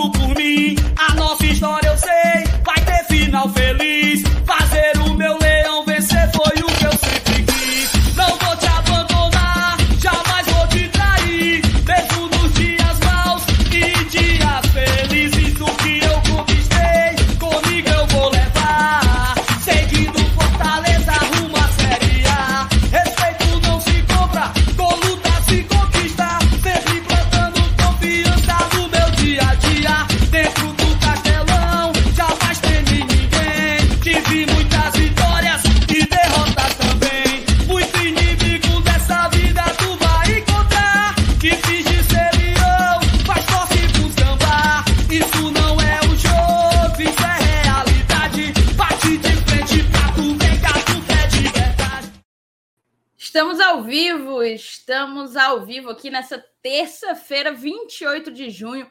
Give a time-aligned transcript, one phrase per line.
[0.00, 0.76] outro por mim.
[55.28, 58.88] Estamos ao vivo aqui nessa terça-feira, 28 de junho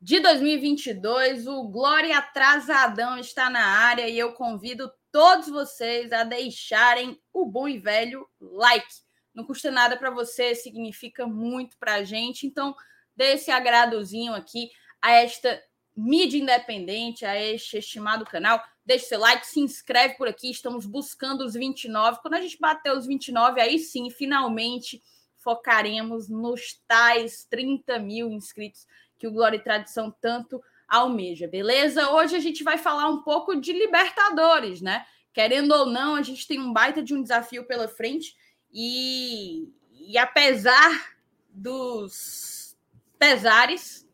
[0.00, 1.46] de 2022.
[1.46, 7.68] O Glória Atrasadão está na área e eu convido todos vocês a deixarem o bom
[7.68, 8.88] e velho like.
[9.32, 12.44] Não custa nada para você, significa muito para a gente.
[12.44, 12.74] Então,
[13.16, 15.62] dê esse agradozinho aqui a esta
[15.96, 18.60] mídia independente, a este estimado canal.
[18.84, 20.50] Deixe seu like, se inscreve por aqui.
[20.50, 22.18] Estamos buscando os 29.
[22.20, 25.00] Quando a gente bater os 29, aí sim, finalmente
[25.48, 28.86] focaremos nos tais 30 mil inscritos
[29.18, 32.10] que o Glória e Tradição tanto almeja, beleza?
[32.10, 35.06] Hoje a gente vai falar um pouco de Libertadores, né?
[35.32, 38.36] Querendo ou não, a gente tem um baita de um desafio pela frente
[38.70, 41.14] e, e apesar
[41.48, 42.76] dos
[43.18, 44.06] pesares,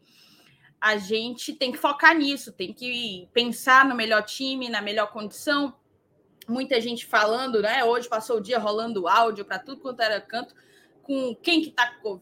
[0.81, 5.75] a gente tem que focar nisso, tem que pensar no melhor time, na melhor condição.
[6.47, 7.83] Muita gente falando, né?
[7.83, 10.55] Hoje passou o dia rolando áudio para tudo quanto era canto,
[11.05, 12.21] com quem que tá com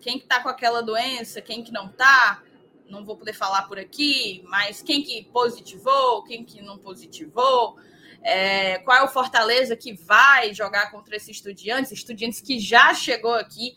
[0.00, 2.42] quem que tá com aquela doença, quem que não tá.
[2.86, 7.78] Não vou poder falar por aqui, mas quem que positivou, quem que não positivou.
[8.22, 13.34] É, qual é o Fortaleza que vai jogar contra esses estudiantes, estudiantes que já chegou
[13.34, 13.74] aqui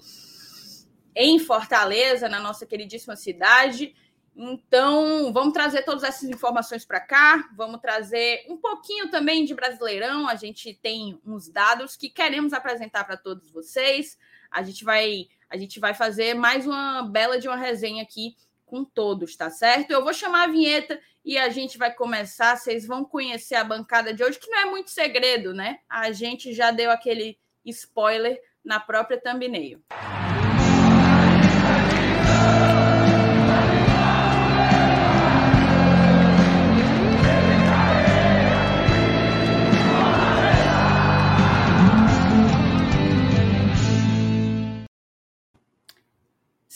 [1.15, 3.95] em Fortaleza, na nossa queridíssima cidade.
[4.39, 10.29] Então, vamos trazer todas essas informações para cá, vamos trazer um pouquinho também de Brasileirão.
[10.29, 14.15] A gente tem uns dados que queremos apresentar para todos vocês.
[14.51, 18.83] A gente vai a gente vai fazer mais uma bela de uma resenha aqui com
[18.83, 19.91] todos, tá certo?
[19.91, 22.55] Eu vou chamar a vinheta e a gente vai começar.
[22.57, 25.79] Vocês vão conhecer a bancada de hoje, que não é muito segredo, né?
[25.89, 29.81] A gente já deu aquele spoiler na própria thumbnail.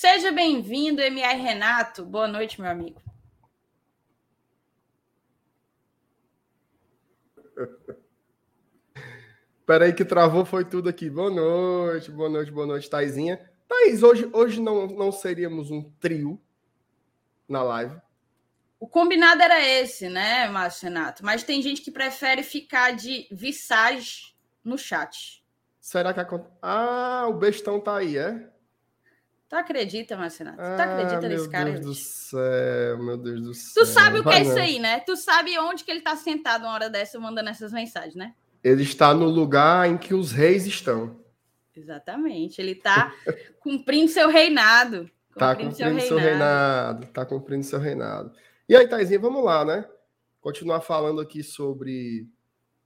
[0.02, 2.04] Seja bem-vindo, MR Renato.
[2.04, 3.00] Boa noite, meu amigo.
[9.64, 11.08] Peraí que travou, foi tudo aqui.
[11.08, 13.48] Boa noite, boa noite, boa noite, Taizinha.
[13.68, 16.42] Thaís, hoje, hoje não, não seríamos um trio
[17.48, 18.02] na live?
[18.80, 21.24] O combinado era esse, né, Márcio Renato?
[21.24, 25.46] Mas tem gente que prefere ficar de visage no chat.
[25.80, 26.58] Será que acontece?
[26.60, 28.50] Ah, o bestão tá aí, é?
[29.52, 30.52] Tu acredita, Marcelo?
[30.54, 31.66] Tu ah, acredita nesse cara?
[31.66, 33.84] Meu Deus do céu, meu Deus do céu.
[33.84, 35.02] Tu sabe o que é isso aí, né?
[35.02, 38.34] Tu sabe onde que ele tá sentado uma hora dessa mandando essas mensagens, né?
[38.64, 41.20] Ele está no lugar em que os reis estão.
[41.76, 42.62] Exatamente.
[42.62, 43.14] Ele tá
[43.60, 45.12] cumprindo seu reinado.
[45.34, 46.08] Cumprindo tá cumprindo seu reinado.
[46.08, 47.08] seu reinado.
[47.08, 48.32] Tá cumprindo seu reinado.
[48.70, 49.86] E aí, Taizinha, vamos lá, né?
[50.40, 52.26] Continuar falando aqui sobre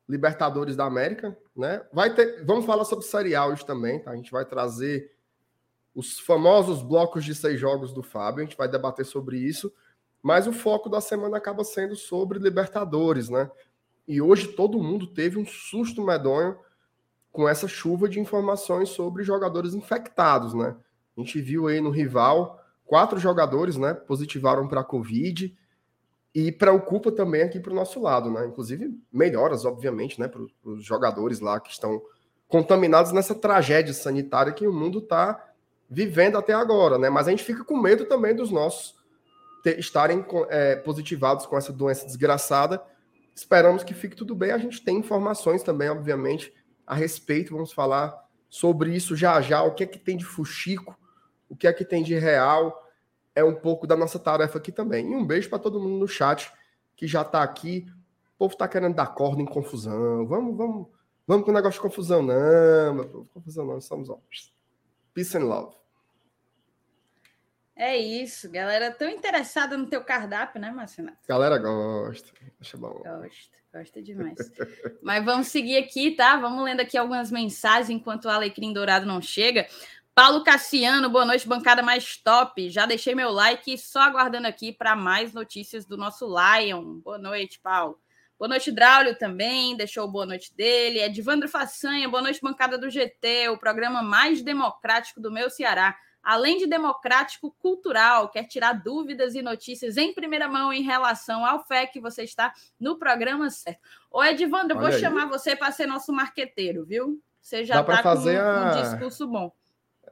[0.10, 1.86] Libertadores da América, né?
[1.94, 4.10] Vai ter, vamos falar sobre Série A hoje também, tá?
[4.10, 5.15] A gente vai trazer
[5.96, 9.74] os famosos blocos de seis jogos do Fábio, a gente vai debater sobre isso,
[10.22, 13.50] mas o foco da semana acaba sendo sobre Libertadores, né?
[14.08, 16.58] E hoje todo mundo teve um susto medonho
[17.32, 20.76] com essa chuva de informações sobre jogadores infectados, né?
[21.18, 25.58] A gente viu aí no rival quatro jogadores, né, positivaram para a Covid
[26.36, 28.46] e preocupa também aqui para o nosso lado, né?
[28.46, 32.02] Inclusive melhoras, obviamente, né, para os jogadores lá que estão
[32.48, 35.55] contaminados nessa tragédia sanitária que o mundo está
[35.90, 37.10] vivendo até agora, né?
[37.10, 38.96] Mas a gente fica com medo também dos nossos
[39.64, 42.82] ter, estarem é, positivados com essa doença desgraçada.
[43.36, 44.52] Esperamos que fique tudo bem.
[44.52, 46.54] A gente tem informações também, obviamente,
[46.86, 47.54] a respeito.
[47.54, 48.16] Vamos falar
[48.48, 49.64] sobre isso já já.
[49.64, 50.98] O que é que tem de fuxico?
[51.50, 52.84] O que é que tem de real?
[53.34, 55.12] É um pouco da nossa tarefa aqui também.
[55.12, 56.52] E um beijo para todo mundo no chat
[56.96, 57.86] que já está aqui.
[58.36, 60.26] O povo está querendo dar corda em confusão.
[60.28, 60.88] Vamos, vamos,
[61.28, 63.26] vamos com o negócio de confusão, não.
[63.34, 64.20] Confusão não, estamos ó,
[65.16, 65.74] Peace and love.
[67.74, 68.92] É isso, galera.
[68.92, 71.18] Tão interessada no teu cardápio, né, Marcinato?
[71.28, 72.30] Galera gosta.
[72.60, 73.02] Acha bom.
[73.02, 74.36] Gosta, gosta demais.
[75.02, 76.38] Mas vamos seguir aqui, tá?
[76.38, 79.68] Vamos lendo aqui algumas mensagens enquanto o Alecrim Dourado não chega.
[80.14, 82.70] Paulo Cassiano, boa noite, bancada mais top.
[82.70, 87.00] Já deixei meu like, só aguardando aqui para mais notícias do nosso Lion.
[87.00, 88.00] Boa noite, Paulo.
[88.38, 91.00] Boa noite, Draulio também, deixou boa noite dele.
[91.00, 95.96] Edvandro Façanha, boa noite, bancada do GT, o programa mais democrático do meu Ceará
[96.26, 101.64] além de democrático cultural, quer tirar dúvidas e notícias em primeira mão em relação ao
[101.64, 103.80] FEC, você está no programa certo.
[104.10, 105.00] Ô, Edvandro, vou aí.
[105.00, 107.22] chamar você para ser nosso marqueteiro, viu?
[107.40, 108.74] Você já está com um, a...
[108.74, 109.52] um, discurso bom.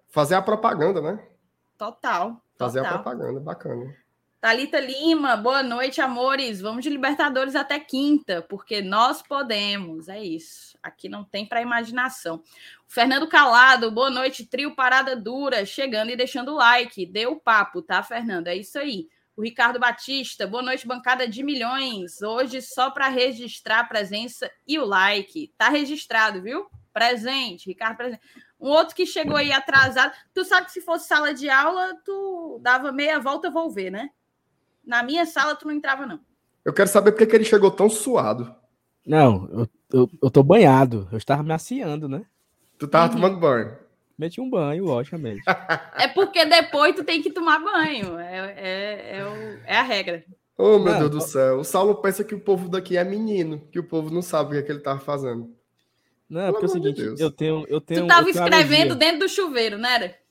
[0.07, 1.27] Fazer a propaganda, né?
[1.75, 2.39] Total.
[2.59, 2.93] Fazer total.
[2.93, 3.95] a propaganda, bacana.
[4.43, 6.59] Talita Lima, boa noite, amores.
[6.59, 10.09] Vamos de Libertadores até quinta, porque nós podemos.
[10.09, 10.77] É isso.
[10.83, 12.43] Aqui não tem para imaginação.
[12.85, 17.05] Fernando Calado, boa noite, trio Parada Dura, chegando e deixando o like.
[17.05, 18.47] Deu o papo, tá, Fernando?
[18.47, 19.07] É isso aí.
[19.33, 22.21] O Ricardo Batista, boa noite, bancada de milhões.
[22.21, 25.53] Hoje só para registrar a presença e o like.
[25.57, 26.67] Tá registrado, viu?
[26.91, 28.21] Presente, Ricardo presente.
[28.59, 30.13] Um outro que chegou aí atrasado.
[30.33, 34.09] Tu sabe que se fosse sala de aula, tu dava meia volta, vou ver, né?
[34.85, 36.19] Na minha sala, tu não entrava, não.
[36.63, 38.53] Eu quero saber por que ele chegou tão suado.
[39.05, 41.07] Não, eu, eu, eu tô banhado.
[41.11, 42.25] Eu estava me aciando, né?
[42.77, 43.21] Tu tava uhum.
[43.21, 43.77] tomando banho.
[44.17, 45.41] Meti um banho, logicamente.
[45.97, 48.17] é porque depois tu tem que tomar banho.
[48.19, 50.23] É, é, é, o, é a regra.
[50.57, 51.59] Oh, meu não, Deus do céu.
[51.59, 54.51] O Saulo pensa que o povo daqui é menino, que o povo não sabe o
[54.51, 55.53] que, é que ele tava fazendo.
[56.29, 58.01] Não, Pelo porque é o seguinte, de eu tenho, eu tenho.
[58.01, 59.95] Tu tava escrevendo dentro do chuveiro, né?
[59.95, 60.22] Era?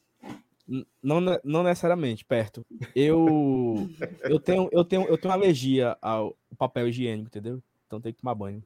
[1.02, 2.64] Não, não necessariamente perto.
[2.94, 3.88] Eu
[4.22, 7.62] eu tenho eu tenho eu tenho alergia ao papel higiênico, entendeu?
[7.86, 8.62] Então tem que tomar banho.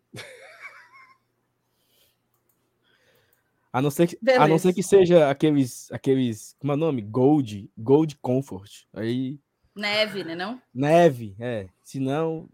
[3.73, 7.03] A não ser que, a não ser que seja aqueles aqueles, como é o nome?
[7.03, 8.85] Gold, Gold Comfort.
[8.95, 9.39] Aí
[9.75, 10.63] neve, né, não?
[10.73, 11.69] Neve, é.
[11.83, 12.49] Se não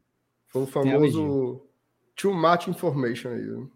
[0.49, 1.63] foi o famoso
[2.17, 3.43] too much information aí.
[3.43, 3.69] Né?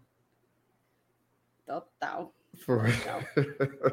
[1.67, 2.36] Total.
[2.67, 2.91] Foi.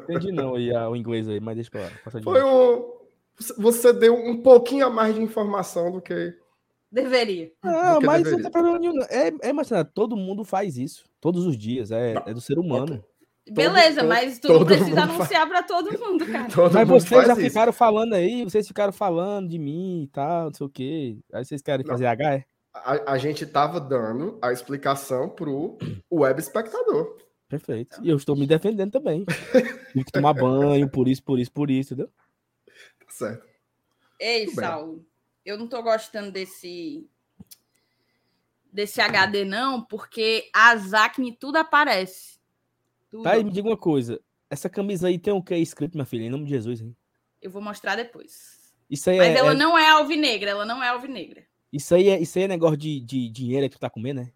[0.02, 1.90] Entendi não aí o inglês aí, mas deixa pra lá.
[2.22, 2.92] Foi um...
[3.58, 6.36] Você deu um pouquinho a mais de informação do que.
[6.90, 7.50] Deveria.
[7.62, 8.32] Não, mas deveria.
[8.32, 9.02] não tem problema nenhum.
[9.10, 11.04] É, é, Marcelo, todo mundo faz isso.
[11.20, 11.90] Todos os dias.
[11.90, 13.04] É, é do ser humano.
[13.50, 16.48] Beleza, todo, mas tu não precisa anunciar para todo mundo, cara.
[16.48, 17.42] Todo mas vocês já isso.
[17.42, 21.18] ficaram falando aí, vocês ficaram falando de mim e tal, não sei o quê.
[21.32, 21.92] Aí vocês querem não.
[21.92, 22.44] fazer H, é?
[22.72, 25.76] A, a gente tava dando a explicação pro
[26.10, 27.18] web espectador.
[27.54, 28.00] Perfeito.
[28.02, 29.24] E eu estou me defendendo também.
[29.92, 32.12] Tive que tomar banho, por isso, por isso, por isso, entendeu?
[32.66, 33.46] Tá certo.
[34.18, 35.06] Ei, Saulo,
[35.44, 37.08] eu não tô gostando desse
[38.72, 42.40] desse HD não, porque a Zacne tudo aparece.
[43.08, 43.22] Tudo.
[43.22, 44.20] Tá, e me diga uma coisa.
[44.50, 46.24] Essa camisa aí tem o que escrito, minha filha?
[46.24, 46.96] Em nome de Jesus, hein?
[47.40, 48.74] Eu vou mostrar depois.
[48.90, 49.54] Isso aí Mas é, ela é...
[49.54, 51.46] não é alvinegra, ela não é alvinegra.
[51.72, 54.32] Isso aí é, isso aí é negócio de, de dinheiro que tu tá comendo, né?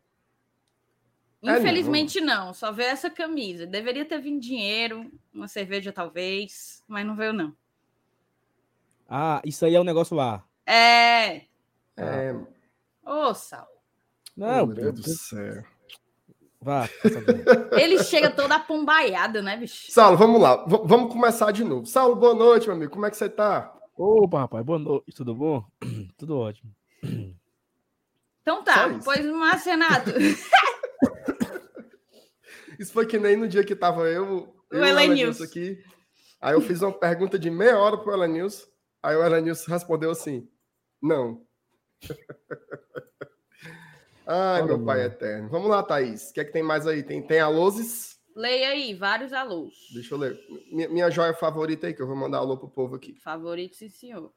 [1.42, 2.46] Infelizmente não.
[2.46, 2.54] não.
[2.54, 3.66] só veio essa camisa.
[3.66, 7.54] Deveria ter vindo dinheiro, uma cerveja talvez, mas não veio não.
[9.08, 10.44] Ah, isso aí é o um negócio lá.
[10.66, 11.42] É.
[11.96, 12.34] É.
[13.04, 13.66] Ô, Sal.
[14.36, 15.64] Não, meu Deus do céu.
[16.60, 16.88] Vá.
[17.80, 19.90] Ele chega todo apombaiado, né, bicho?
[19.90, 20.64] Saulo, vamos lá.
[20.66, 21.86] V vamos começar de novo.
[21.86, 22.92] Saulo, boa noite, meu amigo.
[22.92, 23.74] Como é que você tá?
[23.96, 25.12] Opa, rapaz, boa noite.
[25.14, 25.64] Tudo bom?
[26.18, 26.70] Tudo ótimo.
[28.42, 30.10] Então tá, pois, Marcenato.
[32.78, 35.82] Isso foi que nem no dia que tava eu, eu o Elenilson aqui.
[36.40, 38.66] Aí eu fiz uma pergunta de meia hora pro Elenilson.
[39.02, 40.48] Aí o Elenilson respondeu assim:
[41.02, 41.44] não.
[44.26, 45.48] Ai, meu pai eterno.
[45.48, 46.28] Vamos lá, Thaís.
[46.28, 47.02] O que é que tem mais aí?
[47.02, 48.18] Tem, tem alôs?
[48.36, 49.74] Leia aí, vários alôs.
[49.94, 50.38] Deixa eu ler.
[50.70, 53.14] Minha, minha joia favorita aí, que eu vou mandar alô pro povo aqui.
[53.14, 54.30] Favorito, sim, senhor.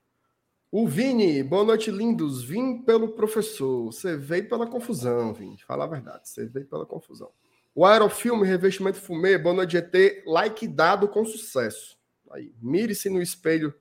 [0.71, 2.41] O Vini, boa noite, lindos.
[2.41, 3.87] Vim pelo professor.
[3.87, 5.57] Você veio pela confusão, Vini.
[5.59, 6.29] Fala a verdade.
[6.29, 7.29] Você veio pela confusão.
[7.73, 10.23] O Aerofilme Revestimento Fumê, boa noite, GT.
[10.25, 11.97] Like dado com sucesso.
[12.29, 13.73] Aí, mire-se no espelho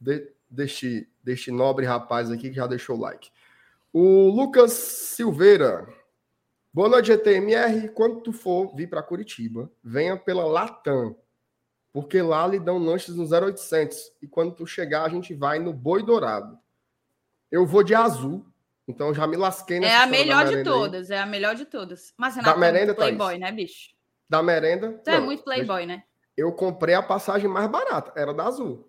[0.00, 3.30] de, deste, deste nobre rapaz aqui que já deixou o like.
[3.92, 5.86] O Lucas Silveira.
[6.72, 7.90] Boa noite, GTMR.
[7.90, 11.14] Quando tu for vir para Curitiba, venha pela Latam,
[11.92, 14.12] porque lá lhe dão lanches no 0800.
[14.22, 16.58] E quando tu chegar, a gente vai no Boi Dourado.
[17.50, 18.46] Eu vou de azul,
[18.90, 21.16] então já me lasquei nessa É a melhor de todas, aí.
[21.16, 22.12] é a melhor de todas.
[22.16, 23.40] Mas Renato, da merenda, é playboy, Thaís.
[23.40, 23.90] né, bicho?
[24.28, 25.02] Da merenda.
[25.06, 26.04] É muito playboy, né?
[26.36, 28.88] Eu comprei a passagem mais barata, era da Azul.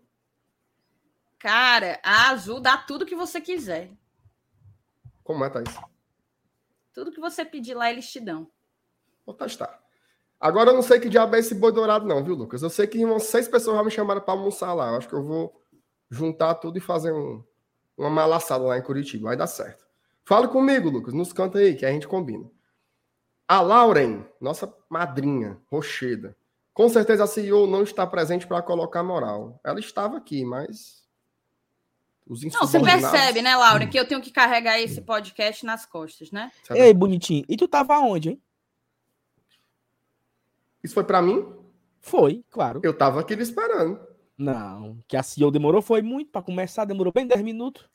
[1.39, 3.91] Cara, a Azul dá tudo que você quiser.
[5.23, 5.75] Como é, Thaís?
[6.93, 8.47] Tudo que você pedir lá, eles te dão.
[9.25, 9.79] Vou testar.
[10.39, 12.61] Agora eu não sei que diabo é esse boi dourado, não, viu, Lucas?
[12.63, 14.89] Eu sei que umas seis pessoas já me chamaram para almoçar lá.
[14.89, 15.61] Eu acho que eu vou
[16.09, 17.43] juntar tudo e fazer um,
[17.97, 19.29] uma malaçada lá em Curitiba.
[19.29, 19.80] Vai dar certo.
[20.25, 21.13] Fala comigo, Lucas.
[21.13, 22.49] Nos canta aí, que a gente combina.
[23.47, 26.35] A Lauren, nossa madrinha, Rocheda.
[26.73, 29.59] Com certeza a CEO não está presente para colocar moral.
[29.63, 31.01] Ela estava aqui, mas.
[32.25, 36.31] Os não, você percebe, né, Laura, que eu tenho que carregar esse podcast nas costas,
[36.31, 36.49] né?
[36.69, 37.43] Ei, bonitinho.
[37.49, 38.41] E tu tava onde, hein?
[40.81, 41.45] Isso foi para mim?
[41.99, 42.79] Foi, claro.
[42.83, 43.99] Eu tava aqui esperando.
[44.37, 47.87] Não, que a CEO demorou foi muito para começar, demorou bem 10 minutos.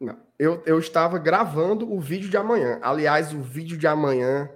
[0.00, 2.78] Não, eu, eu estava gravando o vídeo de amanhã.
[2.82, 4.50] Aliás, o vídeo de amanhã,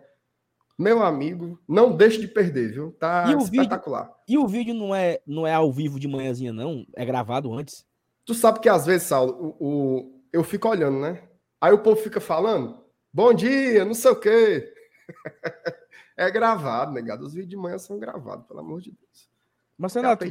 [0.78, 2.92] meu amigo, não deixe de perder, viu?
[2.92, 4.04] Tá e espetacular.
[4.04, 6.86] Vídeo, e o vídeo não é, não é ao vivo de manhãzinha, não?
[6.96, 7.86] É gravado antes?
[8.24, 11.28] Tu sabe que às vezes, Saulo, o, o, eu fico olhando, né?
[11.60, 12.82] Aí o povo fica falando,
[13.12, 14.72] bom dia, não sei o quê.
[16.16, 17.24] é gravado, negado.
[17.24, 19.30] Os vídeos de manhã são gravados, pelo amor de Deus.
[19.76, 20.24] Mas, Renato,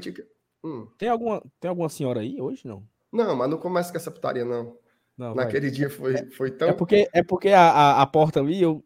[0.64, 0.88] hum.
[0.98, 2.84] tem, alguma, tem alguma senhora aí hoje, não?
[3.12, 4.76] Não, mas não começa com essa putaria, não.
[5.18, 5.76] Não Naquele vai.
[5.76, 6.70] dia foi, é, foi tão...
[6.70, 8.84] É porque, é porque a, a, a porta ali, eu...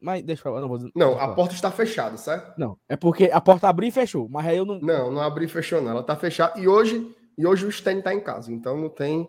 [0.00, 0.90] Mas deixa eu falar, não vou dizer.
[0.94, 2.58] Não, a porta está fechada, certo?
[2.58, 4.80] Não, é porque a porta abriu e fechou, mas aí eu não...
[4.80, 5.90] Não, não abriu e fechou, não.
[5.90, 6.58] Ela está fechada.
[6.58, 9.28] E hoje, e hoje o Sten está em casa, então não tem...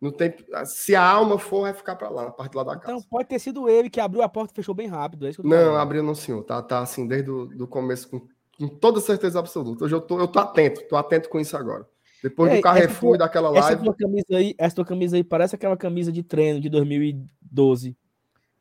[0.00, 0.34] Não tem,
[0.64, 2.96] se a alma for, vai ficar para lá, na parte lá da então, casa.
[2.96, 5.26] Então pode ter sido ele que abriu a porta e fechou bem rápido.
[5.26, 5.76] É não, falando.
[5.76, 6.42] abriu não, senhor.
[6.42, 8.26] Tá, tá assim, desde o do começo, com,
[8.58, 9.84] com, toda certeza absoluta.
[9.84, 11.86] Hoje eu tô, eu tô atento, tô atento com isso agora.
[12.22, 13.66] Depois Ei, do Carrefour e daquela live.
[13.66, 17.96] Essa tua, camisa aí, essa tua camisa aí parece aquela camisa de treino de 2012.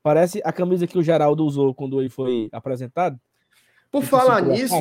[0.01, 3.19] Parece a camisa que o Geraldo usou quando ele foi apresentado.
[3.91, 4.75] Por falar nisso,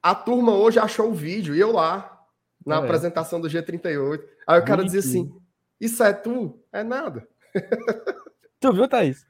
[0.00, 2.24] a, turma hoje achou o vídeo e eu lá,
[2.64, 2.78] na é.
[2.78, 4.22] apresentação do G38.
[4.46, 5.34] Aí o cara dizia assim:
[5.80, 6.62] isso é tu?
[6.72, 7.26] É nada.
[8.60, 9.26] tu viu, Thaís?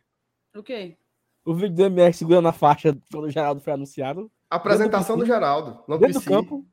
[0.54, 0.98] O quê?
[1.44, 4.30] O vídeo do MR segurando a faixa quando o Geraldo foi anunciado.
[4.50, 5.82] A apresentação do, do Geraldo.
[5.88, 6.66] No dentro do campo.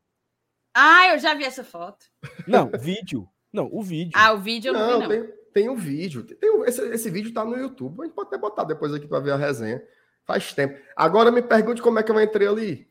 [0.82, 2.06] Ah, eu já vi essa foto.
[2.48, 3.28] Não, vídeo.
[3.52, 4.14] Não, o vídeo.
[4.16, 5.26] Ah, o vídeo eu não, não vi, não.
[5.26, 6.24] Tem, tem um vídeo.
[6.24, 8.00] Tem, esse, esse vídeo tá no YouTube.
[8.00, 9.84] A gente pode até botar depois aqui para ver a resenha.
[10.26, 10.80] Faz tempo.
[10.96, 12.90] Agora me pergunte como é que eu entrei ali.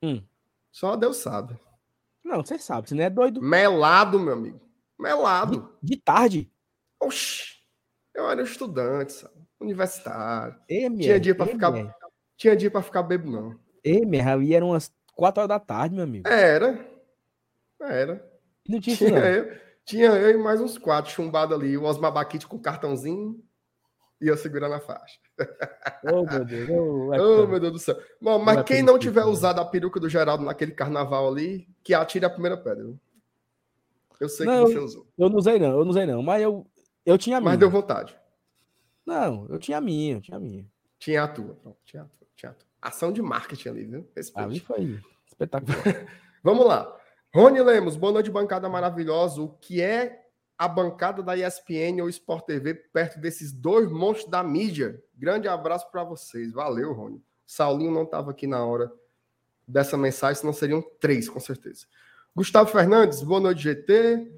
[0.00, 0.22] Hum.
[0.70, 1.58] Só Deus sabe.
[2.22, 3.42] Não, você sabe, você não é doido.
[3.42, 4.60] Melado, meu amigo.
[4.96, 5.74] Melado.
[5.82, 6.52] De, de tarde?
[7.00, 7.58] Oxi.
[8.14, 9.34] Eu era estudante, sabe?
[9.58, 10.54] Universitário.
[10.68, 11.72] M, tinha dia para ficar.
[12.36, 13.58] Tinha dia para ficar bebo, não.
[13.84, 14.02] E,
[14.44, 16.28] e eram umas 4 horas da tarde, meu amigo.
[16.28, 16.78] Era.
[17.82, 18.24] Era.
[18.68, 21.76] Não tinha, tinha, eu, tinha eu e mais uns quatro chumbados ali.
[21.76, 23.42] O Osmar Baquite com cartãozinho
[24.20, 25.18] e eu segurando a faixa.
[26.04, 26.70] Oh, meu Deus.
[26.70, 27.10] Oh,
[27.42, 28.00] oh meu Deus do céu.
[28.22, 32.24] Bom, mas quem não tiver usado a peruca do Geraldo naquele carnaval ali, que atire
[32.24, 32.84] a primeira pedra.
[32.84, 33.00] Viu?
[34.20, 35.06] Eu sei não, que você usou.
[35.18, 36.22] Eu não usei, não, eu não usei, não.
[36.22, 36.64] Mas eu,
[37.04, 37.50] eu tinha a minha.
[37.50, 38.16] Mas deu vontade.
[39.04, 40.64] Não, eu tinha a minha, eu tinha a minha.
[40.96, 42.67] Tinha a tua, pronto, tinha a tua, tinha a tua.
[42.88, 44.08] Ação de marketing ali, viu?
[44.16, 44.48] Respeite.
[44.48, 45.76] Ali foi espetacular.
[46.42, 46.96] Vamos lá.
[47.34, 49.42] Rony Lemos, boa noite, bancada maravilhosa.
[49.42, 50.24] O que é
[50.56, 55.04] a bancada da ESPN ou Sport TV perto desses dois monstros da mídia?
[55.14, 56.50] Grande abraço para vocês.
[56.50, 57.22] Valeu, Rony.
[57.46, 58.90] Saulinho não estava aqui na hora
[59.66, 61.84] dessa mensagem, senão seriam três, com certeza.
[62.34, 64.32] Gustavo Fernandes, boa noite, GT.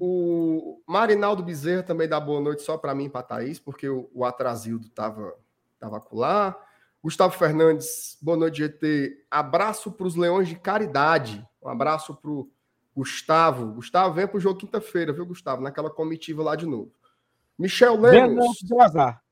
[0.00, 4.08] O Marinaldo Bezerra também dá boa noite só para mim e para Thaís, porque o,
[4.14, 5.36] o Atrasildo estava
[5.78, 6.63] tava lá.
[7.04, 9.26] Gustavo Fernandes, boa noite, GT.
[9.30, 11.46] Abraço para os Leões de Caridade.
[11.62, 12.50] Um abraço para o
[12.96, 13.74] Gustavo.
[13.74, 15.60] Gustavo, vem para o jogo quinta-feira, viu, Gustavo?
[15.60, 16.90] Naquela comitiva lá de novo.
[17.58, 18.56] Michel Lemos.
[18.62, 19.22] Deu azar.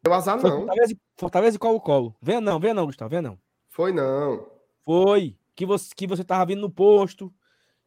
[0.00, 0.58] Deu azar, não.
[0.58, 2.14] Fortaleza, Fortaleza e Colo-Colo.
[2.22, 3.38] Venha não, venha não, Gustavo, venha não.
[3.70, 4.46] Foi não.
[4.84, 7.34] Foi que você, que você tava vindo no posto,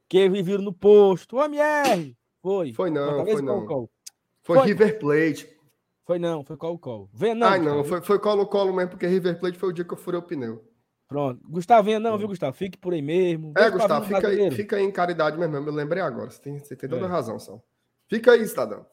[0.10, 1.38] que viram no posto.
[1.38, 2.14] Ô, MR!
[2.42, 2.74] Foi.
[2.74, 3.66] Foi não, foi não.
[3.66, 3.90] Colo -Colo.
[4.42, 5.54] Foi, foi, River Plate.
[6.06, 7.10] Foi não, foi Colo-Colo.
[7.14, 7.48] Venha não.
[7.48, 10.20] Ai, não, foi, foi Colo-Colo mesmo, porque River Plate foi o dia que eu furei
[10.20, 10.64] o pneu.
[11.08, 11.40] Pronto.
[11.48, 12.56] Gustavo, venha não, viu, Gustavo?
[12.56, 13.54] Fique por aí mesmo.
[13.56, 15.56] É, Gustavo, fica aí, fica aí em caridade mesmo.
[15.56, 16.30] Eu me lembrei agora.
[16.30, 17.10] Você tem, você tem toda é.
[17.10, 17.64] razão, Sal.
[18.08, 18.86] Fica aí, cidadão.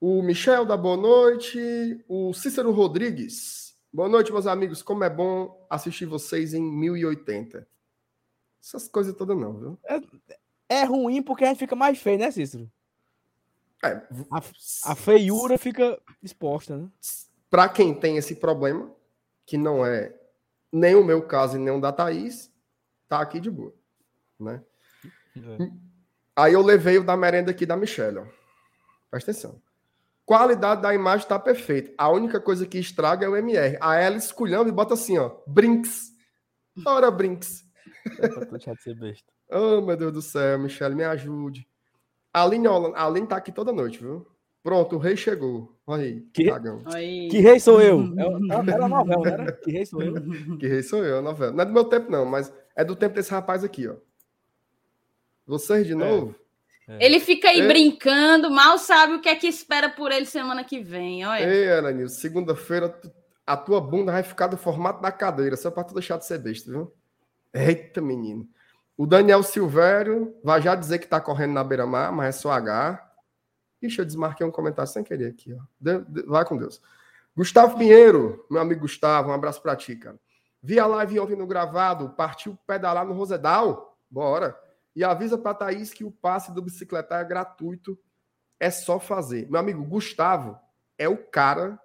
[0.00, 2.02] O Michel da boa noite.
[2.08, 3.76] O Cícero Rodrigues.
[3.92, 4.82] Boa noite, meus amigos.
[4.82, 7.66] Como é bom assistir vocês em 1080.
[8.62, 9.78] Essas coisas todas não, viu?
[9.84, 10.00] É,
[10.80, 12.70] é ruim porque a gente fica mais feio, né, Cícero?
[13.84, 16.88] É, a, a feiura fica exposta, né?
[17.50, 18.90] Para quem tem esse problema,
[19.46, 20.14] que não é
[20.72, 22.50] nem o meu caso e nem o da Thaís,
[23.08, 23.72] tá aqui de boa,
[24.40, 24.62] né?
[25.36, 25.70] É.
[26.36, 28.26] Aí eu levei o da merenda aqui da Michelle, ó.
[29.10, 29.62] Presta atenção.
[30.26, 31.92] Qualidade da imagem tá perfeita.
[31.98, 33.76] A única coisa que estraga é o MR.
[33.80, 36.12] A ela esculhando e bota assim, ó, Brinks.
[36.84, 37.64] Ora, Brinks.
[38.18, 39.32] É ser besta.
[39.50, 41.68] Oh, meu Deus do céu, Michele, me ajude.
[42.34, 44.26] A Aline, a Aline tá aqui toda noite, viu?
[44.60, 45.72] Pronto, o rei chegou.
[45.86, 46.78] Olha aí, que, cagão.
[47.30, 48.00] que rei sou eu?
[48.18, 48.22] É
[48.72, 49.52] era novela, não era?
[49.52, 50.14] Que rei sou eu?
[50.58, 51.52] Que rei sou eu, a novela.
[51.52, 53.94] Não é do meu tempo, não, mas é do tempo desse rapaz aqui, ó.
[55.46, 55.96] Vocês de É.
[55.96, 56.34] novo?
[57.00, 57.66] Ele fica aí É.
[57.68, 61.24] brincando, mal sabe o que é que espera por ele semana que vem.
[61.24, 61.48] Olha.
[61.48, 62.98] Ei, Aranil, segunda-feira
[63.46, 66.38] a tua bunda vai ficar do formato da cadeira, só pra tu deixar de ser
[66.38, 66.92] besta, viu?
[67.52, 68.48] Eita, menino.
[68.96, 73.12] O Daniel Silvério vai já dizer que tá correndo na beira-mar, mas é só H.
[73.82, 75.60] Ixi, eu desmarquei um comentário sem querer aqui, ó.
[75.80, 76.80] De- de- vai com Deus.
[77.36, 80.18] Gustavo Pinheiro, meu amigo Gustavo, um abraço pra ti, cara.
[80.62, 83.98] Vi a live ontem no gravado, partiu pedalar no Rosedal.
[84.08, 84.58] Bora.
[84.94, 87.98] E avisa pra Thaís que o passe do bicicletar é gratuito.
[88.60, 89.50] É só fazer.
[89.50, 90.56] Meu amigo Gustavo
[90.96, 91.78] é o cara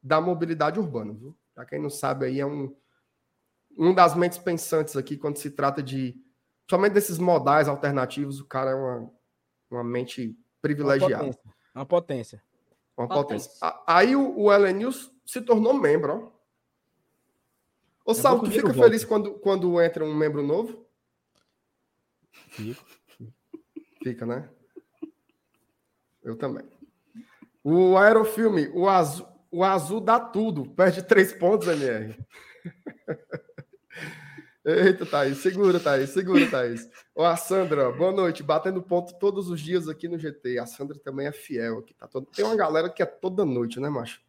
[0.00, 1.36] da mobilidade urbana, viu?
[1.54, 2.74] Pra quem não sabe, aí é um,
[3.76, 6.14] um das mentes pensantes aqui quando se trata de.
[6.72, 9.12] Somente desses modais alternativos, o cara é uma,
[9.70, 11.16] uma mente Uma privilegiada.
[11.18, 11.42] potência.
[11.74, 12.42] Uma potência.
[12.96, 13.50] Uma Potência.
[13.50, 13.66] potência.
[13.66, 16.32] A- Aí o, o Elenils se tornou membro,
[18.06, 18.10] ó.
[18.10, 20.86] Ô, Saulo, tu fica feliz quando, quando entra um membro novo?
[22.30, 22.82] Fico.
[24.02, 24.48] Fica, né?
[26.22, 26.64] Eu também.
[27.62, 30.70] O aerofilme, o azul, o azul dá tudo.
[30.70, 32.16] Perde três pontos, MR.
[34.64, 36.88] Eita, Thaís, segura, Thaís, segura, Thaís.
[37.16, 38.44] Ó, a Sandra, boa noite.
[38.44, 40.58] Batendo ponto todos os dias aqui no GT.
[40.58, 41.92] A Sandra também é fiel aqui.
[41.94, 42.26] Tá todo...
[42.26, 44.22] Tem uma galera que é toda noite, né, macho?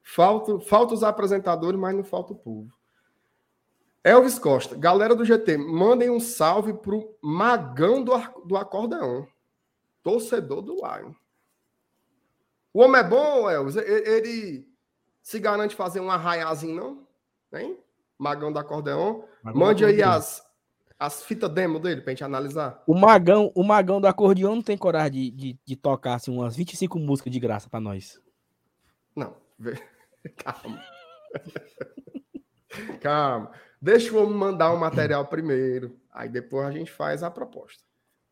[0.00, 2.70] Falta, falta os apresentadores, mas não falta o povo.
[4.04, 8.12] Elvis Costa, galera do GT, mandem um salve pro Magão do,
[8.44, 9.26] do acordeão.
[10.02, 11.12] Torcedor do Lion.
[12.72, 13.76] O homem é bom, Elvis?
[13.76, 14.68] E- Ele
[15.22, 16.76] se garante fazer um arraiazinho,
[17.50, 17.58] não?
[17.58, 17.78] Hein?
[18.18, 19.24] Magão do acordeão.
[19.42, 20.42] Mande aí as,
[20.98, 22.82] as fitas demo dele pra gente analisar.
[22.86, 26.56] O magão, o magão do acordeão não tem coragem de, de, de tocar assim, umas
[26.56, 28.20] 25 músicas de graça pra nós.
[29.14, 29.36] Não,
[30.36, 30.84] calma.
[33.00, 33.50] calma.
[33.80, 35.98] Deixa homem mandar o material primeiro.
[36.10, 37.82] Aí depois a gente faz a proposta.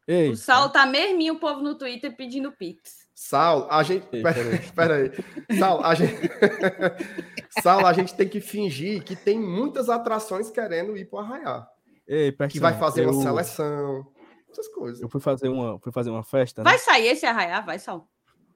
[0.07, 3.02] Ei, O Saulo tá mesminho o povo no Twitter pedindo pix.
[3.15, 4.07] Saulo, a gente.
[4.13, 4.59] Ei, Pera, peraí.
[4.75, 5.59] pera aí.
[5.59, 6.15] Saulo, a gente.
[7.63, 11.67] Saulo, a gente tem que fingir que tem muitas atrações querendo ir pro Arraiá.
[12.07, 14.07] ei, Que vai fazer eu, uma seleção.
[14.51, 15.01] Essas coisas.
[15.01, 16.71] Eu fui fazer uma, fui fazer uma festa, né?
[16.71, 17.65] Vai sair esse arraiar?
[17.65, 18.07] Vai, Saulo.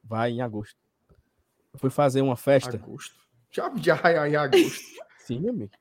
[0.05, 0.77] Vai em agosto.
[1.73, 2.77] Eu fui fazer uma festa.
[2.77, 3.15] Agosto.
[3.51, 4.85] Já de Arraiá em agosto.
[5.21, 5.73] Sim, meu amigo.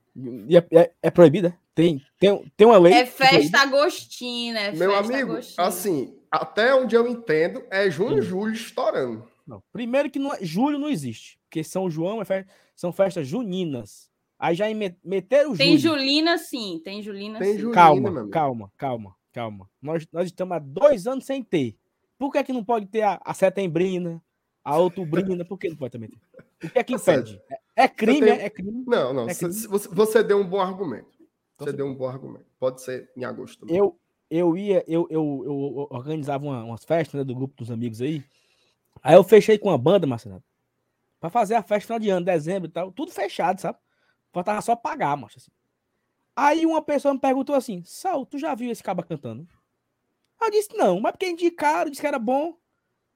[0.47, 1.57] E é, é, é proibida?
[1.73, 2.93] Tem, tem, tem uma lei.
[2.93, 4.59] É festa agostina.
[4.61, 5.67] É Meu festa amigo, agostina.
[5.67, 9.27] assim, até onde eu entendo, é junho e julho estourando.
[9.45, 11.39] Não, primeiro que não é- julho não existe.
[11.47, 12.45] Porque São João é fe-
[12.75, 14.09] são festas juninas.
[14.37, 15.97] Aí já me- meteram o Tem julho.
[15.99, 16.81] Julina, sim.
[16.83, 17.59] Tem Julina, Tem sim.
[17.59, 19.69] Julina, Calma, calma, calma, calma.
[19.81, 21.77] Nós, nós estamos há dois anos sem ter.
[22.17, 24.21] Por que, que não pode ter a, a setembrina,
[24.63, 25.45] a outubrina?
[25.45, 26.19] Por que não pode também ter?
[26.67, 27.41] O que é que impede?
[27.77, 28.83] É, é crime, tem- é, é crime.
[28.87, 29.29] Não, não.
[29.29, 31.07] É cê- você, você deu um bom argumento.
[31.53, 32.45] Então Você você- deu um bom argumento.
[32.59, 33.77] Pode ser em agosto também.
[33.77, 33.97] Eu,
[34.35, 38.23] eu ia, eu, eu, eu organizava uma- umas festas né, do grupo dos amigos aí.
[39.03, 40.43] Aí eu fechei com uma banda, Marcelo,
[41.19, 43.77] pra fazer a festa final de ano, dezembro e tal, tudo fechado, sabe?
[44.31, 45.37] Faltava só pagar, macho.
[45.37, 45.51] Assim.
[46.35, 49.47] Aí uma pessoa me perguntou assim: Sal, tu já viu esse caba cantando?
[50.41, 52.57] Eu disse: Não, mas porque indicaram, disse que era bom.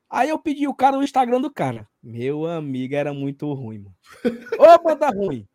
[0.10, 1.88] Aí eu pedi o cara no Instagram do cara.
[2.02, 3.96] Meu amigo, era muito ruim, mano.
[4.58, 5.48] Ô, banda ruim.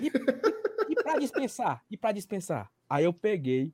[0.00, 0.10] E, e,
[0.88, 1.84] e pra dispensar?
[1.90, 2.72] E pra dispensar?
[2.88, 3.72] Aí eu peguei,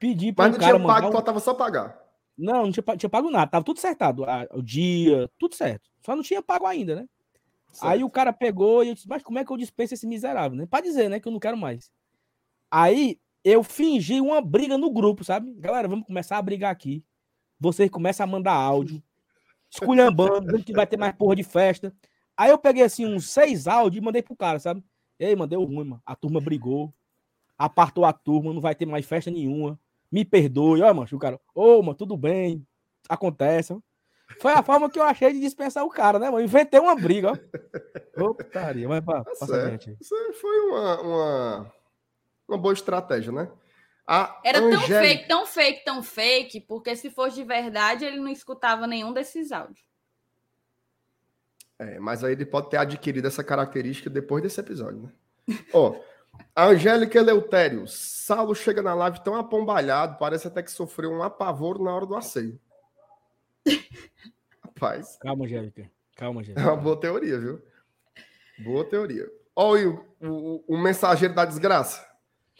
[0.00, 2.00] pedi pro Mas não cara tinha pago, um- faltava só pagar.
[2.36, 5.88] Não, não tinha, tinha pago nada, tava tudo acertado, o dia, tudo certo.
[6.04, 7.08] Só não tinha pago ainda, né?
[7.82, 8.06] Aí Certo.
[8.06, 10.66] o cara pegou e eu disse, mas como é que eu dispenso esse miserável, né?
[10.66, 11.92] Pra dizer, né, que eu não quero mais.
[12.70, 15.52] Aí eu fingi uma briga no grupo, sabe?
[15.58, 17.04] Galera, vamos começar a brigar aqui.
[17.60, 19.02] Vocês começam a mandar áudio,
[19.70, 21.94] esculhambando, dizendo que vai ter mais porra de festa.
[22.36, 24.82] Aí eu peguei assim uns seis áudios e mandei pro cara, sabe?
[25.18, 26.02] Ei, mandei o ruim, mano.
[26.06, 26.92] A turma brigou,
[27.58, 29.78] apartou a turma, não vai ter mais festa nenhuma.
[30.10, 31.08] Me perdoe, ó, mano.
[31.12, 32.66] O cara, ô, mano, tudo bem,
[33.08, 33.76] acontece.
[34.40, 36.44] Foi a forma que eu achei de dispensar o cara, né, mano?
[36.44, 38.22] Inventei uma briga, ó.
[38.24, 39.96] Ô, putaria, mas pá, Tá passa adiante.
[40.00, 41.72] Isso aí foi uma, uma,
[42.48, 43.50] uma boa estratégia, né?
[44.06, 48.18] A Era tão Angélica- fake, tão fake, tão fake, porque se fosse de verdade, ele
[48.18, 49.84] não escutava nenhum desses áudios.
[51.78, 55.56] É, mas aí ele pode ter adquirido essa característica depois desse episódio, né?
[55.72, 56.00] Ó, a
[56.56, 57.86] Angélica Eleutério.
[57.86, 62.14] Saulo chega na live tão apombalhado, parece até que sofreu um apavoro na hora do
[62.16, 62.60] asseio.
[64.62, 65.90] Rapaz, Calma, Angélica.
[66.16, 66.72] Calma, é Angélica.
[66.72, 67.62] uma boa teoria, viu?
[68.58, 69.30] Boa teoria.
[69.54, 72.06] Olha o, o, o mensageiro da desgraça.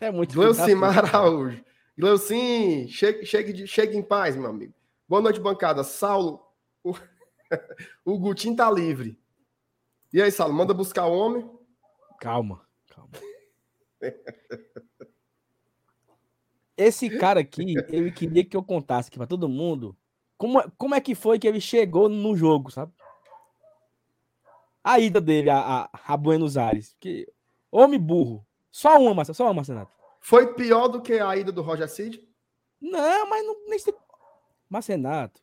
[0.00, 0.86] É muito cara.
[0.86, 1.62] Araújo.
[1.96, 4.72] Gleucim, chegue, chegue, chegue em paz, meu amigo.
[5.06, 5.84] Boa noite, bancada.
[5.84, 6.40] Saulo,
[6.82, 6.94] o,
[8.04, 9.18] o Gutim tá livre.
[10.12, 11.48] E aí, Saulo, manda buscar o homem?
[12.18, 13.10] Calma, calma.
[16.76, 19.96] Esse cara aqui, ele queria que eu contasse aqui pra todo mundo
[20.40, 22.90] como, como é que foi que ele chegou no jogo, sabe?
[24.82, 26.96] A ida dele a, a, a Buenos Aires.
[26.98, 27.30] Que,
[27.70, 28.42] homem burro.
[28.72, 29.92] Só uma, só uma, Marcenato.
[30.18, 32.26] Foi pior do que a ida do Roger Cid?
[32.80, 33.94] Não, mas não, nem se...
[34.66, 35.42] Marcenato.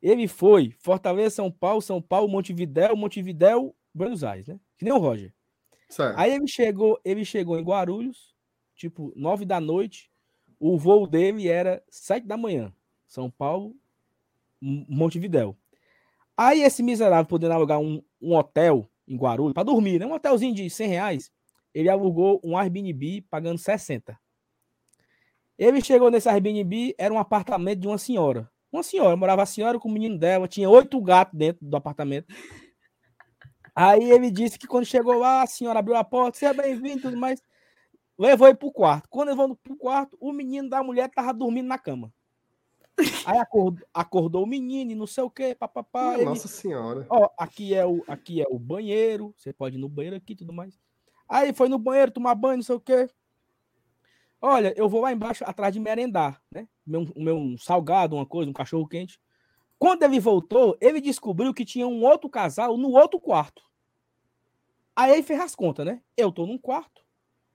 [0.00, 4.58] Ele foi Fortaleza, São Paulo, São Paulo, Montevidéu, Montevidéu, Buenos Aires, né?
[4.78, 5.34] Que nem o Roger.
[5.88, 6.18] Certo.
[6.18, 8.34] Aí ele chegou, ele chegou em Guarulhos,
[8.74, 10.10] tipo, nove da noite.
[10.60, 12.72] O voo dele era sete da manhã.
[13.06, 13.74] São Paulo,
[14.60, 15.56] Montevidéu.
[16.36, 20.06] Aí esse miserável podendo alugar um, um hotel em Guarulhos para dormir, né?
[20.06, 21.32] Um hotelzinho de 100 reais.
[21.74, 24.18] Ele alugou um Airbnb pagando 60.
[25.58, 28.48] Ele chegou nesse Airbnb, era um apartamento de uma senhora.
[28.70, 32.26] Uma senhora, morava a senhora com o menino dela, tinha oito gatos dentro do apartamento.
[33.80, 37.02] Aí ele disse que quando chegou lá, a senhora abriu a porta, seja bem-vindo e
[37.02, 37.40] tudo mais.
[38.18, 39.08] Levou ele pro quarto.
[39.08, 42.12] Quando levou pro quarto, o menino da mulher tava dormindo na cama.
[43.24, 46.14] Aí acordou, acordou o menino e não sei o que, papapá.
[46.14, 46.24] Ele...
[46.24, 47.06] Nossa senhora.
[47.08, 50.36] Ó, aqui é, o, aqui é o banheiro, você pode ir no banheiro aqui e
[50.36, 50.76] tudo mais.
[51.28, 53.08] Aí foi no banheiro tomar banho, não sei o que.
[54.42, 56.66] Olha, eu vou lá embaixo atrás de merendar, né?
[56.84, 59.20] Meu, meu um salgado, uma coisa, um cachorro quente.
[59.78, 63.67] Quando ele voltou, ele descobriu que tinha um outro casal no outro quarto.
[64.98, 66.02] Aí ele fez as contas, né?
[66.16, 67.02] Eu tô num quarto,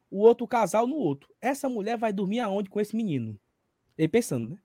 [0.10, 1.30] o outro casal no outro.
[1.42, 3.38] Essa mulher vai dormir aonde com esse menino?
[3.98, 4.58] Ele pensando, né?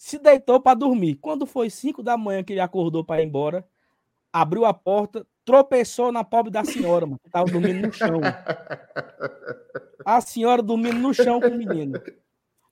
[0.00, 1.16] se deitou para dormir.
[1.16, 3.68] Quando foi 5 da manhã que ele acordou para ir embora,
[4.32, 8.18] abriu a porta, tropeçou na pobre da senhora, mano, que tava dormindo no chão.
[10.06, 12.00] A senhora dormindo no chão com o menino.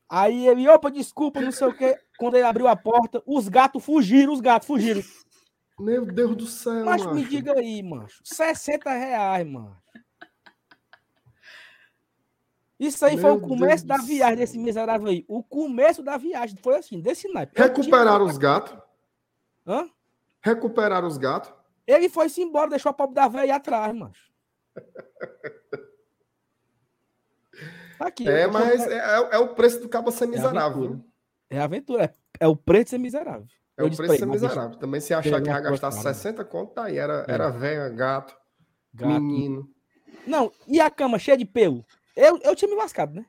[0.09, 1.99] Aí ele, opa, desculpa, não sei o quê.
[2.19, 5.03] Quando ele abriu a porta, os gatos fugiram, os gatos fugiram.
[5.79, 8.21] Meu Deus do céu, Mas me diga aí, macho.
[8.25, 9.77] 60 reais, mano.
[12.79, 15.25] Isso aí Meu foi o começo Deus da viagem desse miserável aí.
[15.27, 17.61] O começo da viagem foi assim, desse naipe.
[17.61, 18.77] Recuperaram os gatos?
[19.67, 19.89] Hã?
[20.41, 21.53] Recuperaram os gatos?
[21.87, 24.13] Ele foi-se embora, deixou a pobre da velha atrás, mano.
[27.99, 31.05] Aqui, é, mas é, é, é, o preço do cabo ser é miserável.
[31.51, 32.05] É aventura.
[32.41, 33.49] É, é, o preço de ser miserável.
[33.79, 34.63] É o preço miserável.
[34.65, 34.81] Deixa...
[34.81, 36.99] Também se achar que ia gastar 60 conto, tá aí.
[36.99, 37.33] Era, é.
[37.33, 38.37] era velha, gato,
[38.93, 39.71] gato, menino.
[40.27, 41.85] Não, e a cama cheia de pelo?
[42.17, 43.25] Eu, eu tinha me lascado, né?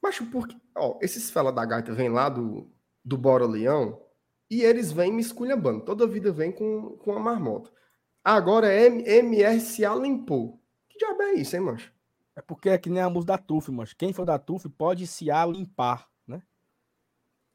[0.00, 2.70] Mas porque, ó, esses fela da gaita vêm lá do,
[3.04, 4.00] do Bora Leão
[4.48, 5.84] e eles vêm me esculhambando.
[5.84, 7.70] Toda vida vem com, com a marmota.
[8.22, 10.62] Agora é MRCA limpou.
[10.88, 11.92] Que diabo é isso, hein, mancho?
[12.36, 13.96] É porque é que nem a música da TUF, mancho.
[13.96, 16.42] Quem for da TUF pode se a limpar, né?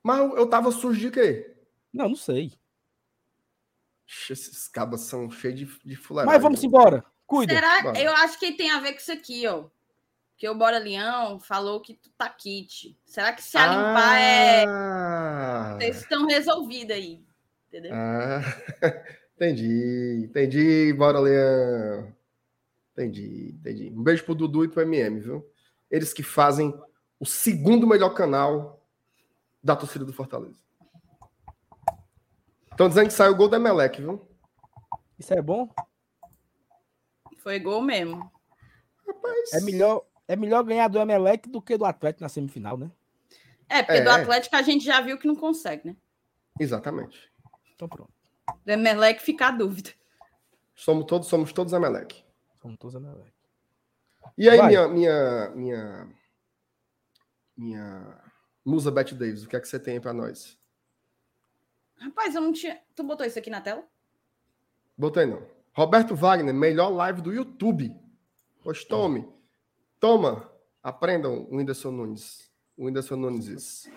[0.04, 1.51] Mas eu, eu tava sujo de quê?
[1.94, 2.54] Não, não sei.
[4.30, 7.04] Esses cabas são cheios de, de Mas vamos embora.
[7.26, 7.54] Cuida.
[7.54, 7.94] Será?
[7.98, 9.70] Eu acho que tem a ver com isso aqui, ó.
[10.32, 12.98] Porque o Bora Leão falou que tu tá kit.
[13.06, 15.78] Será que se a limpar é ah.
[15.80, 15.86] é.
[15.86, 17.24] Vocês estão resolvidos aí.
[17.68, 17.92] Entendeu?
[17.94, 18.42] Ah.
[19.38, 22.14] entendi, entendi, Bora Leão.
[22.92, 23.94] Entendi, entendi.
[23.96, 25.48] Um beijo pro Dudu e pro MM, viu?
[25.90, 26.74] Eles que fazem
[27.20, 28.84] o segundo melhor canal
[29.64, 30.60] da torcida do Fortaleza.
[32.72, 34.28] Estão dizendo que saiu o gol da Emelec, viu?
[35.20, 35.70] Isso é bom?
[37.40, 38.32] Foi gol mesmo.
[39.06, 39.54] Rapaz.
[39.54, 42.92] É melhor, é melhor ganhar do Emelec do que do Atlético na semifinal, né?
[43.68, 44.04] É, porque é.
[44.04, 45.96] do Atlético a gente já viu que não consegue, né?
[46.60, 47.32] Exatamente.
[47.76, 48.12] Então pronto.
[48.66, 49.92] Do Emelec fica a dúvida.
[50.76, 52.24] Somos todos, somos todos Emelec.
[52.62, 53.32] Somos todos Emelec.
[54.38, 56.10] E aí, minha, minha, minha,
[57.58, 58.22] minha
[58.64, 60.61] musa Beth Davis, o que é que você tem para nós?
[62.02, 62.82] Rapaz, eu não tinha.
[62.96, 63.88] Tu botou isso aqui na tela?
[64.98, 65.48] Botei não.
[65.72, 67.96] Roberto Wagner, melhor live do YouTube.
[68.64, 69.28] Pois tome.
[70.00, 72.52] Toma, aprendam o Whindersson Nunes.
[72.76, 73.88] O Whindersson Nunes.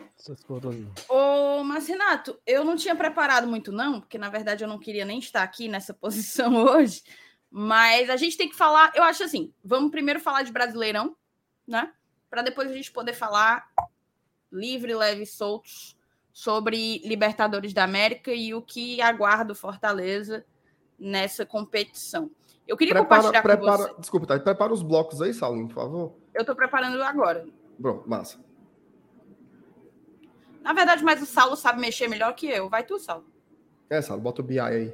[1.09, 5.07] Ô, mas Renato, eu não tinha preparado muito, não, porque na verdade eu não queria
[5.07, 7.03] nem estar aqui nessa posição hoje.
[7.51, 11.17] Mas a gente tem que falar, eu acho assim, vamos primeiro falar de Brasileirão,
[11.67, 11.91] né?
[12.29, 13.67] Para depois a gente poder falar
[14.53, 15.97] livre, leve e soltos
[16.35, 20.45] sobre Libertadores da América e o que aguarda o Fortaleza
[20.99, 22.29] nessa competição.
[22.67, 24.01] Eu queria prepara, compartilhar prepara, com você.
[24.01, 24.41] Desculpa, tá?
[24.41, 26.17] Prepara os blocos aí, Salim, por favor.
[26.35, 27.47] Eu estou preparando agora.
[27.81, 28.45] Pronto, massa.
[30.61, 32.69] Na verdade, mas o Saulo sabe mexer melhor que eu.
[32.69, 33.27] Vai tu, Saulo.
[33.89, 34.93] É, Saulo, bota o BI aí.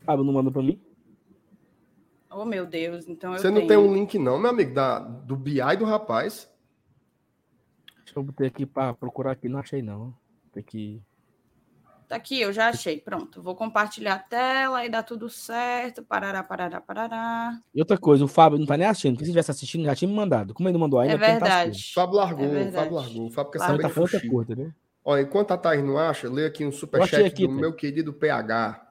[0.00, 0.78] Fábio não manda para mim?
[2.30, 3.08] Oh, meu Deus.
[3.08, 3.68] Então Você não tenho...
[3.68, 6.49] tem um link, não, meu amigo, da, do BI do rapaz?
[8.10, 9.48] Deixa eu botar aqui para procurar aqui.
[9.48, 10.12] Não achei, não.
[10.52, 11.00] Tem que.
[12.08, 12.98] Tá aqui, eu já achei.
[12.98, 16.02] Pronto, vou compartilhar a tela e dá tudo certo.
[16.02, 17.60] Parará, parará, parará.
[17.72, 20.08] E outra coisa, o Fábio não tá nem assistindo, porque se tivesse assistindo, já tinha
[20.08, 20.52] me mandado.
[20.52, 21.70] Como ele não mandou ainda, É tá verdade.
[21.70, 21.94] assistindo.
[21.94, 22.74] Fábio largou, É o verdade.
[22.74, 23.26] Fábio largou.
[23.26, 23.72] O Fábio quer Claro.
[23.82, 24.72] saber Tá de coisa, entendeu?
[25.04, 27.60] Olha, enquanto a Thaís não acha, lê aqui um superchat aqui, do Pedro.
[27.60, 28.88] meu querido PH.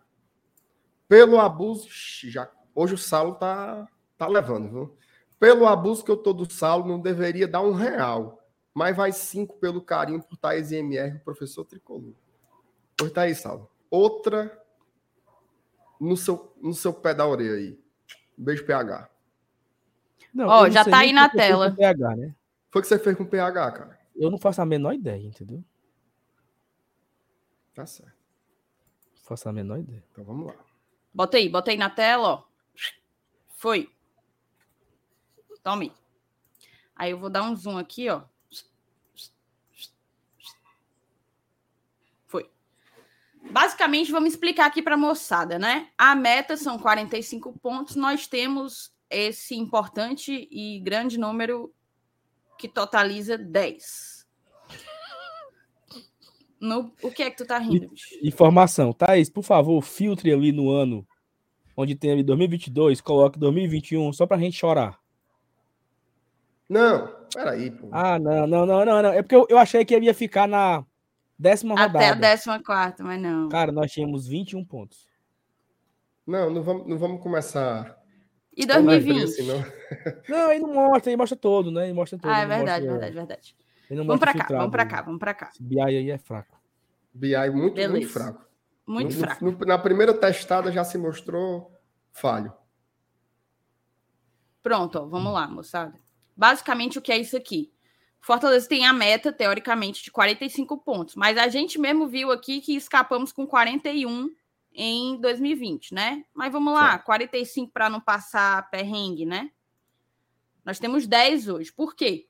[1.10, 1.90] Pelo abuso.
[1.92, 3.86] Já, hoje o Saulo tá,
[4.18, 4.98] tá levando, viu?
[5.38, 8.39] Pelo abuso que eu tô do Saulo, não deveria dar um real.
[8.74, 12.14] Mas vai cinco pelo carinho por Thaís e MR, o professor tricolor.
[12.98, 13.70] Pois tá aí, Saulo.
[13.90, 14.64] Outra
[16.00, 17.80] no seu, no seu pé da orelha aí.
[18.38, 19.10] Beijo, PH.
[20.34, 21.72] Não, Ó, não já tá aí na tela.
[21.76, 22.36] PH, né?
[22.72, 24.00] Foi o que você fez com o PH, cara.
[24.16, 25.64] Eu não faço a menor ideia, entendeu?
[27.74, 28.14] Tá certo.
[29.16, 30.04] Não faço a menor ideia.
[30.12, 30.56] Então vamos lá.
[31.14, 32.44] Bota aí, bota aí na tela, ó.
[33.56, 33.90] Foi.
[35.64, 35.92] Tome.
[36.96, 38.24] Aí eu vou dar um zoom aqui, ó.
[42.28, 42.50] Foi.
[43.50, 45.88] Basicamente, vamos explicar aqui para a moçada, né?
[45.98, 47.96] A meta são 45 pontos.
[47.96, 51.74] Nós temos esse importante e grande número
[52.58, 54.28] que totaliza 10.
[56.60, 58.20] No, o que é que tu tá rindo, bicho?
[58.22, 58.92] Informação.
[58.92, 61.08] Thaís, por favor, filtre ali no ano
[61.80, 65.00] onde tem ali 2022, coloque 2021 só pra gente chorar.
[66.68, 67.88] Não, peraí, pô.
[67.90, 69.14] Ah, não, não, não, não, não.
[69.14, 70.86] É porque eu, eu achei que ele ia ficar na
[71.40, 72.38] décima Até a rodada.
[72.38, 73.50] 14, mas não.
[73.50, 75.08] Cara, nós tínhamos 21 pontos.
[76.28, 77.98] Não, não vamos, não vamos começar.
[78.56, 79.24] E tão na 2020?
[79.24, 79.64] assim, não.
[80.28, 81.86] Não, ele não mostra, ele mostra todo, né?
[81.86, 82.30] Ele mostra todo.
[82.30, 83.56] Ah, é verdade, mostra- verdade, verdade.
[83.90, 84.90] Vamos pra cá, filtrado vamos pra aí.
[84.90, 85.50] cá, vamos pra cá.
[85.52, 86.60] Esse BI aí é fraco.
[87.14, 87.92] BI muito, Beleza.
[87.94, 88.46] muito fraco.
[88.86, 89.46] Muito No- fraco.
[89.46, 91.72] no- na primeira testada já se mostrou
[92.12, 92.54] falho.
[94.62, 95.94] Pronto, ó, vamos lá, moçada.
[96.36, 97.72] Basicamente, o que é isso aqui?
[98.22, 102.76] Fortaleza tem a meta, teoricamente, de 45 pontos, mas a gente mesmo viu aqui que
[102.76, 104.30] escapamos com 41
[104.74, 106.24] em 2020, né?
[106.34, 109.52] Mas vamos lá, 45 para não passar perrengue, né?
[110.66, 111.72] Nós temos 10 hoje.
[111.72, 112.28] Por quê?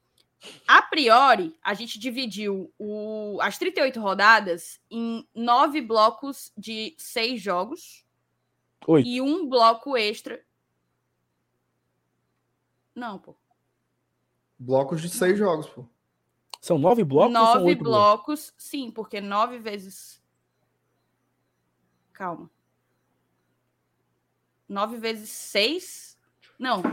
[0.66, 8.06] A priori, a gente dividiu o- as 38 rodadas em nove blocos de seis jogos
[8.88, 9.06] Oito.
[9.06, 10.42] e um bloco extra.
[12.96, 13.36] Não, pô.
[14.60, 15.86] Blocos de seis jogos, pô.
[16.62, 18.26] São nove blocos ou são nove oito blocos?
[18.26, 20.22] blocos, sim, porque nove vezes.
[22.12, 22.52] Calma.
[24.68, 26.18] Nove vezes seis?
[26.60, 26.84] Não.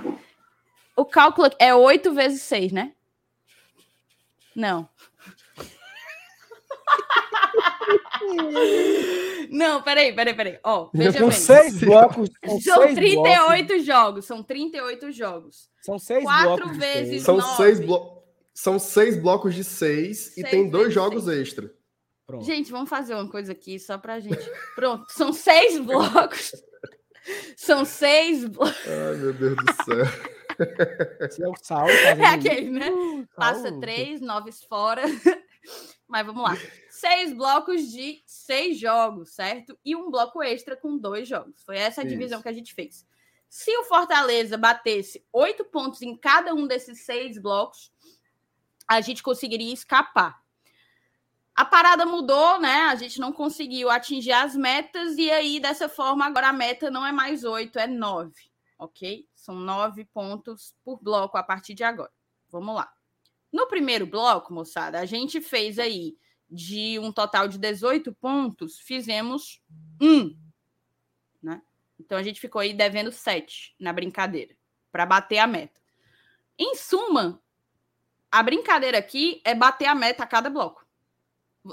[0.94, 2.94] O cálculo é oito vezes seis, né?
[4.54, 4.88] Não.
[9.50, 10.58] Não, peraí, peraí, peraí.
[10.64, 11.38] Ó, veja São bem.
[11.38, 12.30] seis blocos.
[12.44, 13.84] São, São seis 38 blocos.
[13.86, 15.68] jogos, são 38 jogos.
[15.82, 16.72] São seis Quatro blocos.
[16.72, 17.22] de vezes seis.
[17.22, 17.56] São Nove.
[17.56, 18.22] seis, blo...
[18.54, 21.40] São seis blocos de seis, e Seis tem dois jogos seis.
[21.40, 21.70] extra.
[22.26, 22.44] Pronto.
[22.44, 24.50] Gente, vamos fazer uma coisa aqui só pra gente.
[24.74, 26.52] Pronto, são seis blocos.
[27.56, 28.74] São seis blocos.
[28.86, 30.04] Ai, meu Deus do céu.
[31.20, 32.90] Esse é o fazendo É aquele, né?
[32.90, 35.02] Uh, Passa três, nove fora.
[36.08, 36.56] Mas vamos lá.
[36.98, 39.78] Seis blocos de seis jogos, certo?
[39.84, 41.62] E um bloco extra com dois jogos.
[41.62, 42.42] Foi essa a divisão Isso.
[42.42, 43.06] que a gente fez.
[43.50, 47.92] Se o Fortaleza batesse oito pontos em cada um desses seis blocos,
[48.88, 50.42] a gente conseguiria escapar.
[51.54, 52.84] A parada mudou, né?
[52.84, 57.06] A gente não conseguiu atingir as metas, e aí, dessa forma, agora a meta não
[57.06, 59.28] é mais oito, é nove, ok?
[59.34, 62.12] São nove pontos por bloco a partir de agora.
[62.48, 62.90] Vamos lá.
[63.52, 66.16] No primeiro bloco, moçada, a gente fez aí
[66.48, 69.60] de um total de 18 pontos, fizemos
[70.00, 70.36] um,
[71.42, 71.60] né?
[71.98, 74.54] Então a gente ficou aí devendo sete na brincadeira
[74.92, 75.80] para bater a meta.
[76.58, 77.40] Em suma,
[78.30, 80.86] a brincadeira aqui é bater a meta a cada bloco.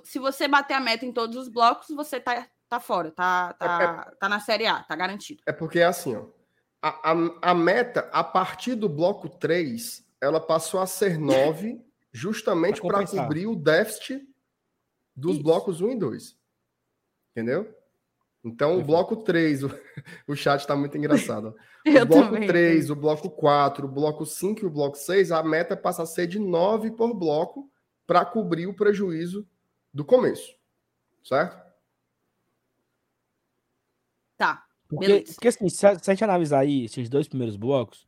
[0.03, 4.11] Se você bater a meta em todos os blocos, você tá, tá fora, tá, tá,
[4.19, 5.43] tá na Série A, tá garantido.
[5.45, 6.25] É porque é assim, ó.
[6.81, 11.79] A, a, a meta, a partir do bloco 3, ela passou a ser 9,
[12.11, 14.27] justamente para cobrir o déficit
[15.15, 15.43] dos Isso.
[15.43, 16.37] blocos 1 e 2.
[17.31, 17.75] Entendeu?
[18.43, 19.67] Então, o bloco 3, o,
[20.27, 21.55] o chat está muito engraçado.
[21.87, 22.47] o bloco também.
[22.47, 26.05] 3, o bloco 4, o bloco 5 e o bloco 6, a meta passa a
[26.05, 27.71] ser de 9 por bloco
[28.05, 29.47] para cobrir o prejuízo
[29.93, 30.53] do começo.
[31.23, 31.63] Certo?
[34.37, 34.65] Tá.
[34.89, 35.33] Porque, Beleza.
[35.33, 38.05] porque assim, se a, se a gente analisar aí esses dois primeiros blocos,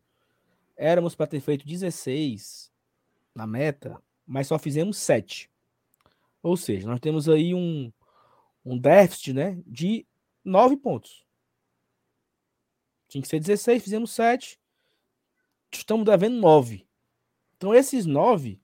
[0.75, 2.71] éramos para ter feito 16
[3.33, 5.49] na meta, mas só fizemos 7.
[6.45, 7.91] Ou seja, nós temos aí um,
[8.63, 10.05] um déficit né, de
[10.43, 11.25] 9 pontos.
[13.08, 14.60] Tinha que ser 16, fizemos 7.
[15.71, 16.88] Estamos devendo 9.
[17.58, 18.62] Então, esses 9,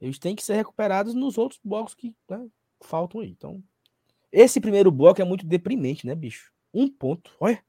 [0.00, 2.44] eles têm que ser recuperados nos outros blocos que né,
[2.80, 3.28] faltam aí.
[3.28, 3.62] Então,
[4.32, 6.52] Esse primeiro bloco é muito deprimente, né, bicho?
[6.74, 7.30] Um ponto.
[7.38, 7.64] Olha.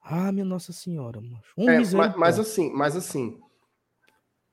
[0.00, 1.52] Ah, minha Nossa Senhora, macho.
[1.56, 3.40] Um é, mas, mas assim, mas assim,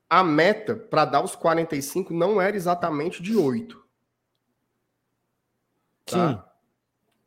[0.10, 3.84] a meta para dar os 45 não era exatamente de 8.
[6.06, 6.30] Tá?
[6.30, 6.42] Sim.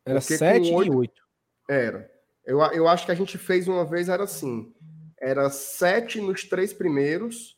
[0.05, 1.27] Era Porque 7 8, e 8.
[1.69, 2.11] Era.
[2.45, 4.73] Eu, eu acho que a gente fez uma vez, era assim.
[5.19, 7.57] Era 7 nos três primeiros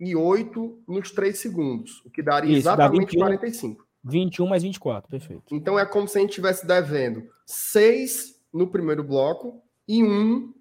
[0.00, 2.02] e 8 nos três segundos.
[2.04, 3.86] O que daria Isso, exatamente dá 21, 45.
[4.02, 5.54] 21 mais 24, perfeito.
[5.54, 10.54] Então é como se a gente estivesse devendo 6 no primeiro bloco e 1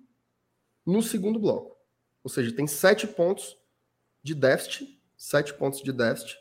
[0.85, 1.75] no segundo bloco.
[2.23, 3.57] Ou seja, tem 7 pontos
[4.25, 6.35] de déficit, 7 pontos de déficit.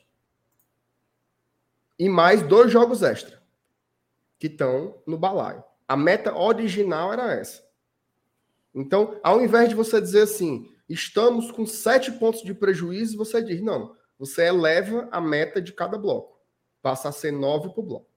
[1.99, 3.43] E mais dois jogos extra
[4.39, 5.63] que estão no balaio.
[5.87, 7.63] A meta original era essa.
[8.75, 13.61] Então, ao invés de você dizer assim, estamos com sete pontos de prejuízo, você diz,
[13.61, 16.41] não, você eleva a meta de cada bloco.
[16.81, 18.11] Passa a ser nove por bloco.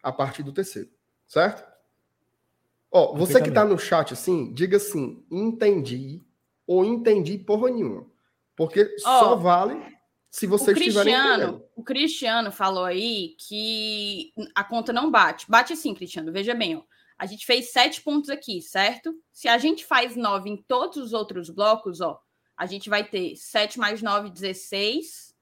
[0.00, 0.88] A partir do terceiro.
[1.26, 1.66] Certo?
[2.92, 6.24] Ó, você que está no chat assim, diga assim, entendi
[6.64, 8.14] ou entendi porra nenhuma.
[8.56, 9.96] Porque oh, só vale
[10.30, 11.62] se você estiver entendendo.
[11.76, 15.48] O Cristiano falou aí que a conta não bate.
[15.48, 16.32] Bate sim, Cristiano.
[16.32, 16.82] Veja bem, ó.
[17.18, 19.14] A gente fez sete pontos aqui, certo?
[19.32, 22.20] Se a gente faz nove em todos os outros blocos, ó,
[22.56, 25.34] a gente vai ter 7 mais 9, 16.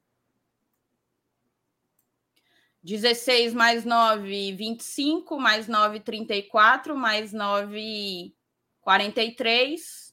[2.82, 8.34] 16 mais 9, 25, mais 9, 34, mais 9,
[8.82, 10.03] 43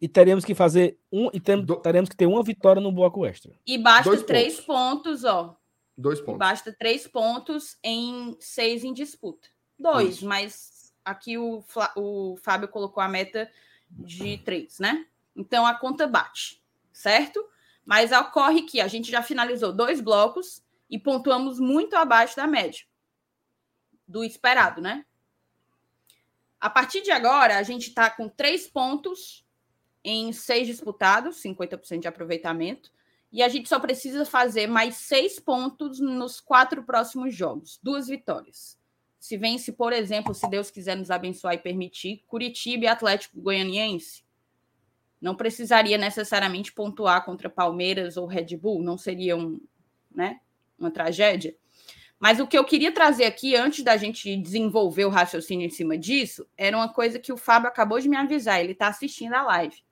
[0.00, 1.76] e teremos que fazer um e tem, Do...
[1.76, 3.52] teremos que ter uma vitória no bloco extra.
[3.66, 5.22] E basta Dois três pontos.
[5.22, 5.56] pontos, ó.
[5.96, 6.34] Dois pontos.
[6.34, 9.48] E basta três pontos em seis em disputa.
[9.78, 10.26] Dois, Isso.
[10.26, 11.64] mas aqui o,
[11.96, 13.50] o Fábio colocou a meta
[13.90, 15.06] de três, né?
[15.34, 17.44] Então a conta bate, certo?
[17.84, 22.84] Mas ocorre que a gente já finalizou dois blocos e pontuamos muito abaixo da média
[24.06, 25.04] do esperado, né?
[26.60, 29.45] A partir de agora, a gente está com três pontos
[30.06, 32.92] em seis disputados, 50% de aproveitamento.
[33.32, 38.78] E a gente só precisa fazer mais seis pontos nos quatro próximos jogos, duas vitórias.
[39.18, 44.24] Se vence, por exemplo, se Deus quiser nos abençoar e permitir, Curitiba e Atlético Goianiense,
[45.20, 49.60] não precisaria necessariamente pontuar contra Palmeiras ou Red Bull, não seria um,
[50.14, 50.38] né,
[50.78, 51.56] uma tragédia.
[52.16, 55.98] Mas o que eu queria trazer aqui, antes da gente desenvolver o raciocínio em cima
[55.98, 59.42] disso, era uma coisa que o Fábio acabou de me avisar, ele está assistindo a
[59.42, 59.84] live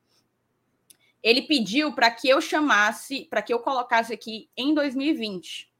[1.24, 5.72] ele pediu para que eu chamasse, para que eu colocasse aqui em 2020.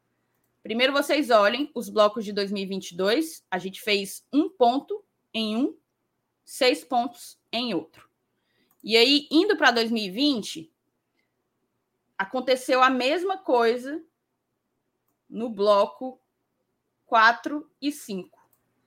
[0.62, 3.44] Primeiro vocês olhem os blocos de 2022.
[3.50, 5.04] A gente fez um ponto
[5.34, 5.76] em um,
[6.46, 8.08] seis pontos em outro.
[8.82, 10.72] E aí, indo para 2020,
[12.16, 14.02] aconteceu a mesma coisa
[15.28, 16.18] no bloco
[17.04, 18.38] 4 e 5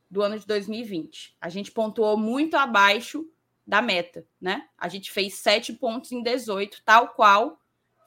[0.10, 1.38] do ano de 2020.
[1.39, 3.30] A gente pontuou muito abaixo
[3.68, 4.66] da meta, né?
[4.78, 7.60] A gente fez sete pontos em 18, tal qual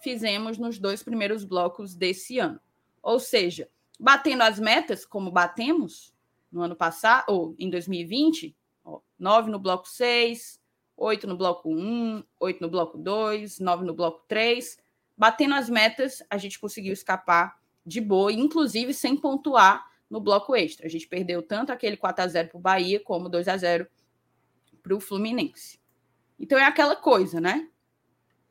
[0.02, 2.58] fizemos nos dois primeiros blocos desse ano.
[3.02, 3.68] Ou seja,
[3.98, 6.14] batendo as metas, como batemos
[6.50, 10.58] no ano passado, ou em 2020, ó, 9 no bloco 6,
[10.96, 14.78] 8 no bloco 1, 8 no bloco 2, 9 no bloco 3.
[15.16, 20.86] Batendo as metas, a gente conseguiu escapar de boa, inclusive sem pontuar no bloco extra.
[20.86, 23.86] A gente perdeu tanto aquele 4 a 0 para o Bahia, como 2 a 0
[24.82, 25.80] para o Fluminense.
[26.38, 27.68] Então é aquela coisa, né?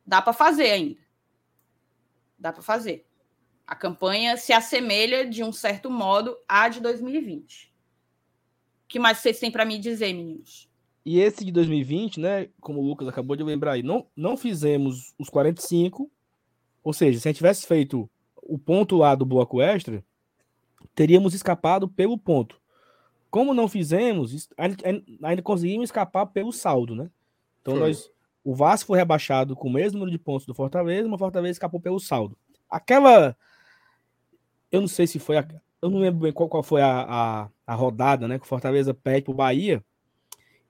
[0.06, 1.00] Dá para fazer ainda.
[2.38, 3.06] Dá para fazer.
[3.66, 7.72] A campanha se assemelha de um certo modo à de 2020.
[8.86, 10.70] O que mais vocês têm para me dizer, meninos?
[11.06, 12.50] E esse de 2020, né?
[12.60, 16.12] Como o Lucas acabou de lembrar aí, não, não fizemos os 45.
[16.84, 20.04] Ou seja, se a gente tivesse feito o ponto lá do bloco extra,
[20.96, 22.59] teríamos escapado pelo ponto.
[23.30, 24.50] Como não fizemos,
[25.22, 27.10] ainda conseguimos escapar pelo saldo, né?
[27.62, 27.88] Então foi.
[27.88, 28.12] nós,
[28.44, 31.52] o Vasco foi rebaixado com o mesmo número de pontos do Fortaleza, mas o Fortaleza
[31.52, 32.38] escapou pelo saldo.
[32.70, 33.38] Aquela,
[34.72, 35.48] eu não sei se foi, a,
[35.82, 38.40] eu não lembro bem qual, qual foi a, a, a rodada, né?
[38.40, 39.84] Que o Fortaleza pede pro Bahia,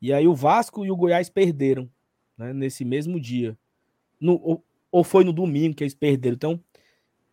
[0.01, 1.89] e aí o Vasco e o Goiás perderam,
[2.37, 2.51] né?
[2.53, 3.57] Nesse mesmo dia,
[4.19, 6.35] no, ou, ou foi no domingo que eles perderam.
[6.35, 6.63] Então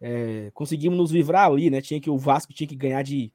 [0.00, 1.80] é, conseguimos nos livrar ali, né?
[1.80, 3.32] Tinha que o Vasco tinha que ganhar de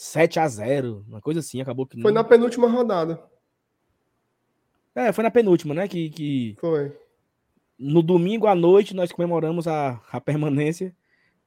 [0.00, 2.02] 7 a 0 uma coisa assim, acabou que não...
[2.02, 3.22] Foi na penúltima rodada.
[4.94, 5.86] É, foi na penúltima, né?
[5.86, 6.56] Que, que...
[6.58, 6.90] Foi.
[7.78, 10.96] No domingo à noite nós comemoramos a, a permanência,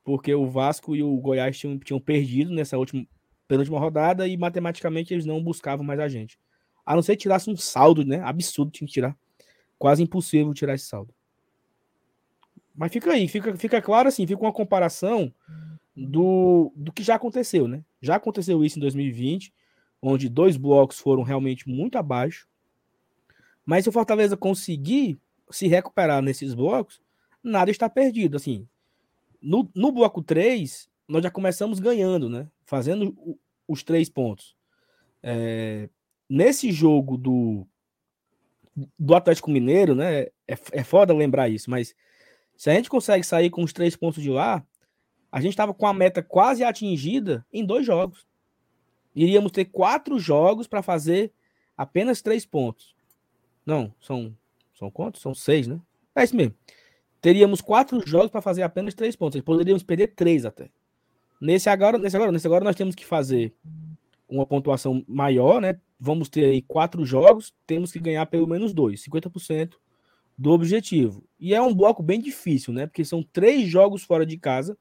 [0.03, 3.03] porque o Vasco e o Goiás tinham, tinham perdido nessa última
[3.47, 6.37] penúltima rodada e matematicamente eles não buscavam mais a gente.
[6.85, 8.21] A não ser que tirasse um saldo, né?
[8.21, 9.17] Absurdo tinha que tirar.
[9.79, 11.11] Quase impossível tirar esse saldo.
[12.75, 15.33] Mas fica aí, fica, fica claro assim, fica uma comparação
[15.95, 17.83] do, do que já aconteceu, né?
[18.01, 19.53] Já aconteceu isso em 2020,
[20.01, 22.47] onde dois blocos foram realmente muito abaixo.
[23.65, 25.19] Mas se o Fortaleza conseguir
[25.49, 27.01] se recuperar nesses blocos,
[27.41, 28.35] nada está perdido.
[28.35, 28.67] Assim,
[29.41, 32.47] no, no bloco 3, nós já começamos ganhando, né?
[32.65, 33.37] Fazendo o,
[33.67, 34.55] os três pontos.
[35.21, 35.89] É,
[36.29, 37.65] nesse jogo do,
[38.97, 40.23] do Atlético Mineiro, né?
[40.47, 41.95] É, é foda lembrar isso, mas
[42.57, 44.65] se a gente consegue sair com os três pontos de lá,
[45.33, 48.23] a gente estava com a meta quase atingida em dois jogos.
[49.15, 51.33] Iríamos ter quatro jogos para fazer
[51.75, 52.95] apenas três pontos.
[53.65, 54.37] Não, são,
[54.77, 55.23] são quantos?
[55.23, 55.81] São seis, né?
[56.15, 56.53] É isso mesmo.
[57.19, 59.41] Teríamos quatro jogos para fazer apenas três pontos.
[59.41, 60.69] Poderíamos perder três até.
[61.41, 63.55] Nesse agora, nesse agora, nesse agora nós temos que fazer
[64.29, 65.79] uma pontuação maior, né?
[65.99, 69.73] Vamos ter aí quatro jogos, temos que ganhar pelo menos dois, 50%
[70.37, 71.23] do objetivo.
[71.39, 72.85] E é um bloco bem difícil, né?
[72.85, 74.77] Porque são três jogos fora de casa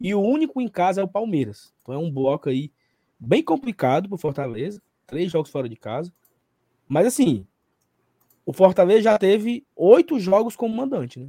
[0.00, 1.72] e o único em casa é o Palmeiras.
[1.82, 2.70] Então é um bloco aí
[3.18, 6.12] bem complicado para Fortaleza, três jogos fora de casa.
[6.88, 7.46] Mas assim,
[8.44, 11.28] o Fortaleza já teve oito jogos como mandante, né?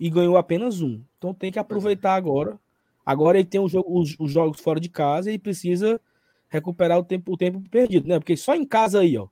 [0.00, 1.00] E ganhou apenas um.
[1.16, 2.58] Então tem que aproveitar agora.
[3.06, 6.00] Agora ele tem os, os, os jogos fora de casa e precisa
[6.48, 8.18] recuperar o tempo, o tempo perdido, né?
[8.18, 9.28] Porque só em casa aí, ó.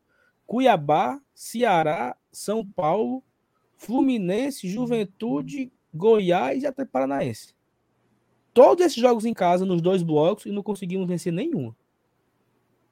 [0.47, 3.23] Cuiabá, Ceará, São Paulo,
[3.77, 7.55] Fluminense, Juventude, Goiás e até Paranaense.
[8.55, 11.75] Todos esses jogos em casa nos dois blocos e não conseguimos vencer nenhum.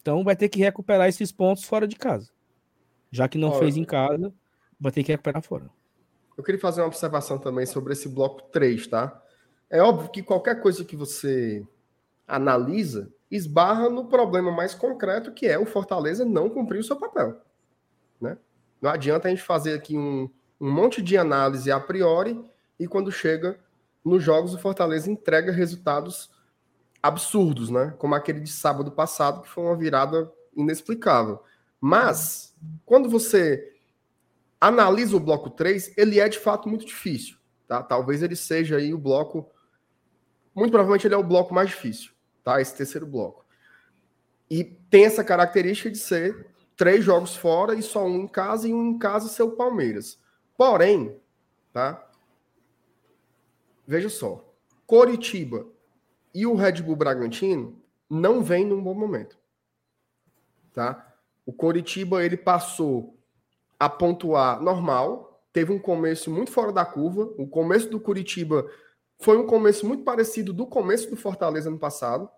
[0.00, 2.30] Então vai ter que recuperar esses pontos fora de casa.
[3.10, 4.32] Já que não Olha, fez em casa,
[4.80, 5.70] vai ter que recuperar fora.
[6.36, 9.22] Eu queria fazer uma observação também sobre esse bloco 3, tá?
[9.68, 11.66] É óbvio que qualquer coisa que você
[12.26, 17.40] analisa esbarra no problema mais concreto, que é o Fortaleza não cumprir o seu papel.
[18.20, 18.38] Né?
[18.80, 20.30] Não adianta a gente fazer aqui um,
[20.60, 22.42] um monte de análise a priori
[22.78, 23.58] e quando chega
[24.04, 26.30] nos jogos o Fortaleza entrega resultados
[27.02, 27.94] absurdos, né?
[27.98, 31.42] Como aquele de sábado passado, que foi uma virada inexplicável.
[31.80, 33.74] Mas, quando você
[34.60, 37.36] analisa o bloco 3, ele é de fato muito difícil.
[37.66, 37.82] Tá?
[37.82, 39.48] Talvez ele seja aí o bloco.
[40.54, 42.10] Muito provavelmente ele é o bloco mais difícil,
[42.44, 42.60] tá?
[42.60, 43.44] Esse terceiro bloco.
[44.50, 48.74] E tem essa característica de ser três jogos fora e só um em casa e
[48.74, 50.18] um em casa ser o Palmeiras.
[50.58, 51.16] Porém,
[51.72, 52.09] tá?
[53.90, 54.54] Veja só,
[54.86, 55.66] Coritiba
[56.32, 57.76] e o Red Bull Bragantino
[58.08, 59.36] não vêm num bom momento,
[60.72, 61.12] tá?
[61.44, 63.18] O Coritiba ele passou
[63.76, 67.34] a pontuar normal, teve um começo muito fora da curva.
[67.36, 68.64] O começo do Curitiba
[69.18, 72.30] foi um começo muito parecido do começo do Fortaleza no passado.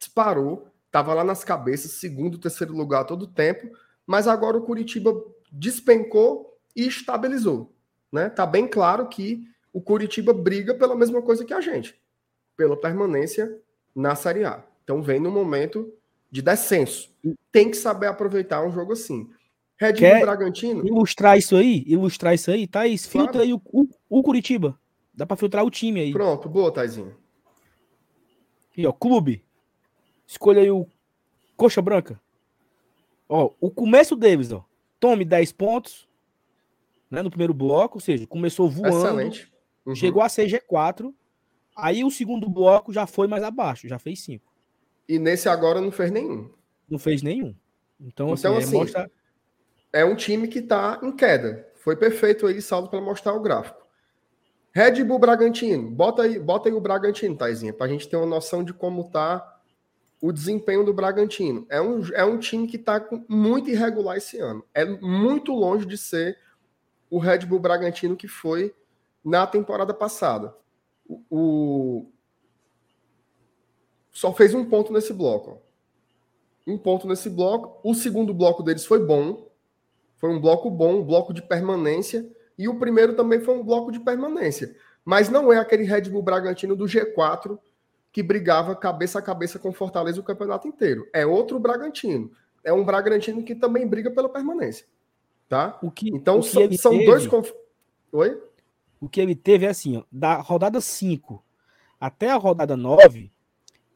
[0.00, 3.70] Disparou, estava lá nas cabeças, segundo, terceiro lugar todo o tempo,
[4.04, 5.14] mas agora o Curitiba
[5.52, 7.72] despencou e estabilizou,
[8.10, 8.28] né?
[8.28, 9.46] Tá bem claro que
[9.78, 11.94] o Curitiba briga pela mesma coisa que a gente,
[12.56, 13.60] pela permanência
[13.94, 14.64] na Série A.
[14.82, 15.94] Então vem no momento
[16.28, 17.14] de descenso.
[17.52, 19.30] Tem que saber aproveitar um jogo assim.
[19.76, 20.84] Red Bull Bragantino.
[20.84, 23.28] Ilustrar isso aí, ilustrar isso aí, Thaís, claro.
[23.28, 24.76] filtra aí o, o, o, Curitiba.
[25.14, 26.12] Dá para filtrar o time aí.
[26.12, 27.14] Pronto, boa, Taizinho.
[28.76, 29.44] E ó, clube.
[30.26, 30.88] Escolha aí o
[31.56, 32.20] Coxa Branca.
[33.28, 34.64] Ó, o começo deles, ó.
[34.98, 36.08] Tome 10 pontos,
[37.08, 38.96] né, no primeiro bloco, ou seja, começou voando.
[38.96, 39.57] Excelente.
[39.88, 39.94] Uhum.
[39.94, 41.14] Chegou a ser G4.
[41.74, 44.44] Aí o segundo bloco já foi mais abaixo, já fez 5.
[45.08, 46.50] E nesse agora não fez nenhum.
[46.88, 47.54] Não fez nenhum.
[47.98, 49.10] Então, então assim, assim é, mostra...
[49.92, 51.66] é um time que está em queda.
[51.76, 53.86] Foi perfeito aí, saldo para mostrar o gráfico.
[54.72, 58.26] Red Bull Bragantino, bota aí, bota aí o Bragantino, Taizinha, para a gente ter uma
[58.26, 59.58] noção de como está
[60.20, 61.66] o desempenho do Bragantino.
[61.70, 64.62] É um, é um time que está muito irregular esse ano.
[64.74, 66.38] É muito longe de ser
[67.08, 68.74] o Red Bull Bragantino que foi
[69.24, 70.54] na temporada passada.
[71.06, 72.06] O, o,
[74.10, 75.60] só fez um ponto nesse bloco.
[76.66, 77.80] Um ponto nesse bloco.
[77.82, 79.48] O segundo bloco deles foi bom.
[80.16, 82.28] Foi um bloco bom, um bloco de permanência.
[82.58, 84.74] E o primeiro também foi um bloco de permanência.
[85.04, 87.58] Mas não é aquele Red Bull Bragantino do G4
[88.12, 91.08] que brigava cabeça a cabeça com Fortaleza o campeonato inteiro.
[91.12, 92.30] É outro Bragantino.
[92.64, 94.86] É um Bragantino que também briga pela permanência.
[95.48, 95.78] Tá?
[95.82, 97.26] O que, então o que são, dois.
[97.26, 97.52] Conf...
[98.12, 98.42] Oi?
[99.00, 101.42] O que ele teve é assim: ó, da rodada 5
[102.00, 103.30] até a rodada 9,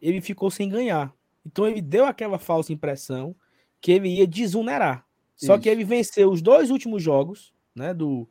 [0.00, 1.14] ele ficou sem ganhar.
[1.46, 3.34] Então ele deu aquela falsa impressão
[3.80, 5.04] que ele ia desunerar.
[5.36, 5.62] Só Isso.
[5.62, 8.28] que ele venceu os dois últimos jogos, né, do,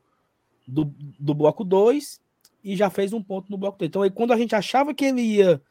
[0.68, 0.86] do,
[1.20, 2.22] do bloco 2
[2.64, 3.90] e já fez um ponto no bloco 3.
[3.90, 5.62] Então, aí, quando a gente achava que ele ia,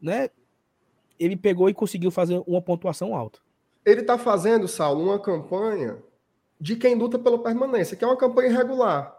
[0.00, 0.30] né,
[1.18, 3.40] ele pegou e conseguiu fazer uma pontuação alta.
[3.84, 5.98] Ele está fazendo, Saulo, uma campanha
[6.60, 9.15] de quem luta pela permanência, que é uma campanha irregular,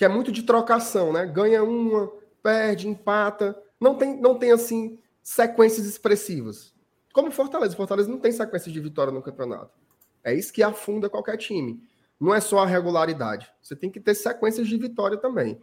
[0.00, 1.26] que é muito de trocação, né?
[1.26, 2.10] Ganha uma,
[2.42, 6.74] perde, empata, não tem, não tem assim sequências expressivas.
[7.12, 7.76] Como Fortaleza.
[7.76, 9.78] Fortaleza não tem sequência de vitória no campeonato.
[10.24, 11.86] É isso que afunda qualquer time.
[12.18, 13.52] Não é só a regularidade.
[13.60, 15.60] Você tem que ter sequências de vitória também.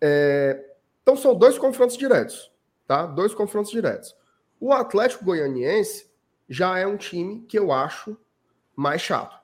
[0.00, 0.74] É...
[1.02, 2.50] Então são dois confrontos diretos,
[2.86, 3.04] tá?
[3.04, 4.16] Dois confrontos diretos.
[4.58, 6.10] O Atlético Goianiense
[6.48, 8.16] já é um time que eu acho
[8.74, 9.38] mais chato.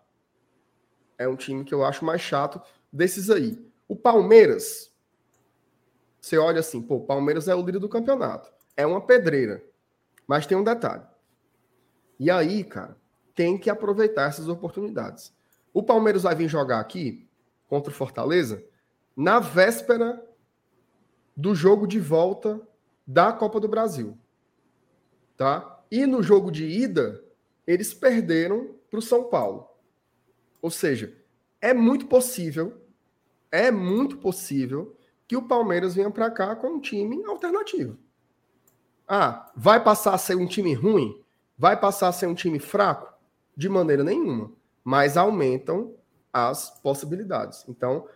[1.18, 3.70] É um time que eu acho mais chato desses aí.
[3.92, 4.90] O Palmeiras,
[6.18, 8.50] você olha assim, pô, o Palmeiras é o líder do campeonato.
[8.74, 9.62] É uma pedreira.
[10.26, 11.04] Mas tem um detalhe.
[12.18, 12.96] E aí, cara,
[13.34, 15.30] tem que aproveitar essas oportunidades.
[15.74, 17.28] O Palmeiras vai vir jogar aqui
[17.68, 18.64] contra o Fortaleza
[19.14, 20.26] na véspera
[21.36, 22.66] do jogo de volta
[23.06, 24.16] da Copa do Brasil.
[25.36, 25.84] Tá?
[25.90, 27.22] E no jogo de ida,
[27.66, 29.68] eles perderam para o São Paulo.
[30.62, 31.14] Ou seja,
[31.60, 32.81] é muito possível,
[33.52, 34.96] é muito possível
[35.28, 37.98] que o Palmeiras venha para cá com um time alternativo.
[39.06, 41.22] Ah, vai passar a ser um time ruim?
[41.56, 43.12] Vai passar a ser um time fraco?
[43.54, 44.50] De maneira nenhuma.
[44.82, 45.94] Mas aumentam
[46.32, 47.64] as possibilidades.
[47.68, 48.08] Então,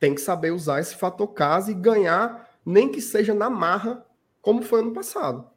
[0.00, 4.04] tem que saber usar esse fator casa e ganhar, nem que seja na marra,
[4.40, 5.48] como foi ano passado.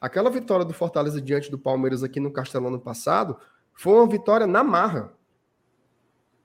[0.00, 3.38] Aquela vitória do Fortaleza diante do Palmeiras aqui no Castelão ano passado
[3.72, 5.14] foi uma vitória na marra.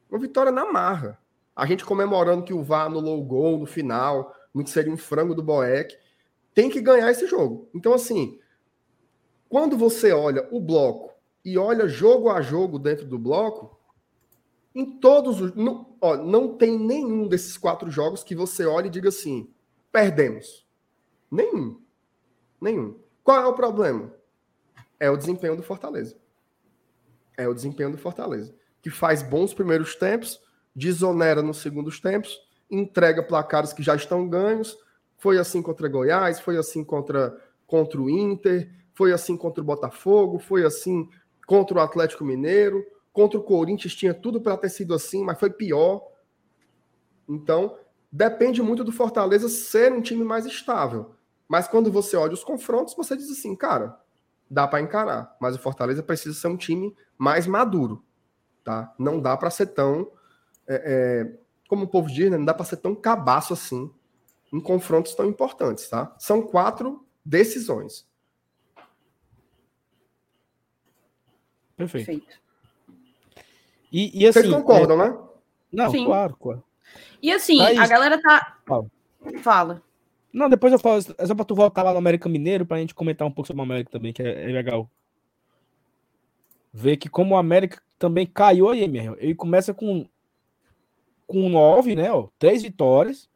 [0.09, 1.19] Uma vitória na marra.
[1.59, 4.97] A gente comemorando que o VAR anulou o gol no final, no que seria um
[4.97, 5.93] frango do Boeck.
[6.53, 7.69] Tem que ganhar esse jogo.
[7.75, 8.39] Então, assim,
[9.49, 13.77] quando você olha o bloco e olha jogo a jogo dentro do bloco,
[14.73, 15.53] em todos os.
[15.53, 19.51] Não, ó, não tem nenhum desses quatro jogos que você olhe e diga assim:
[19.91, 20.65] perdemos.
[21.29, 21.81] Nenhum.
[22.61, 22.97] Nenhum.
[23.21, 24.13] Qual é o problema?
[24.97, 26.15] É o desempenho do Fortaleza.
[27.35, 28.55] É o desempenho do Fortaleza.
[28.81, 30.39] Que faz bons primeiros tempos,
[30.75, 32.39] desonera nos segundos tempos,
[32.69, 34.77] entrega placares que já estão ganhos.
[35.17, 40.39] Foi assim contra Goiás, foi assim contra, contra o Inter, foi assim contra o Botafogo,
[40.39, 41.09] foi assim
[41.45, 45.49] contra o Atlético Mineiro, contra o Corinthians tinha tudo para ter sido assim, mas foi
[45.49, 46.07] pior.
[47.27, 47.77] Então,
[48.11, 51.15] depende muito do Fortaleza ser um time mais estável.
[51.47, 53.99] Mas quando você olha os confrontos, você diz assim, cara,
[54.49, 58.03] dá para encarar, mas o Fortaleza precisa ser um time mais maduro,
[58.63, 58.93] tá?
[58.97, 60.11] Não dá para ser tão,
[60.69, 62.37] é, é, como o povo diz, né?
[62.37, 63.91] não dá para ser tão cabaço assim
[64.53, 66.15] em confrontos tão importantes, tá?
[66.17, 68.07] São quatro decisões.
[71.75, 72.05] Perfeito.
[72.05, 72.39] Perfeito.
[73.91, 75.09] E, e assim, Vocês concordam, é...
[75.09, 75.17] né?
[75.71, 76.05] Não, Sim.
[76.05, 76.63] claro, claro.
[77.21, 78.57] E assim, a galera tá.
[78.65, 78.85] Fala.
[79.41, 79.83] Fala.
[80.31, 81.01] Não, depois eu falo.
[81.17, 83.61] É só pra tu voltar lá no América Mineiro pra gente comentar um pouco sobre
[83.61, 84.89] o América também, que é, é legal.
[86.71, 90.07] Ver que como o América também caiu aí, meu Ele começa com
[91.29, 92.11] com nove, né?
[92.11, 93.29] Ó, três vitórias.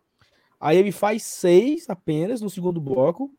[0.60, 3.32] Aí ele faz seis apenas no segundo bloco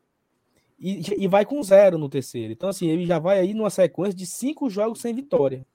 [0.78, 2.52] e, e vai com zero no terceiro.
[2.52, 5.66] Então, assim, ele já vai aí numa sequência de cinco jogos sem vitória.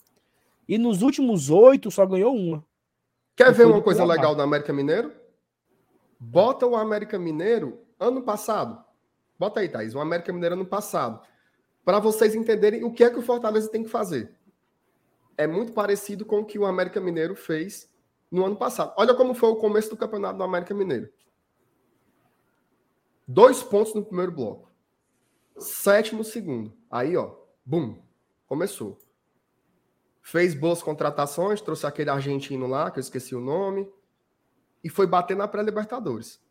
[0.66, 2.66] E nos últimos oito só ganhou uma.
[3.36, 5.12] Quer ver uma coisa legal do América Mineiro?
[6.18, 8.82] Bota o América Mineiro ano passado.
[9.38, 11.20] Bota aí, Thaís, o América Mineiro ano passado.
[11.84, 14.32] Para vocês entenderem o que é que o Fortaleza tem que fazer.
[15.38, 17.90] É muito parecido com o que o América Mineiro fez
[18.32, 18.94] no ano passado.
[18.98, 21.10] Olha como foi o começo do campeonato do América Mineiro.
[23.28, 24.70] Dois pontos no primeiro bloco
[25.62, 26.74] sétimo segundo.
[26.90, 28.02] Aí, ó, bum,
[28.48, 28.98] começou.
[30.22, 33.90] Fez boas contratações, trouxe aquele argentino lá, que eu esqueci o nome,
[34.84, 36.42] e foi bater na pré-Libertadores.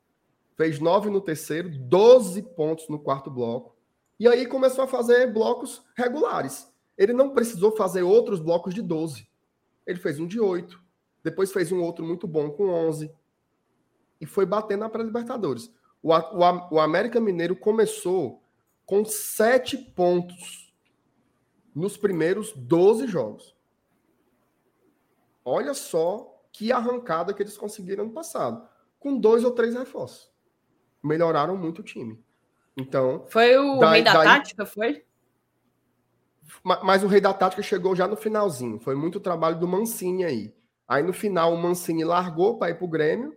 [0.56, 3.76] Fez nove no terceiro, 12 pontos no quarto bloco.
[4.18, 6.68] E aí começou a fazer blocos regulares.
[6.96, 9.28] Ele não precisou fazer outros blocos de 12.
[9.86, 10.82] Ele fez um de 8.
[11.28, 13.10] Depois fez um outro muito bom com 11.
[14.18, 15.70] E foi bater na pré-Libertadores.
[16.02, 18.42] O, o, o América Mineiro começou
[18.86, 20.74] com sete pontos
[21.74, 23.54] nos primeiros 12 jogos.
[25.44, 28.66] Olha só que arrancada que eles conseguiram no passado,
[28.98, 30.32] com dois ou três reforços.
[31.02, 32.18] Melhoraram muito o time.
[32.74, 33.26] Então.
[33.28, 34.24] Foi o daí, rei da daí...
[34.24, 35.04] tática, foi?
[36.62, 38.80] Mas o rei da tática chegou já no finalzinho.
[38.80, 40.57] Foi muito trabalho do Mancini aí.
[40.88, 43.36] Aí no final o Mancini largou para ir para o Grêmio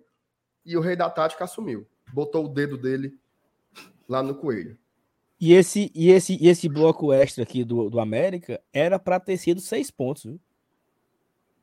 [0.65, 1.85] e o rei da tática assumiu.
[2.13, 3.19] Botou o dedo dele
[4.07, 4.77] lá no coelho.
[5.39, 9.37] E esse, e esse, e esse bloco extra aqui do, do América era para ter
[9.37, 10.39] sido seis pontos, viu?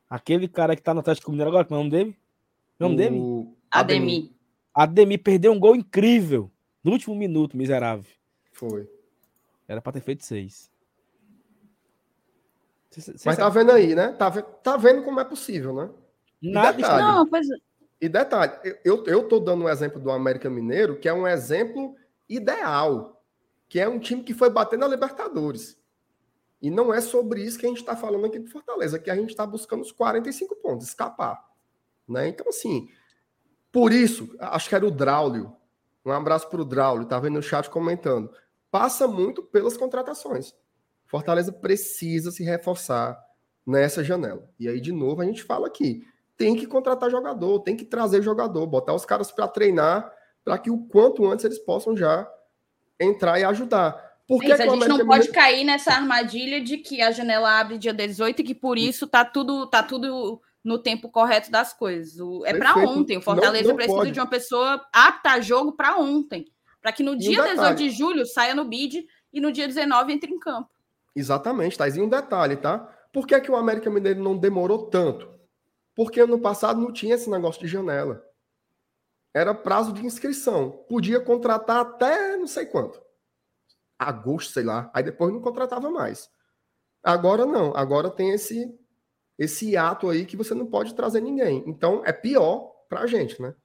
[0.09, 2.17] Aquele cara que tá no Atlético Mineiro agora, qual é o nome dele?
[2.79, 3.19] O nome dele?
[3.71, 4.31] Ademir.
[4.73, 6.51] Ademir perdeu um gol incrível
[6.83, 8.11] no último minuto, miserável.
[8.51, 8.89] Foi.
[9.67, 10.69] Era para ter feito seis.
[12.89, 13.37] Cê, cê Mas sabe?
[13.37, 14.13] tá vendo aí, né?
[14.13, 15.89] Tá, tá vendo como é possível, né?
[16.41, 17.49] Nada detalhe, não, pois...
[17.49, 17.55] É.
[18.01, 18.53] E detalhe,
[18.85, 21.95] eu, eu tô dando um exemplo do América Mineiro, que é um exemplo
[22.29, 23.21] ideal,
[23.67, 25.77] que é um time que foi bater na Libertadores.
[26.61, 29.15] E não é sobre isso que a gente está falando aqui do Fortaleza, que a
[29.15, 31.43] gente está buscando os 45 pontos, escapar.
[32.07, 32.29] Né?
[32.29, 32.89] Então, assim,
[33.71, 35.55] por isso, acho que era o Draulio.
[36.05, 38.31] Um abraço para o Draulio, estava vendo no chat comentando.
[38.71, 40.55] Passa muito pelas contratações.
[41.09, 43.19] Fortaleza precisa se reforçar
[43.65, 44.47] nessa janela.
[44.59, 46.03] E aí, de novo, a gente fala aqui:
[46.37, 50.13] tem que contratar jogador, tem que trazer jogador, botar os caras para treinar,
[50.45, 52.29] para que o quanto antes eles possam já
[52.99, 54.07] entrar e ajudar.
[54.27, 57.59] Por que, é que a gente não pode cair nessa armadilha de que a janela
[57.59, 61.73] abre dia 18 e que por isso tá tudo, tá tudo no tempo correto das
[61.73, 62.19] coisas.
[62.19, 63.17] O, é para ontem.
[63.17, 64.11] O Fortaleza não, não precisa pode.
[64.11, 66.45] de uma pessoa apta a jogo para ontem.
[66.79, 69.03] Para que no dia um 18 de julho saia no bid
[69.33, 70.69] e no dia 19 entre em campo.
[71.15, 71.97] Exatamente, Thais.
[71.97, 72.79] E um detalhe, tá?
[73.11, 75.29] Por que, é que o América Mineiro não demorou tanto?
[75.95, 78.23] Porque ano passado não tinha esse negócio de janela.
[79.33, 80.71] Era prazo de inscrição.
[80.87, 83.01] Podia contratar até não sei quanto.
[83.97, 84.89] Agosto, sei lá.
[84.93, 86.29] Aí depois não contratava mais.
[87.03, 87.75] Agora não.
[87.75, 88.73] Agora tem esse
[89.37, 91.63] esse ato aí que você não pode trazer ninguém.
[91.65, 93.55] Então é pior para a gente, né?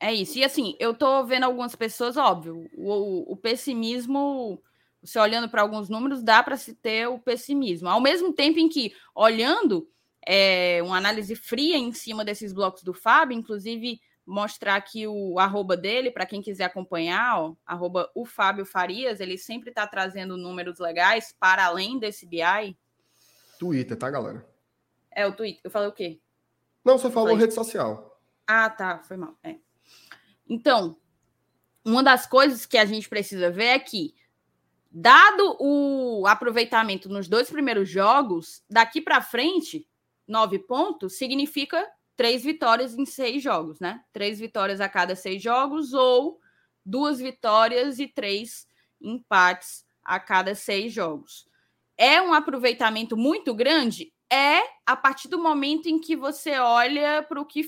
[0.00, 0.38] É isso.
[0.38, 4.60] E assim, eu tô vendo algumas pessoas, óbvio, o, o pessimismo,
[5.02, 7.88] você olhando para alguns números, dá para se ter o pessimismo.
[7.88, 9.88] Ao mesmo tempo em que, olhando
[10.26, 15.76] é, uma análise fria em cima desses blocos do Fábio, inclusive mostrar aqui o arroba
[15.76, 20.78] dele para quem quiser acompanhar, ó, arroba o Fábio Farias, ele sempre está trazendo números
[20.78, 22.76] legais para além desse BI,
[23.60, 24.42] Twitter, tá, galera?
[25.10, 25.60] É, o Twitter.
[25.62, 26.18] Eu falei o quê?
[26.82, 28.18] Não, você falou rede social.
[28.46, 29.02] Ah, tá.
[29.02, 29.36] Foi mal.
[29.42, 29.56] É.
[30.48, 30.96] Então,
[31.84, 34.14] uma das coisas que a gente precisa ver é que,
[34.90, 39.86] dado o aproveitamento nos dois primeiros jogos, daqui para frente,
[40.26, 41.86] nove pontos significa
[42.16, 44.02] três vitórias em seis jogos, né?
[44.12, 46.40] Três vitórias a cada seis jogos ou
[46.84, 48.66] duas vitórias e três
[49.00, 51.50] empates a cada seis jogos
[52.00, 54.10] é um aproveitamento muito grande?
[54.32, 57.62] É a partir do momento em que você olha para o que,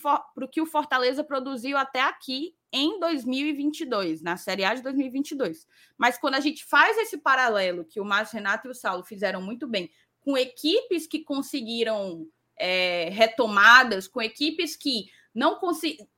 [0.50, 5.66] que o Fortaleza produziu até aqui em 2022, na Série A de 2022.
[5.98, 9.42] Mas quando a gente faz esse paralelo que o Márcio Renato e o Saulo fizeram
[9.42, 16.08] muito bem, com equipes que conseguiram é, retomadas, com equipes que não conseguiram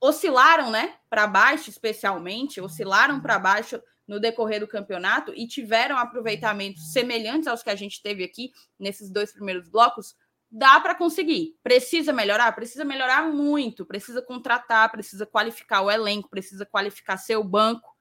[0.00, 6.92] oscilaram, né, para baixo, especialmente, oscilaram para baixo no decorrer do campeonato e tiveram aproveitamentos
[6.92, 10.14] semelhantes aos que a gente teve aqui nesses dois primeiros blocos,
[10.50, 11.56] dá para conseguir.
[11.62, 12.52] Precisa melhorar?
[12.52, 13.84] Precisa melhorar muito.
[13.84, 17.96] Precisa contratar, precisa qualificar o elenco, precisa qualificar seu banco.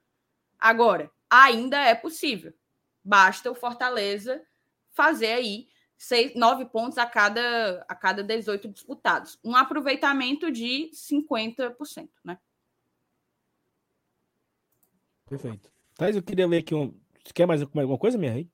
[0.59, 2.53] Agora, ainda é possível.
[3.03, 4.41] Basta o Fortaleza
[4.91, 5.67] fazer aí
[5.97, 9.39] seis, nove pontos a cada, a cada 18 disputados.
[9.43, 12.37] Um aproveitamento de 50%, né?
[15.27, 15.71] Perfeito.
[15.95, 16.93] Thais, eu queria ler aqui um.
[17.23, 18.49] Você quer mais alguma coisa, minha aí?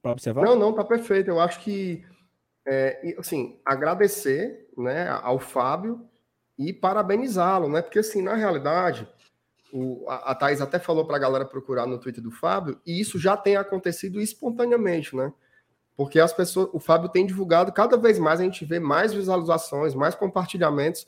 [0.00, 0.44] Para observar?
[0.44, 1.28] Não, não, tá perfeito.
[1.28, 2.04] Eu acho que,
[2.66, 6.06] é, assim, agradecer né, ao Fábio
[6.58, 7.80] e parabenizá-lo, né?
[7.82, 9.08] Porque, assim, na realidade,
[9.72, 13.00] o, a, a Thaís até falou para a galera procurar no Twitter do Fábio, e
[13.00, 15.32] isso já tem acontecido espontaneamente, né?
[15.96, 19.94] Porque as pessoas, o Fábio tem divulgado cada vez mais, a gente vê mais visualizações,
[19.94, 21.06] mais compartilhamentos,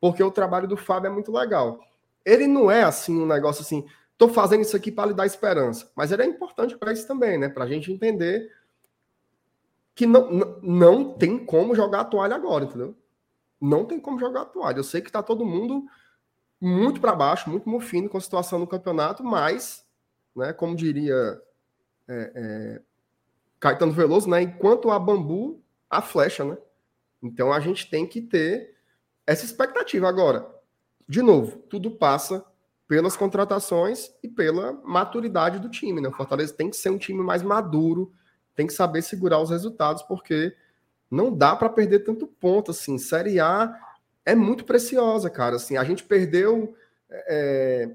[0.00, 1.80] porque o trabalho do Fábio é muito legal.
[2.24, 3.86] Ele não é assim um negócio assim,
[4.16, 5.90] Estou fazendo isso aqui para lhe dar esperança.
[5.94, 7.50] Mas ele é importante para isso também, né?
[7.50, 8.50] Para a gente entender
[9.96, 12.94] que não, não, tem como jogar a toalha agora, entendeu?
[13.58, 14.76] Não tem como jogar a toalha.
[14.76, 15.86] Eu sei que está todo mundo
[16.60, 19.86] muito para baixo, muito mofino com a situação no campeonato, mas,
[20.36, 21.40] né, como diria
[22.06, 22.82] é, é,
[23.58, 26.58] Caetano Veloso, né, enquanto há bambu, há flecha, né?
[27.22, 28.76] Então a gente tem que ter
[29.26, 30.06] essa expectativa.
[30.06, 30.46] Agora,
[31.08, 32.44] de novo, tudo passa
[32.86, 36.02] pelas contratações e pela maturidade do time.
[36.02, 36.08] Né?
[36.08, 38.12] O Fortaleza tem que ser um time mais maduro,
[38.56, 40.56] tem que saber segurar os resultados, porque
[41.10, 42.70] não dá para perder tanto ponto.
[42.72, 43.78] Assim, Série A
[44.24, 45.56] é muito preciosa, cara.
[45.56, 46.74] Assim, a gente perdeu
[47.10, 47.90] é,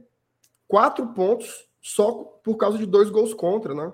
[0.67, 3.91] quatro pontos só por causa de dois gols contra, né?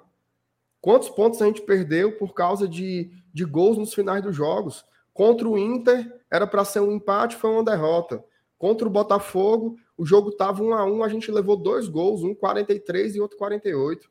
[0.81, 4.85] Quantos pontos a gente perdeu por causa de, de gols nos finais dos jogos?
[5.13, 8.23] Contra o Inter era para ser um empate, foi uma derrota.
[8.57, 12.35] Contra o Botafogo, o jogo estava 1 a 1 a gente levou dois gols, um
[12.35, 14.09] 43 e outro 48.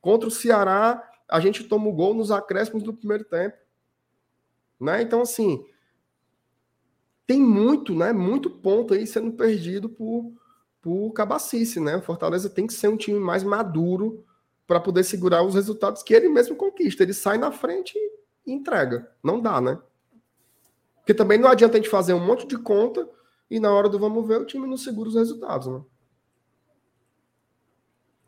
[0.00, 3.56] Contra o Ceará, a gente toma o gol nos acréscimos do primeiro tempo.
[4.80, 5.02] Né?
[5.02, 5.64] Então, assim,
[7.26, 8.12] tem muito, né?
[8.12, 10.32] Muito ponto aí sendo perdido por,
[10.80, 11.96] por cabacice, né?
[11.96, 14.24] O Fortaleza tem que ser um time mais maduro
[14.66, 17.02] para poder segurar os resultados que ele mesmo conquista.
[17.02, 17.98] Ele sai na frente
[18.46, 19.12] e entrega.
[19.22, 19.78] Não dá, né?
[20.96, 23.08] Porque também não adianta a gente fazer um monte de conta
[23.50, 25.82] e na hora do vamos ver, o time não segura os resultados, né?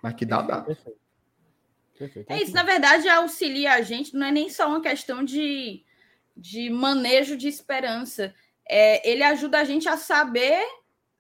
[0.02, 0.62] Mas que dá, dá.
[0.62, 0.99] Perfeito.
[2.00, 2.30] Perfeito.
[2.30, 5.84] É isso, na verdade, auxilia a gente, não é nem só uma questão de,
[6.34, 8.34] de manejo de esperança.
[8.66, 10.62] É, ele ajuda a gente a saber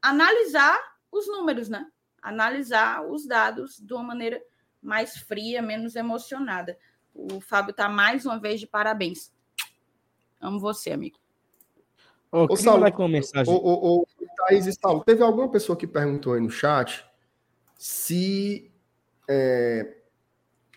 [0.00, 0.78] analisar
[1.12, 1.86] os números, né?
[2.22, 4.42] Analisar os dados de uma maneira
[4.82, 6.78] mais fria, menos emocionada.
[7.14, 9.30] O Fábio está mais uma vez de parabéns.
[10.40, 11.18] Amo você, amigo.
[12.32, 13.52] Ô, Ô, Saulo, aqui uma mensagem.
[13.52, 17.04] O, o, o Thaís e Saulo, teve alguma pessoa que perguntou aí no chat
[17.76, 18.72] se
[19.28, 19.99] é,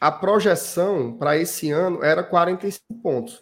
[0.04, 3.42] a projeção para esse ano era 45 pontos.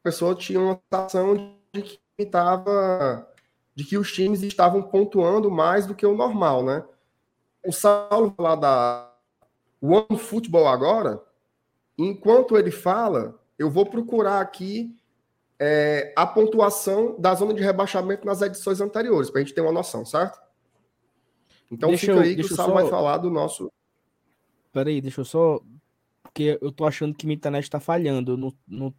[0.00, 1.34] A pessoa tinha uma sensação
[1.74, 3.28] de que estava
[3.74, 6.82] de que os times estavam pontuando mais do que o normal, né?
[7.66, 9.12] O Saulo lá da
[9.82, 11.22] One Football agora,
[11.98, 14.94] enquanto ele fala, eu vou procurar aqui
[15.58, 19.70] é, a pontuação da zona de rebaixamento nas edições anteriores, para a gente ter uma
[19.72, 20.40] noção, certo?
[21.70, 23.70] Então Deixa fica eu- aí que deixa o eu Saulo só- vai falar do nosso.
[24.72, 25.60] Peraí, deixa eu só.
[26.22, 28.32] Porque eu tô achando que minha internet tá falhando.
[28.32, 28.94] Eu não, não,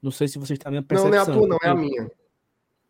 [0.00, 1.10] não sei se vocês a minha Não, percepção.
[1.10, 2.10] não é a tua, não, é a minha.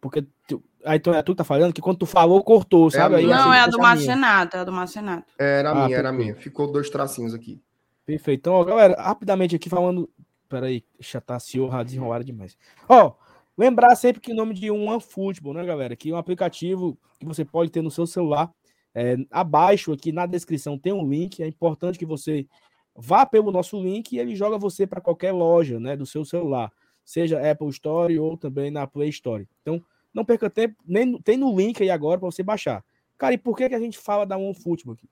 [0.01, 0.23] Porque.
[0.47, 3.15] tu- Aí então é tu que tá falando, que quando tu falou, cortou, sabe?
[3.15, 3.79] a Aí Não, é a do.
[3.79, 5.33] Marcenato, é a do Marcenato.
[5.39, 6.35] Era a Ah, minha, era a minha.
[6.35, 7.63] Ficou dois tracinhos aqui.
[8.05, 8.41] Perfeito.
[8.41, 10.11] Então, ó, galera, rapidamente aqui falando.
[10.49, 12.59] Peraí, já tá se desenrolado demais.
[12.89, 13.15] Ó,
[13.57, 15.95] lembrar sempre que o nome de um OneFootball, né, galera?
[15.95, 18.51] Que é um aplicativo que você pode ter no seu celular.
[18.95, 21.43] É, abaixo aqui na descrição tem um link.
[21.43, 22.47] É importante que você
[22.95, 26.70] vá pelo nosso link e ele joga você para qualquer loja, né, do seu celular,
[27.05, 29.49] seja Apple Store ou também na Play Store.
[29.62, 29.82] Então,
[30.12, 32.84] não perca tempo, nem tem no link aí agora para você baixar.
[33.16, 35.09] Cara, e por que, que a gente fala da OneFootball aqui?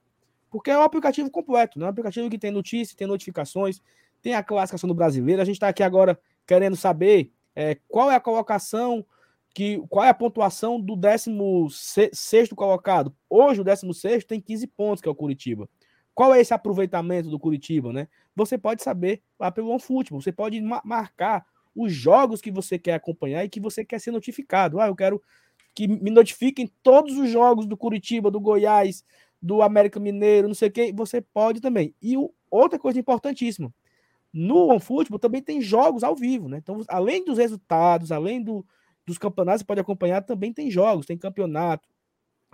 [0.49, 1.85] Porque é um aplicativo completo, né?
[1.85, 3.81] Um aplicativo que tem notícias, tem notificações,
[4.21, 5.41] tem a classificação do brasileiro.
[5.41, 9.05] A gente está aqui agora querendo saber é, qual é a colocação,
[9.53, 13.13] que, qual é a pontuação do 16 colocado.
[13.29, 15.69] Hoje, o 16 tem 15 pontos, que é o Curitiba.
[16.13, 18.07] Qual é esse aproveitamento do Curitiba, né?
[18.35, 20.21] Você pode saber lá pelo OneFootball.
[20.21, 21.45] Você pode ma- marcar
[21.75, 24.79] os jogos que você quer acompanhar e que você quer ser notificado.
[24.79, 25.21] Ah, eu quero
[25.73, 29.05] que me notifiquem todos os jogos do Curitiba, do Goiás,
[29.41, 31.95] do América Mineiro, não sei o que, você pode também.
[32.01, 32.15] E
[32.49, 33.73] outra coisa importantíssima,
[34.33, 36.57] no OneFootball também tem jogos ao vivo, né?
[36.57, 38.65] Então, além dos resultados, além do,
[39.05, 41.87] dos campeonatos, você pode acompanhar, também tem jogos, tem campeonato,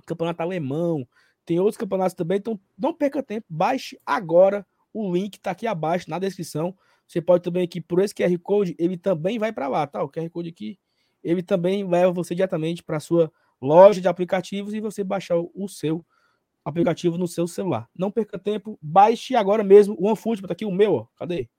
[0.05, 1.07] campeonato alemão,
[1.45, 6.09] tem outros campeonatos também, então não perca tempo, baixe agora, o link tá aqui abaixo
[6.09, 6.75] na descrição.
[7.07, 10.03] Você pode também aqui por esse QR Code, ele também vai para lá, tá?
[10.03, 10.77] O QR Code aqui,
[11.23, 13.31] ele também leva você diretamente para sua
[13.61, 16.05] loja de aplicativos e você baixar o, o seu
[16.65, 17.89] aplicativo no seu celular.
[17.97, 21.07] Não perca tempo, baixe agora mesmo o OneFootball, tá aqui o meu, ó.
[21.15, 21.49] Cadê?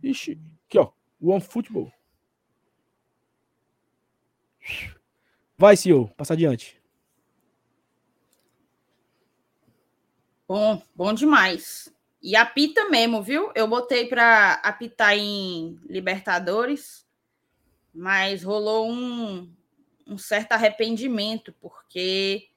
[0.00, 0.38] Ixi,
[0.68, 0.90] aqui ó,
[1.20, 1.90] o OneFootball.
[5.56, 6.80] Vai, senhor, passa adiante.
[10.46, 11.92] Bom, bom demais.
[12.22, 13.50] E apita mesmo, viu?
[13.54, 17.06] Eu botei para apitar em Libertadores,
[17.94, 19.50] mas rolou um,
[20.06, 22.48] um certo arrependimento, porque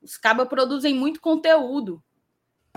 [0.00, 2.02] os cabas produzem muito conteúdo.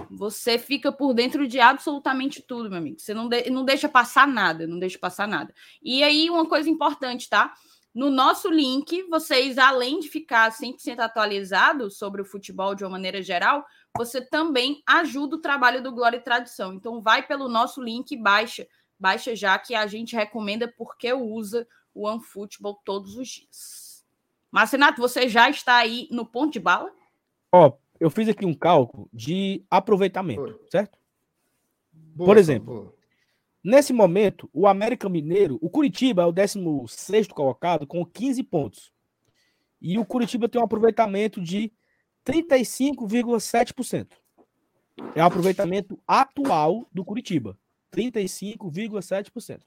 [0.10, 3.00] Você fica por dentro de absolutamente tudo, meu amigo.
[3.00, 5.54] Você não, de- não deixa passar nada, não deixa passar nada.
[5.82, 7.54] E aí, uma coisa importante, tá?
[7.94, 13.22] No nosso link, vocês, além de ficar 100% atualizados sobre o futebol de uma maneira
[13.22, 13.66] geral,
[13.98, 16.74] você também ajuda o trabalho do Glória e Tradição.
[16.74, 18.66] Então, vai pelo nosso link e baixa.
[18.98, 24.06] Baixa já, que a gente recomenda porque usa o OneFootball todos os dias.
[24.50, 26.92] Marcenato, você já está aí no ponto de bala?
[27.52, 30.70] Ó, eu fiz aqui um cálculo de aproveitamento, Foi.
[30.70, 30.98] certo?
[31.92, 33.01] Boa, Por exemplo, boa.
[33.64, 38.92] Nesse momento, o América Mineiro, o Curitiba é o 16 colocado com 15 pontos.
[39.80, 41.72] E o Curitiba tem um aproveitamento de
[42.26, 44.08] 35,7%.
[45.16, 47.58] É o aproveitamento atual do Curitiba.
[47.94, 49.62] 35,7%.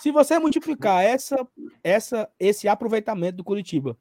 [0.00, 1.46] Se você multiplicar essa,
[1.84, 3.96] essa, esse aproveitamento do Curitiba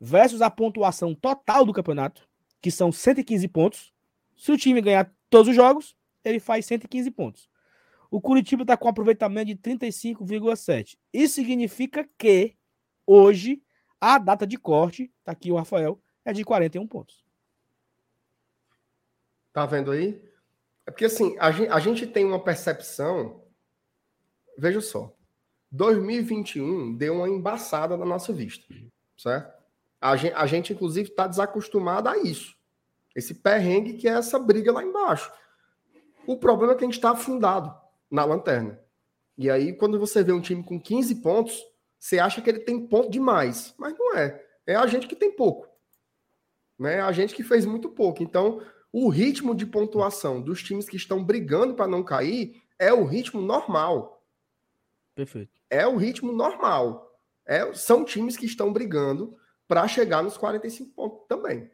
[0.00, 2.28] versus a pontuação total do campeonato,
[2.60, 3.92] que são 115 pontos,
[4.36, 5.94] se o time ganhar todos os jogos,
[6.24, 7.48] ele faz 115 pontos.
[8.10, 10.98] O Curitiba está com aproveitamento de 35,7.
[11.12, 12.56] Isso significa que
[13.06, 13.62] hoje
[14.00, 17.24] a data de corte, tá aqui o Rafael, é de 41 pontos.
[19.52, 20.20] Tá vendo aí?
[20.86, 23.44] É porque assim, a gente, a gente tem uma percepção.
[24.58, 25.14] Veja só.
[25.70, 28.66] 2021 deu uma embaçada na nossa vista,
[29.16, 29.60] certo?
[30.00, 32.56] A gente, a gente inclusive, está desacostumado a isso.
[33.14, 35.30] Esse perrengue que é essa briga lá embaixo.
[36.26, 37.72] O problema é que a gente está afundado
[38.10, 38.80] na lanterna.
[39.38, 41.62] E aí, quando você vê um time com 15 pontos,
[41.98, 43.74] você acha que ele tem ponto demais.
[43.78, 44.44] Mas não é.
[44.66, 45.68] É a gente que tem pouco.
[46.78, 46.96] Né?
[46.96, 48.22] É a gente que fez muito pouco.
[48.22, 48.60] Então,
[48.92, 53.40] O ritmo de pontuação dos times que estão brigando para não cair é o ritmo
[53.40, 54.26] normal.
[55.14, 55.52] Perfeito.
[55.68, 57.08] É o ritmo normal.
[57.46, 59.36] É, são times que estão brigando
[59.68, 61.70] para chegar nos 45 pontos também.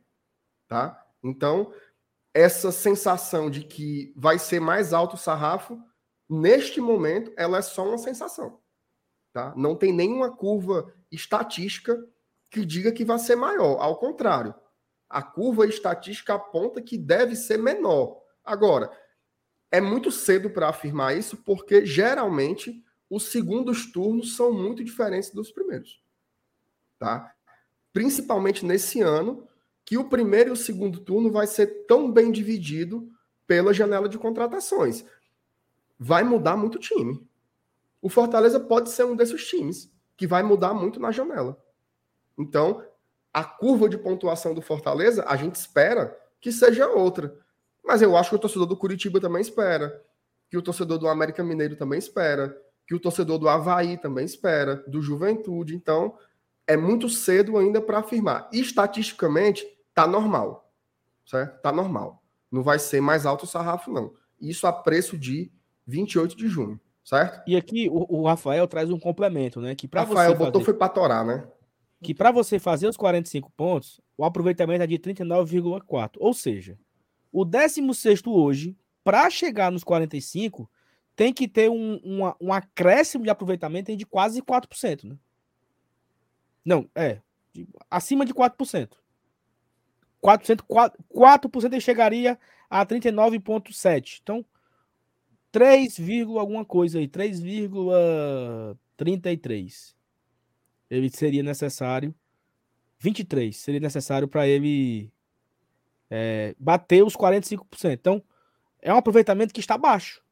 [0.68, 1.02] Tá?
[1.22, 1.72] Então,
[2.34, 5.82] essa sensação de que vai ser mais alto o sarrafo,
[6.28, 8.60] neste momento, ela é só uma sensação.
[9.32, 9.52] Tá?
[9.56, 12.02] Não tem nenhuma curva estatística
[12.50, 13.80] que diga que vai ser maior.
[13.80, 14.54] Ao contrário,
[15.08, 18.20] a curva estatística aponta que deve ser menor.
[18.44, 18.90] Agora,
[19.70, 25.52] é muito cedo para afirmar isso, porque geralmente os segundos turnos são muito diferentes dos
[25.52, 26.02] primeiros.
[26.98, 27.32] Tá?
[27.92, 29.46] Principalmente nesse ano,
[29.84, 33.08] que o primeiro e o segundo turno vai ser tão bem dividido
[33.46, 35.04] pela janela de contratações.
[35.98, 37.26] Vai mudar muito o time.
[38.00, 41.62] O Fortaleza pode ser um desses times que vai mudar muito na janela.
[42.38, 42.84] Então,
[43.32, 47.36] a curva de pontuação do Fortaleza, a gente espera que seja outra.
[47.84, 50.02] Mas eu acho que o torcedor do Curitiba também espera,
[50.48, 54.76] que o torcedor do América Mineiro também espera, que o torcedor do Havaí também espera,
[54.86, 55.74] do Juventude.
[55.74, 56.16] Então,
[56.66, 58.48] é muito cedo ainda para afirmar.
[58.52, 60.72] Estatisticamente, tá normal.
[61.24, 61.60] Certo?
[61.60, 62.22] Tá normal.
[62.50, 64.14] Não vai ser mais alto o sarrafo, não.
[64.40, 65.52] Isso a preço de
[65.86, 67.42] 28 de junho, certo?
[67.46, 69.74] E aqui o, o Rafael traz um complemento, né?
[69.74, 70.64] Que Rafael você botou fazer...
[70.64, 71.46] foi para torar, né?
[72.02, 76.12] que para você fazer os 45 pontos, o aproveitamento é de 39,4.
[76.18, 76.78] Ou seja,
[77.32, 80.70] o 16 hoje, para chegar nos 45,
[81.14, 85.04] tem que ter um, um, um acréscimo de aproveitamento de quase 4%.
[85.04, 85.16] Né?
[86.64, 87.20] Não, é.
[87.52, 88.90] De, acima de 4%.
[90.22, 94.20] 4%, 4%, 4% ele chegaria a 39,7%.
[94.22, 94.44] Então,
[95.56, 95.98] 3,
[96.36, 97.08] alguma coisa aí.
[97.08, 99.94] 3,33
[100.90, 102.14] ele seria necessário
[102.98, 105.10] 23 seria necessário para ele
[106.10, 107.92] é, bater os 45%.
[107.92, 108.22] Então,
[108.82, 110.22] é um aproveitamento que está baixo.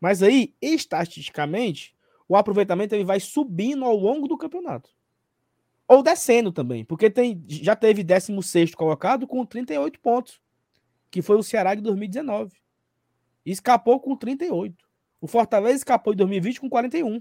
[0.00, 1.94] Mas aí, estatisticamente,
[2.26, 4.88] o aproveitamento ele vai subindo ao longo do campeonato.
[5.86, 10.40] Ou descendo também, porque tem, já teve 16 colocado com 38 pontos,
[11.10, 12.65] que foi o Ceará de 2019.
[13.46, 14.74] Escapou com 38.
[15.20, 17.20] O Fortaleza escapou em 2020 com 41.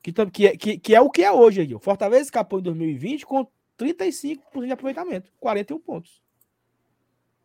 [0.00, 1.74] Que, que, que, que é o que é hoje aí.
[1.74, 3.46] O Fortaleza escapou em 2020 com
[3.78, 6.22] 35% de aproveitamento, 41 pontos.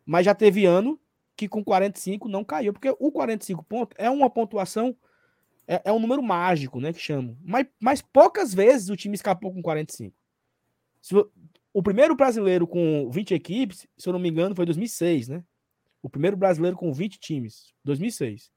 [0.06, 0.98] Mas já teve ano
[1.36, 4.96] que com 45 não caiu, porque o 45 pontos é uma pontuação,
[5.66, 7.36] é, é um número mágico, né, que chamam.
[7.42, 10.14] Mas, mas poucas vezes o time escapou com 45.
[11.02, 11.14] Se,
[11.72, 15.44] o primeiro brasileiro com 20 equipes, se eu não me engano, foi 2006, né?
[16.04, 18.52] O primeiro brasileiro com 20 times, 2006.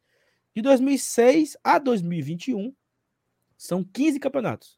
[0.54, 2.76] De 2006 a 2021,
[3.58, 4.78] são 15 campeonatos.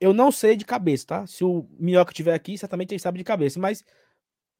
[0.00, 1.26] Eu não sei de cabeça, tá?
[1.26, 3.84] Se o Minhoca estiver aqui, certamente ele sabe de cabeça, mas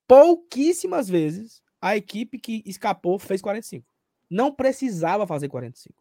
[0.07, 3.89] pouquíssimas vezes a equipe que escapou fez 45.
[4.29, 5.95] Não precisava fazer 45.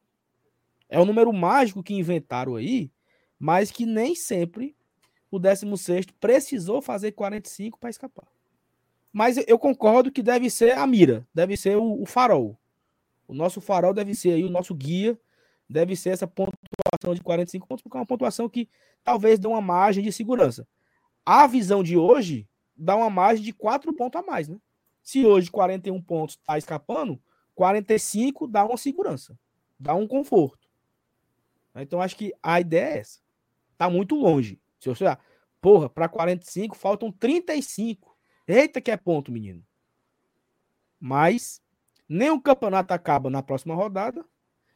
[0.89, 2.91] É um número mágico que inventaram aí,
[3.39, 4.75] mas que nem sempre
[5.31, 8.34] o 16 precisou fazer 45 para escapar.
[9.15, 12.59] Mas eu concordo que deve ser a mira, deve ser o, o farol.
[13.25, 15.17] O nosso farol deve ser aí o nosso guia
[15.69, 18.67] deve ser essa pontuação de 45 pontos, porque é uma pontuação que
[19.05, 20.67] talvez dê uma margem de segurança.
[21.25, 22.45] A visão de hoje
[22.75, 24.57] dá uma margem de 4 pontos a mais, né?
[25.01, 27.17] Se hoje 41 pontos está escapando,
[27.55, 29.39] 45 dá uma segurança,
[29.79, 30.67] dá um conforto.
[31.73, 33.21] Então acho que a ideia é essa.
[33.77, 34.59] Tá muito longe.
[34.77, 35.21] Se você olhar,
[35.61, 38.14] porra, para 45 faltam 35.
[38.47, 39.63] Eita que é ponto, menino.
[40.99, 41.61] Mas
[42.07, 44.23] nem o campeonato acaba na próxima rodada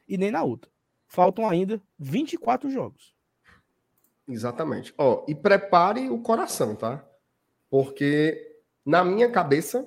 [0.08, 0.70] e nem na outra
[1.10, 3.12] faltam ainda 24 jogos.
[4.28, 4.94] Exatamente.
[4.96, 7.04] Ó, e prepare o coração, tá?
[7.68, 9.86] Porque na minha cabeça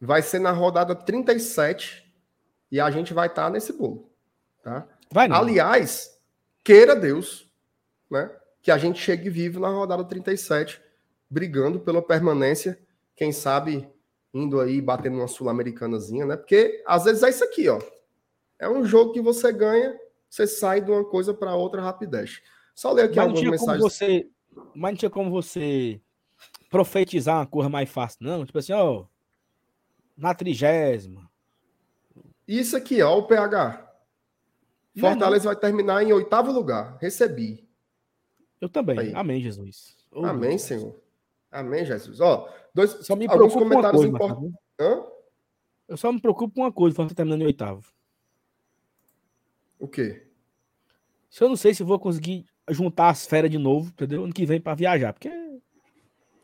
[0.00, 2.12] vai ser na rodada 37
[2.72, 4.10] e a gente vai estar tá nesse bolo,
[4.62, 4.86] tá?
[5.12, 5.36] Vai não.
[5.36, 6.20] Aliás,
[6.64, 7.48] queira Deus,
[8.10, 8.28] né,
[8.60, 10.82] que a gente chegue vivo na rodada 37,
[11.28, 12.78] brigando pela permanência,
[13.14, 13.88] quem sabe
[14.32, 16.36] indo aí batendo uma sul-americanazinha, né?
[16.36, 17.80] Porque às vezes é isso aqui, ó.
[18.58, 19.98] É um jogo que você ganha
[20.28, 22.42] você sai de uma coisa para outra rapidez.
[22.74, 23.82] Só ler aqui mas algumas mensagens.
[23.82, 24.28] Você,
[24.74, 26.00] mas não tinha como você
[26.68, 28.44] profetizar uma coisa mais fácil, não?
[28.44, 29.06] Tipo assim, ó,
[30.16, 31.30] na trigésima.
[32.46, 33.82] Isso aqui, ó, o PH.
[34.98, 35.52] Fortaleza não.
[35.52, 36.98] vai terminar em oitavo lugar.
[37.00, 37.66] Recebi.
[38.60, 38.98] Eu também.
[38.98, 39.14] Aí.
[39.14, 39.96] Amém, Jesus.
[40.10, 40.94] Oh, Amém, Senhor.
[41.50, 42.20] Amém, Jesus.
[42.20, 44.52] Ó, dois, só me alguns comentários importantes.
[45.88, 47.84] Eu só me preocupo com uma coisa, Fortaleza terminando em oitavo.
[49.78, 50.26] O quê?
[51.30, 54.24] Se eu não sei se vou conseguir juntar as férias de novo, entendeu?
[54.24, 55.30] Ano que vem para viajar, porque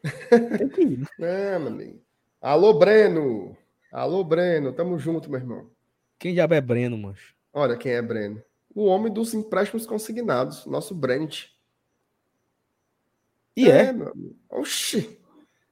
[0.59, 1.07] Tem que ir, né?
[1.55, 2.01] É, meu amigo.
[2.41, 3.57] Alô, Breno.
[3.93, 4.73] Alô, Breno.
[4.73, 5.71] Tamo junto, meu irmão.
[6.19, 7.35] Quem já é Breno, mancho?
[7.53, 8.43] Olha quem é Breno.
[8.75, 10.67] O homem dos empréstimos consignados.
[10.67, 11.47] Nosso Brent.
[13.57, 13.93] E é?
[13.93, 14.37] meu amigo.
[14.51, 15.19] Oxi.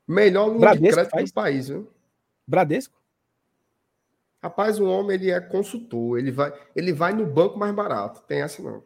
[0.07, 1.31] Melhor linha de Bradesco crédito faz?
[1.31, 1.89] do país, viu?
[2.47, 2.99] Bradesco?
[4.43, 6.19] Rapaz, o homem ele é consultor.
[6.19, 8.23] Ele vai, ele vai no banco mais barato.
[8.27, 8.83] Tem essa não.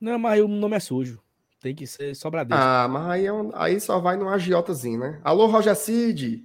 [0.00, 1.20] Não, mas o nome é sujo.
[1.60, 2.62] Tem que ser só Bradesco.
[2.62, 5.20] Ah, mas aí, é um- aí só vai no agiotazinho, né?
[5.24, 6.44] Alô, Roger Cid.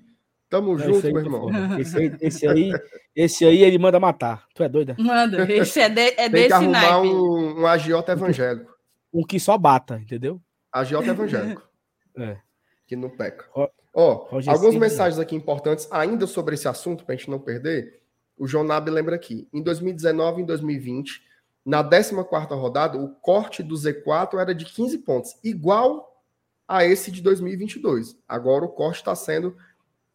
[0.50, 1.50] Tamo Não, junto, aí meu irmão.
[1.80, 2.72] Esse aí, esse aí,
[3.16, 4.48] esse aí ele manda matar.
[4.56, 4.96] Tu é doida?
[4.98, 7.08] Manda, esse é, de- é Tem que desse arrumar naipe.
[7.08, 8.74] um, um agiota evangélico.
[9.14, 10.42] Um que só bata, entendeu?
[10.72, 11.68] Agiota evangélico.
[12.18, 12.38] É.
[12.86, 13.46] que não peca.
[13.94, 17.40] Ó, Roger algumas Cid, mensagens aqui importantes ainda sobre esse assunto, para a gente não
[17.40, 18.02] perder.
[18.36, 19.48] O Jonab lembra aqui.
[19.54, 21.24] Em 2019 e em 2020,
[21.66, 26.24] na 14ª rodada, o corte do Z4 era de 15 pontos, igual
[26.68, 28.18] a esse de 2022.
[28.28, 29.56] Agora o corte está sendo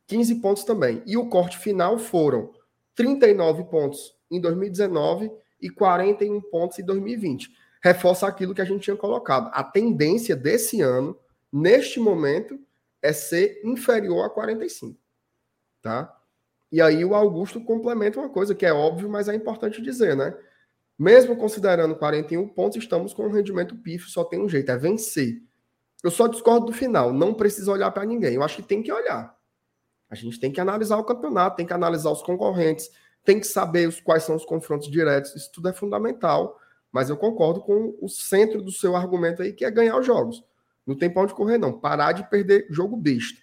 [0.07, 1.03] 15 pontos também.
[1.07, 2.53] E o corte final foram
[2.95, 5.31] 39 pontos em 2019
[5.61, 7.51] e 41 pontos em 2020.
[7.85, 9.51] Reforça aquilo que a gente tinha colocado.
[9.53, 11.14] A tendência desse ano,
[11.53, 12.59] neste momento,
[13.03, 14.99] é ser inferior a 45.
[15.82, 16.18] Tá?
[16.72, 20.35] E aí o Augusto complementa uma coisa que é óbvio, mas é importante dizer, né?
[20.99, 25.43] Mesmo considerando 41 pontos, estamos com um rendimento pífio, só tem um jeito, é vencer.
[26.03, 28.37] Eu só discordo do final, não precisa olhar para ninguém.
[28.37, 29.37] Eu acho que tem que olhar.
[30.09, 32.89] A gente tem que analisar o campeonato, tem que analisar os concorrentes,
[33.22, 35.37] tem que saber os, quais são os confrontos diretos.
[35.37, 36.59] Isso tudo é fundamental.
[36.95, 40.45] Mas eu concordo com o centro do seu argumento aí, que é ganhar os jogos.
[40.86, 41.72] Não tem pra onde correr, não.
[41.72, 43.40] Parar de perder jogo besta.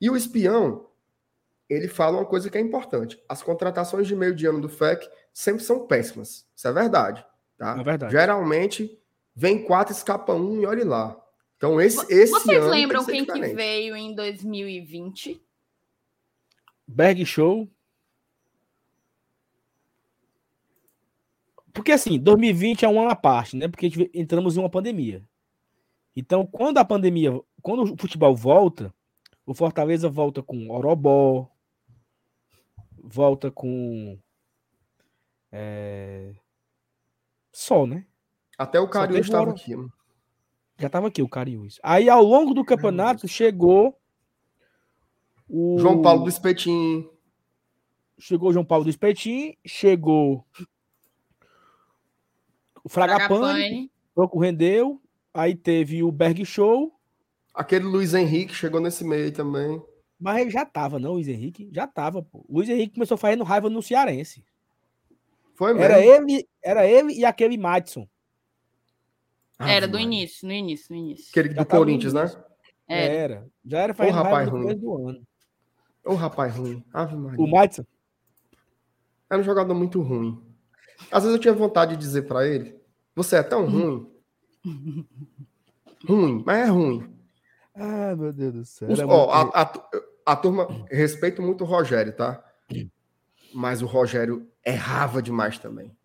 [0.00, 0.86] E o espião,
[1.68, 3.22] ele fala uma coisa que é importante.
[3.28, 6.46] As contratações de meio de ano do FEC sempre são péssimas.
[6.56, 7.22] Isso é verdade.
[7.58, 7.76] Tá?
[7.78, 8.10] É verdade.
[8.10, 8.98] Geralmente,
[9.36, 11.14] vem quatro, escapa um e olhe lá.
[11.58, 15.44] Então, esse, esse Vocês ano lembram quem que veio em 2020?
[16.88, 17.68] Berg Show.
[21.74, 23.66] Porque assim, 2020 é um ano à parte, né?
[23.66, 25.22] Porque entramos em uma pandemia.
[26.16, 28.94] Então, quando a pandemia, quando o futebol volta,
[29.44, 31.50] o Fortaleza volta com Orobó,
[33.02, 34.16] volta com
[35.50, 36.32] é,
[37.52, 38.06] só, né?
[38.56, 39.76] Até o teve estava aqui.
[39.76, 39.88] né?
[40.78, 41.80] Já tava aqui o Cariús.
[41.82, 43.98] Aí, ao longo do campeonato, chegou
[45.48, 47.10] o João Paulo do Espetinho.
[48.16, 50.46] chegou o João Paulo do Espetim, chegou
[52.84, 55.00] o Fragapane, pouco rendeu,
[55.32, 56.92] aí teve o Berg Show,
[57.54, 59.80] Aquele Luiz Henrique chegou nesse meio também.
[60.18, 61.70] mas ele já tava, não, o Luiz Henrique?
[61.72, 62.44] Já tava, pô.
[62.48, 64.44] O Luiz Henrique começou fazendo raiva no Cearense.
[65.54, 65.84] Foi mesmo.
[65.84, 68.08] Era ele, era ele e aquele Madison.
[69.56, 71.26] Ave Era do início, no início, no início.
[71.30, 72.22] Aquele Já do Corinthians, né?
[72.88, 73.14] Era.
[73.14, 73.48] Era.
[73.64, 74.76] Já era fazendo rapaz raiva no ruim.
[74.76, 75.26] do ano.
[76.04, 76.84] Ô, rapaz ruim.
[76.92, 77.40] Ave Maria.
[77.40, 77.84] O Madison,
[79.30, 80.42] Era um jogador muito ruim.
[81.10, 82.76] Às vezes eu tinha vontade de dizer pra ele:
[83.14, 84.10] Você é tão ruim.
[86.06, 87.14] ruim, mas é ruim.
[87.74, 88.88] ah, meu Deus do céu.
[88.90, 89.88] Os- ó, muito- a, a-
[90.26, 92.42] a turma, respeito muito o Rogério, tá?
[93.54, 95.96] Mas o Rogério errava demais também.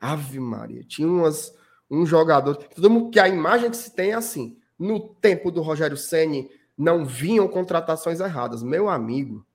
[0.00, 0.84] Ave Maria.
[0.84, 1.52] Tinha umas,
[1.90, 2.56] um jogador.
[2.56, 4.58] Todo mundo que a imagem que se tem é assim.
[4.78, 8.62] No tempo do Rogério Ceni não vinham contratações erradas.
[8.62, 9.46] Meu amigo.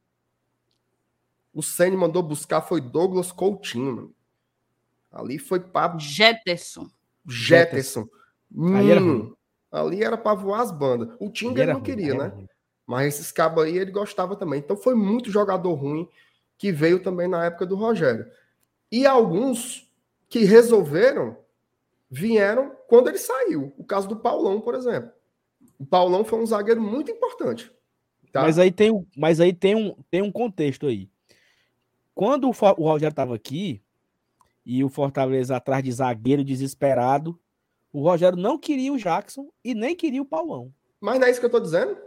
[1.54, 4.16] O Ceni mandou buscar foi Douglas Coutinho, mano.
[5.12, 6.88] Ali foi para Jetterson.
[7.28, 8.08] Jetterson.
[8.76, 9.34] Aí era Hum,
[9.72, 11.10] ali era para voar as bandas.
[11.20, 12.28] O Tinga ele não ruim, queria, né?
[12.28, 12.48] ruim.
[12.86, 14.60] Mas esses cabos aí ele gostava também.
[14.60, 16.08] Então foi muito jogador ruim
[16.58, 18.26] que veio também na época do Rogério.
[18.92, 19.88] E alguns
[20.28, 21.38] que resolveram
[22.10, 23.72] vieram quando ele saiu.
[23.78, 25.12] O caso do Paulão, por exemplo.
[25.78, 27.72] O Paulão foi um zagueiro muito importante.
[28.32, 28.42] Tá?
[28.42, 31.10] Mas aí tem, um- mas aí tem um, tem um contexto aí.
[32.16, 33.82] Quando o, o Rogério estava aqui
[34.78, 37.40] e o Fortaleza atrás de zagueiro desesperado,
[37.92, 40.72] o Rogério não queria o Jackson e nem queria o Paulão.
[41.02, 41.98] Mas não é isso que eu tô dizendo?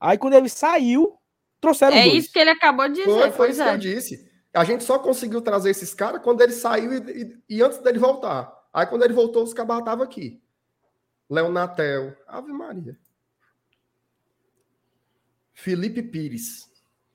[0.00, 1.18] Aí quando ele saiu,
[1.60, 2.24] trouxeram É dois.
[2.24, 3.04] isso que ele acabou de dizer.
[3.10, 3.68] Foi, foi isso é.
[3.68, 4.30] que eu disse.
[4.54, 7.98] A gente só conseguiu trazer esses caras quando ele saiu e, e- e antes dele
[7.98, 8.50] voltar.
[8.72, 10.40] Aí quando ele voltou, os cabas estavam aqui.
[11.28, 12.98] Leonatel, Ave Maria.
[15.52, 16.68] Felipe Pires.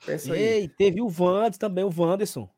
[0.05, 0.39] Pensa aí.
[0.41, 2.49] Ei, teve o Vandes também, o Wanderson.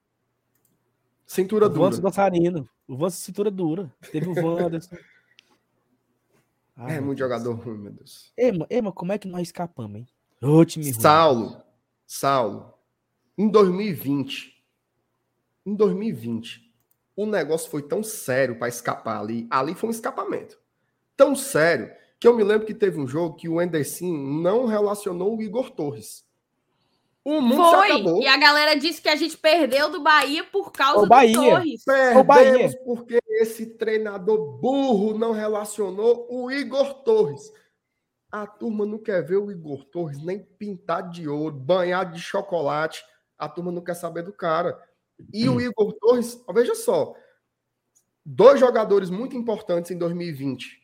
[1.25, 1.97] Cintura o dura.
[1.97, 2.69] dançarino.
[2.87, 3.91] O Wanderson cintura dura.
[4.11, 4.95] Teve o Wanderson.
[6.77, 7.19] Ah, É muito Deus.
[7.31, 8.33] jogador ruim, meu Deus.
[8.35, 8.51] Ei,
[8.81, 10.07] mas como é que nós escapamos, hein?
[10.41, 10.99] Ô, time ruim.
[10.99, 11.61] Saulo.
[12.05, 12.73] Saulo.
[13.37, 14.61] Em 2020.
[15.65, 16.69] Em 2020.
[17.15, 19.47] O negócio foi tão sério para escapar ali.
[19.49, 20.59] Ali foi um escapamento.
[21.15, 25.37] Tão sério que eu me lembro que teve um jogo que o Enderson não relacionou
[25.37, 26.24] o Igor Torres.
[27.25, 27.91] O mundo Foi.
[27.91, 28.21] acabou.
[28.21, 31.35] E a galera disse que a gente perdeu do Bahia por causa o Bahia.
[31.35, 31.83] do Torres.
[31.83, 32.81] Perdemos o Bahia.
[32.85, 37.51] porque esse treinador burro não relacionou o Igor Torres.
[38.31, 43.03] A turma não quer ver o Igor Torres nem pintado de ouro, banhado de chocolate.
[43.39, 44.79] A turma não quer saber do cara.
[45.33, 47.15] E o Igor Torres, veja só,
[48.23, 50.79] dois jogadores muito importantes em 2020.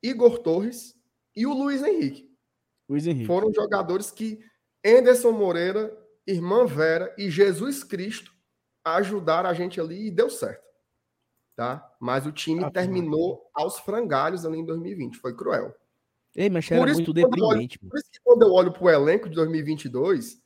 [0.00, 0.94] Igor Torres
[1.34, 2.30] e o Luiz Henrique.
[2.88, 3.26] Luiz Henrique.
[3.26, 4.38] Foram jogadores que
[4.84, 8.32] Anderson Moreira, Irmã Vera e Jesus Cristo
[8.84, 10.64] ajudaram a gente ali e deu certo.
[11.54, 11.94] Tá?
[12.00, 15.18] Mas o time ah, terminou aos frangalhos ali em 2020.
[15.18, 15.74] Foi cruel.
[16.34, 17.78] Ei, mas era muito deprimente.
[17.82, 20.40] Olho, por isso que quando eu olho para o elenco de 2022,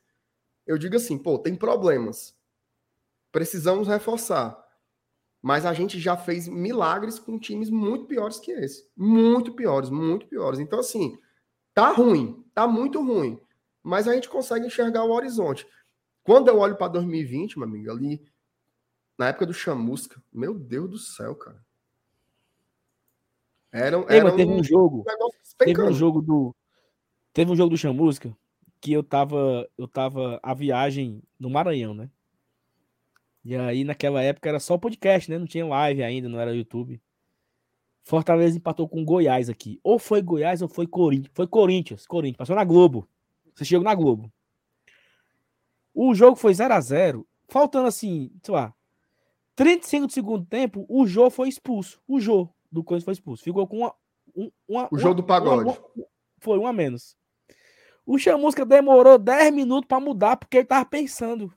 [0.67, 2.35] eu digo assim, pô, tem problemas.
[3.31, 4.61] Precisamos reforçar.
[5.41, 8.89] Mas a gente já fez milagres com times muito piores que esse.
[8.97, 10.59] Muito piores, muito piores.
[10.59, 11.17] Então, assim,
[11.75, 13.44] tá ruim, tá muito ruim
[13.85, 15.67] mas a gente consegue enxergar o horizonte.
[16.23, 18.25] Quando eu olho para 2020, meu amigo, ali,
[19.19, 21.63] na época do Chamusca, meu Deus do céu, cara.
[23.71, 25.05] Era, era teve um, um jogo.
[25.59, 26.57] teve um jogo do.
[27.33, 28.35] Teve um jogo do Chamusca
[28.81, 29.69] que eu tava.
[29.77, 32.09] Eu tava a viagem no Maranhão, né?
[33.45, 35.39] E aí, naquela época, era só podcast, né?
[35.39, 37.03] Não tinha live ainda, não era YouTube.
[38.03, 39.79] Fortaleza empatou com Goiás aqui.
[39.83, 41.33] Ou foi Goiás ou foi Corinthians.
[41.35, 42.39] Foi Corinthians, Corinthians.
[42.39, 43.07] Passou na Globo.
[43.55, 44.33] Você chegou na Globo.
[45.95, 48.75] O jogo foi 0 a 0 Faltando assim, sei lá,
[49.55, 52.01] 35 do segundo tempo, o Jô foi expulso.
[52.09, 53.45] O Jô do Corinthians foi expulso.
[53.45, 53.95] Ficou com uma.
[54.69, 55.65] uma o jogo do pagode.
[55.65, 56.07] Uma, uma,
[56.41, 57.17] foi um a menos.
[58.07, 61.53] O Chamusca demorou 10 minutos para mudar porque ele tava pensando.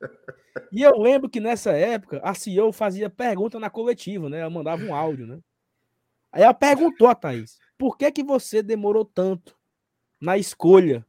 [0.72, 4.40] E eu lembro que nessa época a CEO fazia pergunta na coletiva, né?
[4.40, 5.38] Ela mandava um áudio, né?
[6.32, 9.55] Aí ela perguntou a Thaís: por que que você demorou tanto
[10.20, 11.04] na escolha.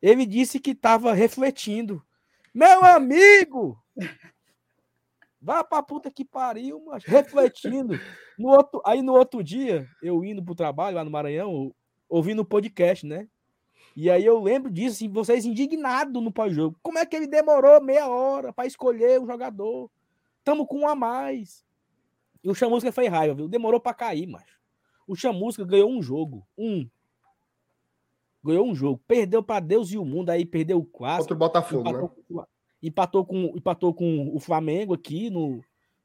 [0.00, 2.02] Ele disse que estava refletindo.
[2.54, 3.82] Meu amigo!
[5.40, 7.98] Vá pra puta que pariu, mas refletindo.
[8.38, 11.74] No outro, aí no outro dia, eu indo pro trabalho lá no Maranhão,
[12.08, 13.26] ouvindo o podcast, né?
[13.96, 16.78] E aí eu lembro disso, assim, vocês indignados no pós-jogo.
[16.82, 19.90] Como é que ele demorou meia hora para escolher o jogador?
[20.44, 21.64] Tamo com um a mais.
[22.42, 23.48] E o Chamusca foi raiva, viu?
[23.48, 24.58] Demorou para cair, macho.
[25.06, 26.46] O Chamusca ganhou um jogo.
[26.56, 26.88] Um
[28.42, 31.24] ganhou um jogo, perdeu para Deus e o mundo, aí perdeu o clássico.
[31.24, 32.44] Contra o Botafogo, empatou, né?
[32.82, 35.62] Empatou com, empatou com o Flamengo aqui no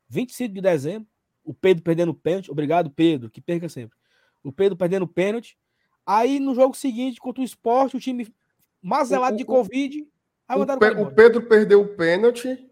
[0.09, 1.07] 25 de dezembro.
[1.43, 2.51] O Pedro perdendo pênalti.
[2.51, 3.97] Obrigado, Pedro, que perca sempre.
[4.43, 5.57] O Pedro perdendo pênalti.
[6.05, 8.27] Aí no jogo seguinte, contra o esporte, o time
[8.81, 10.07] mazelado de Covid.
[10.47, 12.69] Aí o, Pe o Pedro perdeu o pênalti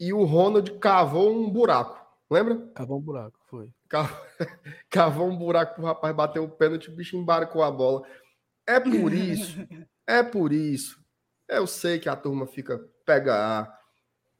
[0.00, 2.04] e o Ronald cavou um buraco.
[2.28, 2.56] Lembra?
[2.74, 3.70] Cavou um buraco, foi.
[4.90, 8.02] Cavou um buraco pro rapaz bater o pênalti, o bicho embarcou a bola.
[8.66, 9.66] É por isso,
[10.06, 10.98] é por isso.
[11.48, 13.72] Eu sei que a turma fica pega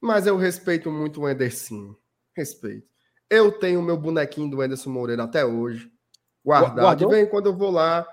[0.01, 1.95] mas eu respeito muito o Enderson.
[2.35, 2.87] Respeito.
[3.29, 5.91] Eu tenho o meu bonequinho do Enderson Moreira até hoje,
[6.45, 6.81] guardado.
[6.81, 7.09] Guardou?
[7.09, 8.07] De vez em quando eu vou lá,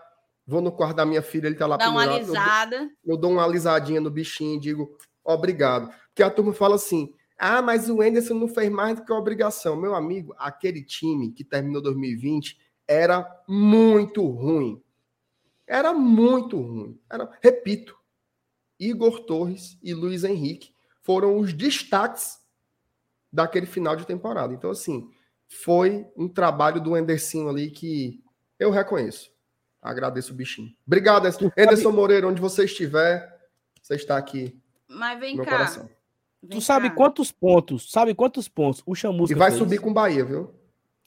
[0.45, 2.77] vou no quarto da minha filha, ele tá lá Dá uma alisada.
[3.05, 5.93] Eu, eu dou uma alisadinha no bichinho e digo obrigado.
[6.07, 9.17] Porque a turma fala assim: ah, mas o Enderson não fez mais do que a
[9.17, 9.75] obrigação.
[9.75, 12.57] Meu amigo, aquele time que terminou 2020
[12.87, 14.81] era muito ruim.
[15.67, 16.99] Era muito ruim.
[17.09, 17.97] Era, repito,
[18.79, 22.39] Igor Torres e Luiz Henrique foram os destaques
[23.31, 24.53] daquele final de temporada.
[24.53, 25.09] Então, assim,
[25.47, 28.21] foi um trabalho do Anderson ali que
[28.59, 29.31] eu reconheço.
[29.81, 30.73] Agradeço o bichinho.
[30.85, 31.27] Obrigado,
[31.57, 33.29] Anderson Moreira, onde você estiver,
[33.81, 34.57] você está aqui.
[34.87, 35.43] Mas vem cá.
[35.43, 35.89] Coração.
[36.41, 36.95] Vem tu sabe cá.
[36.95, 37.91] quantos pontos?
[37.91, 39.59] Sabe quantos pontos o Chamusca E vai fez?
[39.59, 40.53] subir com o Bahia, viu?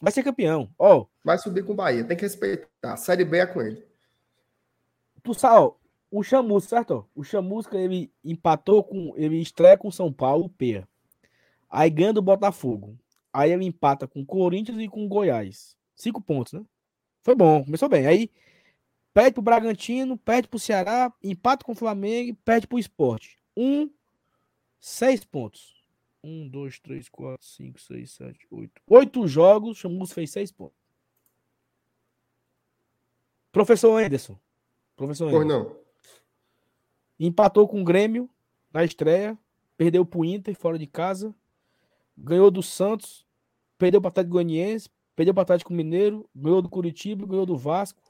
[0.01, 0.71] Vai ser campeão.
[0.79, 1.07] Ó, oh.
[1.25, 2.05] vai subir com o Bahia.
[2.05, 2.69] Tem que respeitar.
[2.83, 3.87] A Série B é com ele
[5.27, 5.73] tu sabe,
[6.11, 7.09] o Chamusca, certo?
[7.15, 9.13] O Chamusca ele empatou com.
[9.17, 10.85] Ele estreia com São Paulo, P.
[11.69, 12.97] Aí ganha do Botafogo.
[13.33, 15.77] Aí ele empata com Corinthians e com Goiás.
[15.95, 16.65] Cinco pontos, né?
[17.23, 18.07] Foi bom, começou bem.
[18.07, 18.31] Aí
[19.13, 23.39] perde pro Bragantino, perde pro Ceará, empata com o Flamengo perde pro Esporte.
[23.57, 23.91] Um,
[24.79, 25.75] seis pontos.
[26.23, 28.81] Um, dois, três, quatro, cinco, seis, sete, oito.
[28.89, 30.77] Oito jogos, o Chamusca fez seis pontos.
[33.51, 34.39] Professor Anderson,
[34.97, 35.77] Professor Pois não.
[37.21, 38.29] Empatou com o Grêmio
[38.73, 39.39] na estreia,
[39.77, 41.35] perdeu para o Inter fora de casa,
[42.17, 43.27] ganhou do Santos,
[43.79, 47.57] perdeu para o Atlético Goianiense, perdeu para o Atlético Mineiro, ganhou do Curitiba, ganhou do
[47.57, 48.01] Vasco.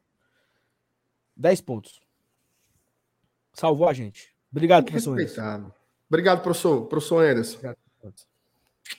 [1.37, 2.01] 10 pontos.
[3.53, 4.35] Salvou a gente.
[4.51, 5.71] Obrigado, professor Anderson.
[6.09, 7.75] Obrigado, professor, professor Anderson.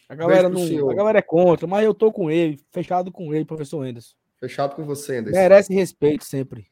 [0.09, 3.45] A galera, não, a galera é contra, mas eu tô com ele, fechado com ele,
[3.45, 4.15] professor Anderson.
[4.38, 5.39] Fechado com você, Anderson.
[5.39, 6.68] Merece respeito sempre.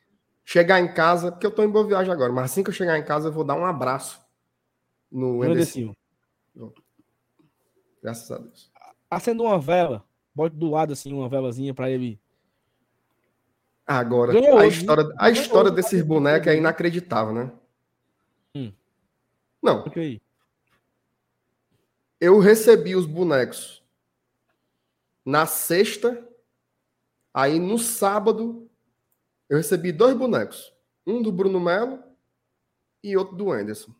[0.45, 2.99] Chegar em casa, porque eu tô em boa viagem agora, mas assim que eu chegar
[2.99, 4.23] em casa, eu vou dar um abraço
[5.11, 5.95] no Anderson.
[8.01, 8.71] Graças a Deus.
[9.09, 10.05] Acenda uma vela.
[10.35, 12.19] Bote do lado assim, uma velazinha para ele.
[13.87, 17.51] Agora, Ganhou a história, a história desses bonecos é inacreditável, né?
[18.53, 18.71] Hum.
[19.61, 19.79] Não.
[19.81, 20.21] Okay.
[22.19, 23.83] Eu recebi os bonecos
[25.25, 26.27] na sexta,
[27.33, 28.69] aí no sábado
[29.49, 30.73] eu recebi dois bonecos,
[31.05, 31.99] um do Bruno Melo
[33.03, 33.91] e outro do Anderson.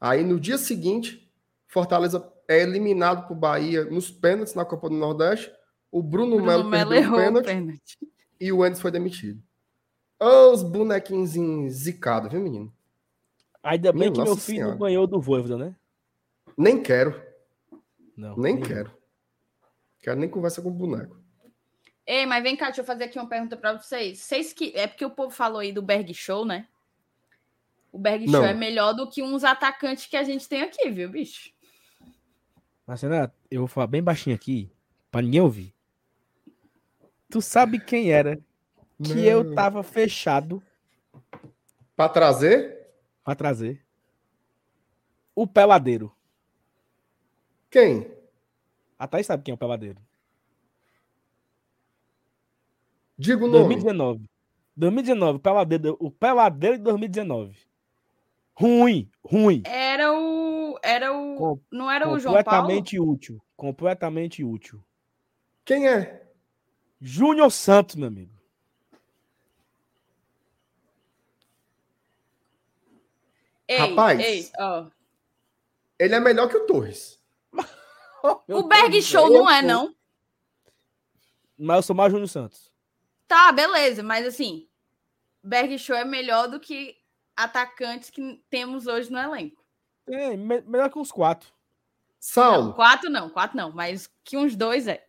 [0.00, 1.30] Aí no dia seguinte,
[1.66, 5.52] Fortaleza é eliminado por Bahia nos pênaltis na Copa do Nordeste.
[5.90, 7.98] O Bruno, Bruno Melo perdeu errou o pênalti, pênalti,
[8.40, 9.42] e o Anderson foi demitido.
[10.18, 11.30] Os bonequinhos
[11.72, 12.72] zicados, viu, menino?
[13.62, 15.74] Ainda bem Minha que meu filho não ganhou do Voivoda, né?
[16.56, 17.20] Nem quero.
[18.16, 18.36] Não.
[18.36, 18.90] Nem, nem quero.
[20.00, 21.20] Quero nem conversa com o boneco.
[22.06, 24.18] Ei, mas vem cá, deixa eu fazer aqui uma pergunta para vocês.
[24.18, 24.72] Vocês que.
[24.76, 26.68] É porque o povo falou aí do Berg Show, né?
[27.90, 31.08] O Berg Show é melhor do que uns atacantes que a gente tem aqui, viu,
[31.08, 31.50] bicho?
[32.86, 34.70] Marcela, eu vou falar bem baixinho aqui,
[35.10, 35.74] pra ninguém ouvir.
[37.28, 38.36] Tu sabe quem era
[39.02, 39.22] que Não.
[39.22, 40.62] eu tava fechado.
[41.96, 42.86] Pra trazer?
[43.24, 43.84] Pra trazer.
[45.34, 46.14] O peladeiro.
[47.68, 48.08] Quem?
[48.98, 49.98] A Thaís sabe quem é o peladeiro.
[53.18, 53.74] Digo o nome.
[53.74, 54.28] 2019.
[54.76, 57.56] 2019, o peladeiro, o peladeiro de 2019.
[58.54, 59.62] Ruim, ruim.
[59.64, 60.78] Era o.
[60.82, 61.36] Era o.
[61.36, 62.44] Com, não era o João Paulo?
[62.44, 63.42] Completamente útil.
[63.56, 64.82] Completamente útil.
[65.64, 66.26] Quem é?
[67.00, 68.32] Júnior Santos, meu amigo.
[73.68, 74.86] Ei, Rapaz, ei, oh.
[75.98, 77.18] ele é melhor que o Torres.
[78.48, 79.94] o Berg Show não é, não.
[81.58, 82.75] Mas eu sou mais Júnior Santos.
[83.28, 84.68] Tá, beleza, mas assim,
[85.42, 86.96] Berg Show é melhor do que
[87.36, 89.64] atacantes que temos hoje no elenco.
[90.08, 91.48] É, melhor que uns quatro.
[92.18, 92.68] Saulo.
[92.68, 95.04] Não, quatro não, quatro não, mas que uns dois é.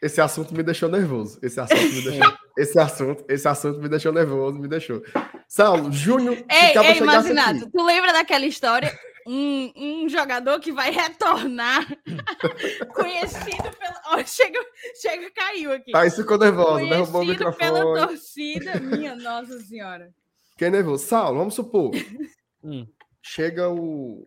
[0.00, 1.38] Esse assunto me deixou nervoso.
[1.42, 2.38] Esse assunto me deixou.
[2.56, 5.02] esse assunto, esse assunto me deixou nervoso, me deixou.
[5.48, 6.36] Saulo, Júnior.
[6.48, 8.96] Ei, ei, Imaginato, tu lembra daquela história?
[9.30, 11.86] Um, um jogador que vai retornar,
[12.96, 14.02] conhecido pela.
[14.14, 14.58] Oh, chega,
[14.98, 15.92] chega, caiu aqui.
[15.92, 17.58] Tá, isso ficou nervoso, derrubou o microfone.
[17.58, 20.14] pela torcida, minha Nossa Senhora.
[20.52, 21.04] Fiquei nervoso.
[21.04, 21.90] Saulo, vamos supor.
[22.64, 22.86] hum.
[23.20, 24.26] Chega o.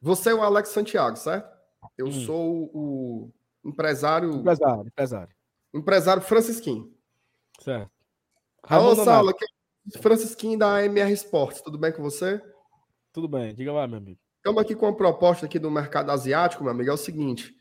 [0.00, 1.54] Você é o Alex Santiago, certo?
[1.98, 2.12] Eu hum.
[2.12, 3.30] sou o
[3.62, 4.30] empresário.
[4.30, 5.34] Empresário, empresário.
[5.74, 6.90] Empresário Francisquinho.
[7.60, 7.90] Certo.
[8.62, 9.44] Alô, Saulo, aqui
[9.94, 11.60] é Francisquinho da MR Esportes.
[11.60, 12.40] Tudo bem com você?
[13.12, 14.18] Tudo bem, diga lá, meu amigo.
[14.38, 16.90] Estamos aqui com uma proposta aqui do mercado asiático, meu amigo.
[16.90, 17.54] É o seguinte: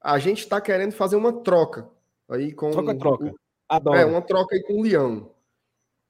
[0.00, 1.90] a gente está querendo fazer uma troca
[2.30, 2.70] aí com.
[2.70, 3.34] Troca, troca.
[3.68, 3.98] Adoro.
[3.98, 5.34] É, uma troca aí com o Leão.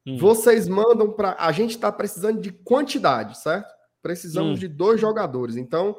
[0.06, 0.18] Hum.
[0.18, 1.34] Vocês mandam para.
[1.38, 3.72] A gente está precisando de quantidade, certo?
[4.02, 4.60] Precisamos hum.
[4.60, 5.56] de dois jogadores.
[5.56, 5.96] Então,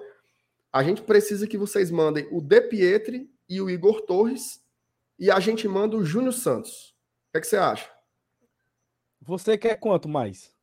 [0.71, 4.63] a gente precisa que vocês mandem o De Pietri e o Igor Torres.
[5.17, 6.93] E a gente manda o Júnior Santos.
[7.29, 7.89] O que, é que você acha?
[9.21, 10.54] Você quer quanto mais?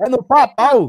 [0.00, 0.86] É no papau?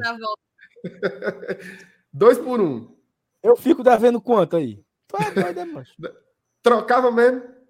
[2.14, 2.96] Dois por um.
[3.44, 4.84] Eu fico devendo quanto aí?
[6.64, 7.62] Trocava mesmo?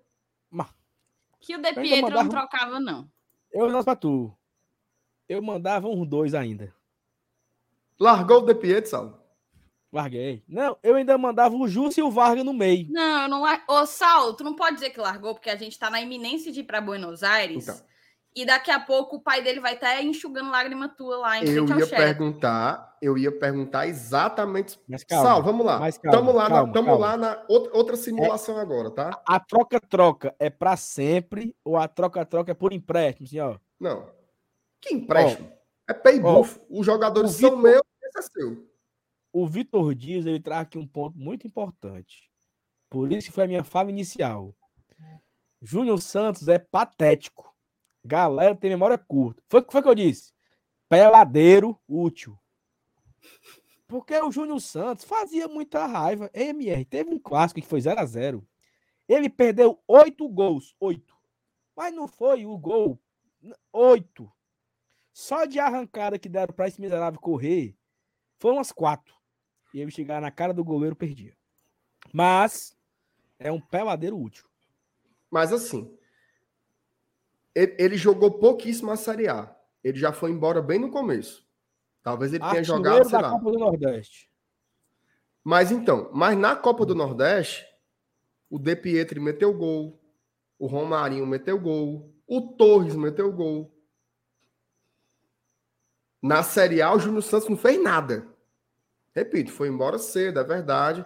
[1.42, 2.24] Que o De Pietro mandava...
[2.24, 3.10] não trocava, não.
[3.52, 4.32] Eu não pra tu.
[5.28, 6.74] Eu mandava uns dois ainda.
[8.00, 9.20] Largou o De Pietro, Saulo?
[9.92, 10.44] Larguei.
[10.48, 12.88] Não, eu ainda mandava o Júcio e o Vargas no meio.
[12.90, 13.44] Não, eu não.
[13.68, 16.62] Ô, Saulo, tu não pode dizer que largou, porque a gente tá na iminência de
[16.62, 17.68] ir para Buenos Aires.
[17.68, 17.91] Então.
[18.34, 21.68] E daqui a pouco o pai dele vai estar enxugando lágrima tua lá em Eu
[21.68, 24.80] ia perguntar, eu ia perguntar exatamente.
[24.88, 25.80] Mas calma, Sal, vamos lá.
[25.80, 27.06] Mas calma, tamo lá, calma, na, tamo calma.
[27.06, 29.22] lá na outra simulação é, agora, tá?
[29.28, 33.58] A troca-troca é para sempre ou a troca-troca é por empréstimo, assim, ó?
[33.78, 34.10] Não.
[34.80, 35.52] Que empréstimo?
[35.92, 36.60] é pay buff.
[36.70, 38.72] Os jogadores são meus, esse é seu.
[39.34, 42.30] O Vitor Dias, ele traz aqui um ponto muito importante.
[42.90, 44.56] Por isso que foi a minha fala inicial.
[45.62, 47.51] Júnior Santos é patético.
[48.04, 49.44] Galera tem memória curta.
[49.48, 50.34] Foi o que eu disse?
[50.90, 52.38] Peladeiro útil.
[53.88, 56.30] Porque o Júnior Santos fazia muita raiva.
[56.34, 58.48] MR teve um clássico que foi 0 a 0
[59.08, 60.76] Ele perdeu oito gols.
[60.80, 61.16] Oito.
[61.76, 63.00] Mas não foi o gol.
[63.72, 64.32] Oito.
[65.14, 67.78] Só de arrancada que deram para esse miserável correr
[68.40, 69.14] foram umas quatro.
[69.74, 71.36] E ele chegar na cara do goleiro perdia.
[72.14, 72.76] Mas
[73.38, 74.46] é um peladeiro útil.
[75.30, 75.98] Mas assim,
[77.56, 79.56] ele, ele, jogou pouquíssimo a Série A.
[79.84, 81.46] Ele já foi embora bem no começo.
[82.04, 83.32] Talvez ele tenha jogado, sei da lá.
[83.32, 84.32] Copa do Nordeste.
[85.44, 87.66] Mas então, mas na Copa do Nordeste,
[88.50, 90.00] o De Pietri meteu gol,
[90.58, 93.76] o Romarinho meteu gol, o Torres meteu gol.
[96.22, 98.28] Na Série A, o Júnior Santos não fez nada.
[99.14, 101.06] Repito, foi embora cedo, é verdade.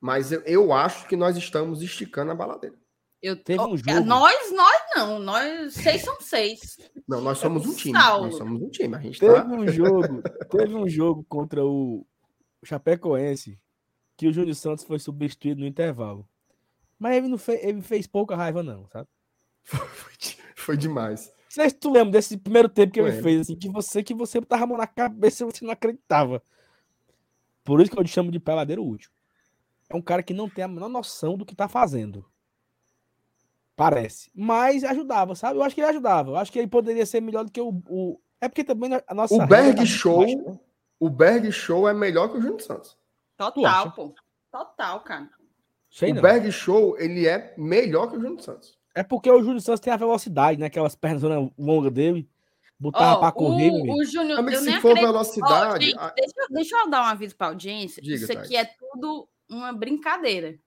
[0.00, 2.76] Mas eu, eu acho que nós estamos esticando a baladeira.
[3.24, 4.04] Eu, Teve um jogo.
[4.04, 5.18] Nós, nós não.
[5.18, 6.76] Nós, seis são seis.
[7.08, 7.98] Não, nós somos um time.
[7.98, 8.26] Saulo.
[8.26, 8.94] Nós somos um time.
[8.94, 9.46] A gente teve tá...
[9.46, 10.22] um jogo.
[10.50, 12.06] Teve um jogo contra o
[12.62, 13.58] Chapecoense
[14.14, 16.28] que o Júnior Santos foi substituído no intervalo.
[16.98, 19.08] Mas ele não fez, ele fez pouca raiva, não, sabe?
[20.54, 21.26] Foi, demais.
[21.26, 24.12] Não sei se tu lembra desse primeiro tempo que ele fez, assim, que você que
[24.12, 26.42] você tava a mão na cabeça e você não acreditava.
[27.64, 29.10] Por isso que eu te chamo de peladeiro útil.
[29.88, 32.22] É um cara que não tem a menor noção do que tá fazendo.
[33.76, 34.30] Parece.
[34.34, 35.58] Mas ajudava, sabe?
[35.58, 36.30] Eu acho que ele ajudava.
[36.30, 37.82] Eu acho que ele poderia ser melhor do que o.
[37.88, 38.20] o...
[38.40, 39.34] É porque também a nossa.
[39.34, 40.20] O Berg tá Show.
[40.20, 40.60] Baixo, né?
[41.00, 42.96] O Berg Show é melhor que o Júnior Santos.
[43.36, 44.14] Total, pô.
[44.50, 45.28] Total, cara.
[45.90, 46.22] Sei o não.
[46.22, 48.78] Berg Show, ele é melhor que o Júnior Santos.
[48.94, 50.66] É porque o Júnior Santos tem a velocidade, né?
[50.66, 51.22] Aquelas pernas
[51.58, 52.28] longas dele.
[52.78, 53.70] Botava oh, pra correr.
[53.70, 55.12] O, o Júnior, eu se for acredito.
[55.12, 55.94] velocidade.
[55.96, 58.02] Oh, gente, deixa, deixa, eu dar um aviso pra audiência.
[58.02, 60.58] Diga, Isso aqui é tudo uma brincadeira.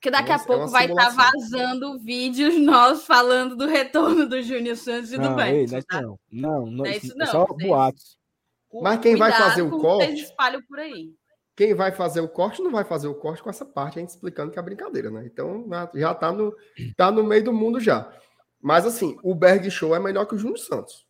[0.00, 3.66] Porque daqui Nossa, a é pouco é vai estar tá vazando vídeos nós falando do
[3.66, 5.72] retorno do Júnior Santos e não, do Beto.
[5.74, 6.00] Não, tá?
[6.00, 7.26] não, não, não, é isso não.
[7.26, 8.18] É só vocês, boatos.
[8.80, 10.14] Mas quem vai fazer o corte?
[10.14, 11.12] espalham por aí.
[11.54, 14.08] Quem vai fazer o corte não vai fazer o corte com essa parte, a gente
[14.08, 15.26] explicando que é brincadeira, né?
[15.26, 16.56] Então já tá no,
[16.96, 18.10] tá no meio do mundo já.
[18.58, 21.04] Mas assim, o Berg Show é melhor que o Júnior Santos.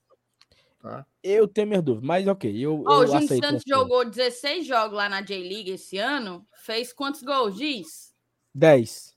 [0.83, 1.07] Tá?
[1.23, 2.53] Eu tenho minhas dúvidas, mas ok.
[2.59, 6.45] Eu, oh, eu o Júnior Santos jogou 16 jogos lá na J-League esse ano.
[6.57, 8.10] Fez quantos gols, diz?
[8.55, 9.17] 10.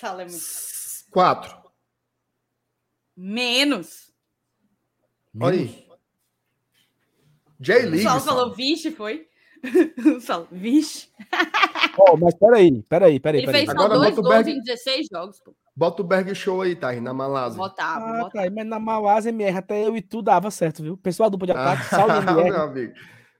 [0.00, 0.44] Fala muito.
[1.10, 1.60] 4.
[3.16, 4.12] Menos.
[5.38, 5.90] Olha aí.
[7.58, 7.98] J-League.
[7.98, 9.28] O Saulo falou vixe, foi?
[10.22, 11.08] Saulo, vixe.
[11.98, 13.40] oh, mas peraí, peraí, peraí.
[13.40, 13.66] Ele peraí.
[13.66, 14.48] fez só Agora dois gols Berg...
[14.48, 15.54] em 16 jogos, pô.
[15.76, 16.92] Bota o Berg Show aí, tá?
[16.92, 17.56] Na Malásia.
[17.56, 18.44] Botava, ah, botava.
[18.46, 20.96] Tá, mas na Malásia, MR, até eu e tu dava certo, viu?
[20.96, 22.50] Pessoal do Pode Ataque, salve MR.
[22.50, 22.92] Meu amigo.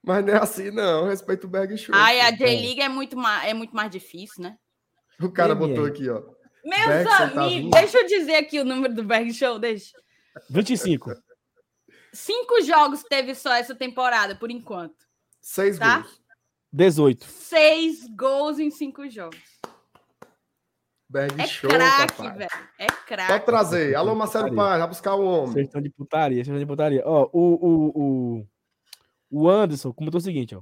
[0.03, 1.07] Mas não é assim, não.
[1.07, 1.93] Respeito o Berg Show.
[1.93, 2.89] Ai, a J-League é.
[2.89, 4.57] muito, mais, é muito mais difícil, né?
[5.21, 6.23] O cara botou aqui, ó.
[6.63, 9.91] Meus tá amigos, tá deixa eu dizer aqui o número do Berg Show, deixa.
[10.49, 11.11] 25.
[12.13, 14.95] Cinco jogos teve só essa temporada, por enquanto.
[15.39, 15.99] Seis tá?
[15.99, 16.21] gols.
[16.73, 17.25] 18.
[17.25, 19.39] Seis gols em cinco jogos.
[21.09, 22.49] Berg é Show, craque, velho.
[22.79, 23.31] É craque.
[23.33, 23.95] Pode trazer.
[23.95, 25.53] Alô, Marcelo Paz, vai buscar o homem.
[25.53, 27.03] Vocês estão de putaria, vocês estão de putaria.
[27.05, 28.47] Ó, o, o, o,
[29.31, 30.61] o Anderson comentou o seguinte, ó.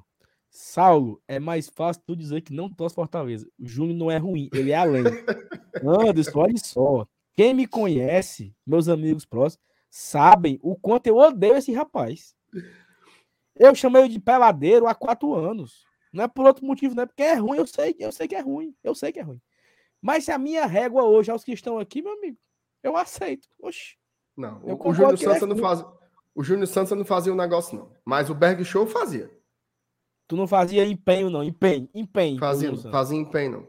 [0.51, 3.47] Saulo, é mais fácil tu dizer que não torce Fortaleza.
[3.59, 5.03] O Júnior não é ruim, ele é além.
[6.07, 7.07] Anderson, olha só.
[7.35, 12.35] Quem me conhece, meus amigos próximos, sabem o quanto eu odeio esse rapaz.
[13.55, 15.83] Eu chamei ele de peladeiro há quatro anos.
[16.11, 17.57] Não é por outro motivo, não é porque é ruim.
[17.57, 18.75] Eu sei, eu sei que é ruim.
[18.83, 19.41] Eu sei que é ruim.
[20.01, 22.37] Mas se a minha régua hoje aos que estão aqui, meu amigo,
[22.81, 23.47] eu aceito.
[23.61, 23.97] Oxi.
[24.35, 25.83] Não, o, o Júnior Santos é não faz.
[26.39, 27.91] O Júnior Santos não fazia o um negócio, não.
[28.05, 29.29] Mas o Berg Show fazia.
[30.25, 31.43] Tu não fazia empenho, não.
[31.43, 32.39] Empenho, empenho.
[32.39, 33.67] Fazia, fazia empenho, não.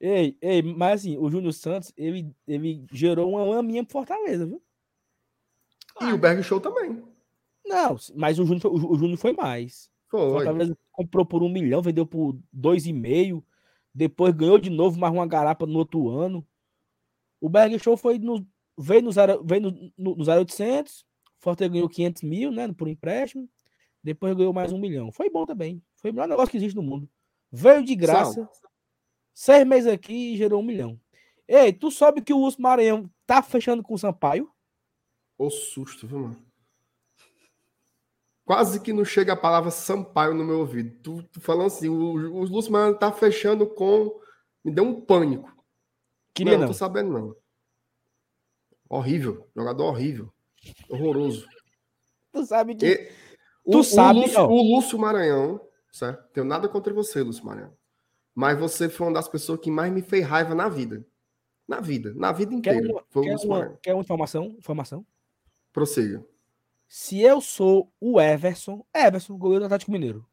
[0.00, 4.62] Ei, ei, mas assim, o Júnior Santos, ele, ele gerou uma laminha pro Fortaleza, viu?
[6.00, 7.04] E o Berg Show também.
[7.66, 9.90] Não, mas o Júnior, o, Júnior foi mais.
[10.08, 10.20] Foi.
[10.20, 13.44] O Fortaleza comprou por um milhão, vendeu por dois e meio.
[13.94, 16.42] Depois ganhou de novo mais uma garapa no outro ano.
[17.38, 18.48] O Berg Show foi no,
[18.78, 21.04] veio no, zero, veio no, no, no 0800.
[21.46, 22.72] Fortaleza ganhou 500 mil, né?
[22.72, 23.48] Por empréstimo.
[24.02, 25.12] Depois ganhou mais um milhão.
[25.12, 25.80] Foi bom também.
[25.94, 27.08] Foi o melhor negócio que existe no mundo.
[27.52, 28.32] Veio de graça.
[28.32, 28.52] Sal.
[29.32, 31.00] Seis meses aqui e gerou um milhão.
[31.46, 34.50] Ei, tu sabe que o Urso Maranhão tá fechando com o Sampaio?
[35.38, 36.46] O susto, viu, mano?
[38.44, 40.98] Quase que não chega a palavra Sampaio no meu ouvido.
[41.00, 44.20] Tu, tu falando assim, o, o Lúcio Maranhão tá fechando com.
[44.64, 45.54] Me deu um pânico.
[46.34, 46.60] Queria não.
[46.62, 47.36] Não tô sabendo, não.
[48.88, 49.48] Horrível.
[49.54, 50.32] Jogador horrível.
[50.88, 51.46] Horroroso.
[52.32, 52.86] Tu sabe que.
[52.86, 55.60] E Tu o, sabe, o Lúcio, o Lúcio, Maranhão,
[55.90, 56.28] certo?
[56.32, 57.72] Tenho nada contra você, Lúcio Maranhão.
[58.32, 61.04] Mas você foi uma das pessoas que mais me fez raiva na vida.
[61.66, 62.80] Na vida, na vida inteira.
[62.80, 64.54] Quer uma, foi quer uma, quer uma informação?
[64.56, 65.04] informação?
[65.72, 66.24] Prossiga.
[66.86, 70.24] Se eu sou o Everson, Everson, goleiro do Atlético Mineiro.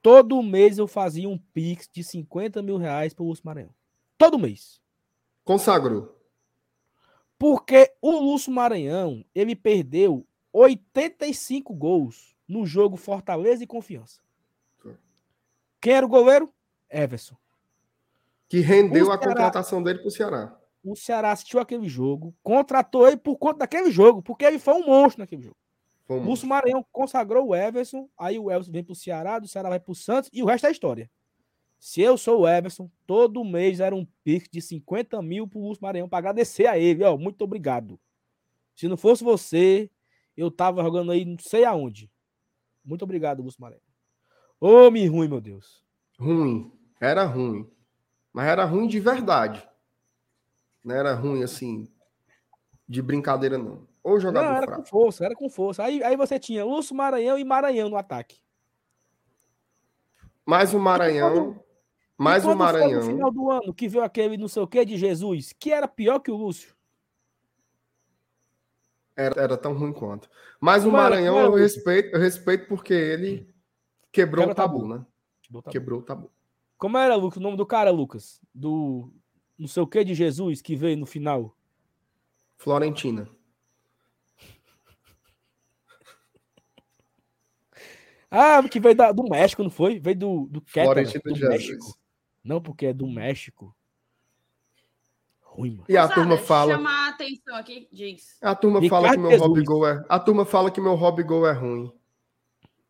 [0.00, 3.74] Todo mês eu fazia um pix de 50 mil reais pro Lúcio Maranhão.
[4.16, 4.80] Todo mês.
[5.44, 6.15] Consagrou.
[7.38, 14.20] Porque o Lúcio Maranhão, ele perdeu 85 gols no jogo Fortaleza e Confiança.
[15.80, 16.52] Quem era o goleiro?
[16.90, 17.36] Everson.
[18.48, 20.56] Que rendeu a contratação dele para o Ceará.
[20.82, 24.86] O Ceará assistiu aquele jogo, contratou ele por conta daquele jogo, porque ele foi um
[24.86, 25.56] monstro naquele jogo.
[26.08, 29.68] Um Lúcio Maranhão consagrou o Everson, aí o Everson vem para o Ceará, do Ceará
[29.68, 31.10] vai para o Santos, e o resto é história.
[31.78, 35.82] Se eu sou o Everson, todo mês era um pix de 50 mil pro Lúcio
[35.82, 37.04] Maranhão para agradecer a ele.
[37.04, 37.98] Ó, muito obrigado.
[38.74, 39.90] Se não fosse você,
[40.36, 42.10] eu tava jogando aí não sei aonde.
[42.84, 43.82] Muito obrigado, Lúcio Maranhão.
[44.90, 45.84] Me ruim, meu Deus.
[46.18, 46.72] Ruim.
[47.00, 47.70] Era ruim.
[48.32, 49.66] Mas era ruim de verdade.
[50.84, 51.88] Não era ruim assim,
[52.88, 53.86] de brincadeira, não.
[54.02, 54.82] Ou jogador não, era fraco.
[54.82, 55.82] com força, era com força.
[55.82, 58.38] Aí, aí você tinha Lúcio Maranhão e Maranhão no ataque.
[60.44, 61.60] Mais o Maranhão.
[62.18, 63.00] Mais E o quando foi Maranhão.
[63.00, 65.86] No final do ano, que veio aquele não sei o que de Jesus, que era
[65.86, 66.74] pior que o Lúcio.
[69.14, 70.28] Era, era tão ruim quanto.
[70.60, 73.48] Mas o Maranhão era eu o- respeito, eu respeito porque ele
[74.12, 74.88] quebrou o tabu, tabu.
[74.94, 75.06] né?
[75.70, 76.30] Quebrou o tabu.
[76.78, 77.38] Como era, Lucas?
[77.38, 78.40] O nome do cara, Lucas?
[78.54, 79.10] Do
[79.58, 81.56] não sei o que de Jesus que veio no final.
[82.56, 83.28] Florentina.
[88.30, 89.98] Ah, que veio da- do México, não foi?
[90.00, 91.48] Veio do, do Quétara, Florentino do Jesus.
[91.48, 91.98] México.
[92.46, 93.74] Não, porque é do México.
[95.40, 95.84] Ruim, mano.
[95.88, 96.74] E a turma deixa eu fala.
[96.74, 98.38] chamar a atenção aqui, diz.
[98.42, 100.04] A turma Ricardo fala que meu hobby goal é.
[100.08, 101.92] A turma fala que meu hobby goal é ruim.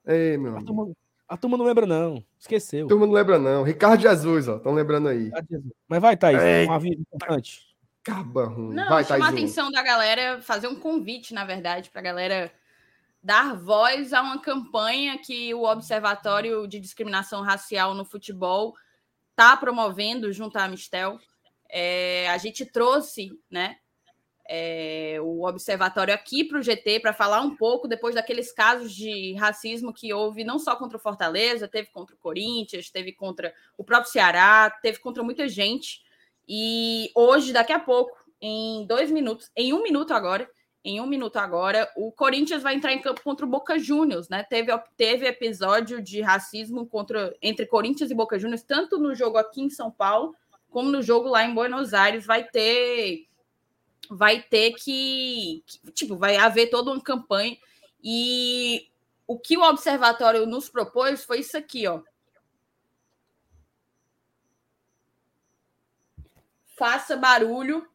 [0.06, 0.66] Ei, meu A amigo.
[0.66, 0.94] turma,
[1.28, 2.22] a turma não lembra, não.
[2.38, 2.86] Esqueceu.
[2.86, 3.62] A turma não lembra, não.
[3.62, 4.56] Ricardo Jesus, ó.
[4.56, 5.30] Estão lembrando aí.
[5.88, 6.42] Mas vai, Thaís.
[6.42, 6.66] Ei.
[6.66, 7.62] Um aviso importante.
[8.02, 8.74] Caba ruim.
[8.74, 12.52] Não, Vai, chamar a atenção da galera, fazer um convite, na verdade, para a galera
[13.22, 18.74] dar voz a uma campanha que o Observatório de Discriminação Racial no Futebol
[19.36, 21.20] está promovendo junto à Amistel.
[21.68, 23.76] É, a gente trouxe né,
[24.48, 29.34] é, o Observatório aqui para o GT para falar um pouco depois daqueles casos de
[29.34, 33.84] racismo que houve não só contra o Fortaleza, teve contra o Corinthians, teve contra o
[33.84, 36.00] próprio Ceará, teve contra muita gente.
[36.48, 40.48] E hoje, daqui a pouco, em dois minutos, em um minuto agora,
[40.86, 44.42] em um minuto agora, o Corinthians vai entrar em campo contra o Boca Juniors, né?
[44.44, 49.60] Teve, teve episódio de racismo contra, entre Corinthians e Boca Juniors, tanto no jogo aqui
[49.60, 50.34] em São Paulo,
[50.70, 52.24] como no jogo lá em Buenos Aires.
[52.24, 53.26] Vai ter.
[54.08, 55.64] Vai ter que.
[55.92, 57.56] Tipo, vai haver toda uma campanha.
[58.02, 58.88] E
[59.26, 62.00] o que o observatório nos propôs foi isso aqui, ó.
[66.76, 67.88] faça barulho,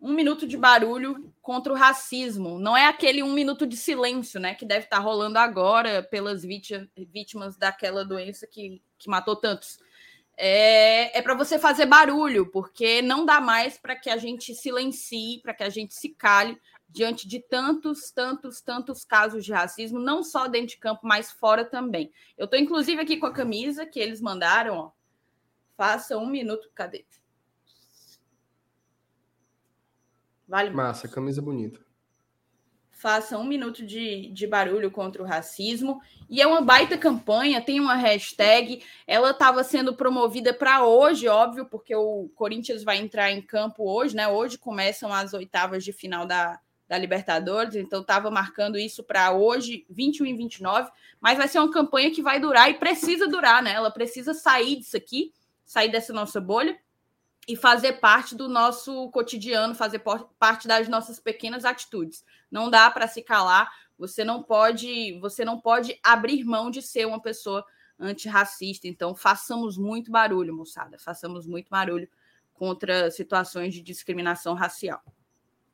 [0.00, 2.58] um minuto de barulho contra o racismo.
[2.58, 4.54] Não é aquele um minuto de silêncio, né?
[4.54, 9.78] Que deve estar rolando agora pelas vítimas, vítimas daquela doença que, que matou tantos.
[10.36, 15.40] É, é para você fazer barulho, porque não dá mais para que a gente silencie,
[15.42, 16.58] para que a gente se cale
[16.88, 21.64] diante de tantos, tantos, tantos casos de racismo, não só dentro de campo, mas fora
[21.64, 22.12] também.
[22.36, 24.90] Eu estou, inclusive, aqui com a camisa que eles mandaram, ó.
[25.76, 26.70] Faça um minuto.
[26.74, 27.04] Cadê?
[30.52, 31.80] Vale Massa, camisa bonita.
[32.90, 35.98] Faça um minuto de, de barulho contra o racismo.
[36.28, 38.84] E é uma baita campanha, tem uma hashtag.
[39.06, 44.14] Ela estava sendo promovida para hoje, óbvio, porque o Corinthians vai entrar em campo hoje,
[44.14, 44.28] né?
[44.28, 49.86] Hoje começam as oitavas de final da, da Libertadores, então estava marcando isso para hoje,
[49.88, 50.90] 21 e 29.
[51.18, 53.72] Mas vai ser uma campanha que vai durar e precisa durar, né?
[53.72, 55.32] Ela precisa sair disso aqui,
[55.64, 56.78] sair dessa nossa bolha
[57.48, 60.00] e fazer parte do nosso cotidiano, fazer
[60.38, 62.24] parte das nossas pequenas atitudes.
[62.50, 67.06] Não dá para se calar, você não pode, você não pode abrir mão de ser
[67.06, 67.64] uma pessoa
[67.98, 68.86] antirracista.
[68.86, 72.08] Então, façamos muito barulho, moçada, façamos muito barulho
[72.54, 75.02] contra situações de discriminação racial.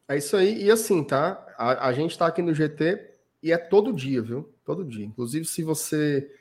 [0.08, 1.44] É isso aí, e assim, tá?
[1.58, 3.10] A, a gente tá aqui no GT
[3.42, 4.50] e é todo dia, viu?
[4.64, 5.04] Todo dia.
[5.04, 6.34] Inclusive, se você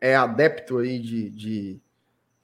[0.00, 1.80] é adepto aí de, de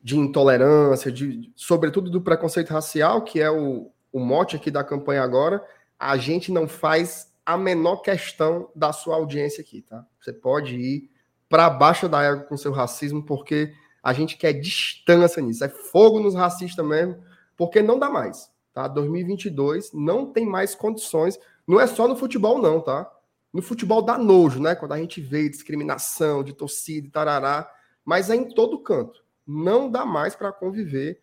[0.07, 5.20] de intolerância, de, sobretudo do preconceito racial, que é o, o mote aqui da campanha
[5.20, 5.61] agora,
[5.99, 10.07] a gente não faz a menor questão da sua audiência aqui, tá?
[10.20, 11.11] Você pode ir
[11.49, 16.20] para baixo da égua com seu racismo, porque a gente quer distância nisso, é fogo
[16.20, 17.20] nos racistas mesmo,
[17.57, 18.87] porque não dá mais, tá?
[18.87, 23.11] 2022 não tem mais condições, não é só no futebol não, tá?
[23.53, 24.77] No futebol dá nojo, né?
[24.77, 27.69] Quando a gente vê discriminação de torcida e tarará,
[28.05, 31.20] mas é em todo canto não dá mais para conviver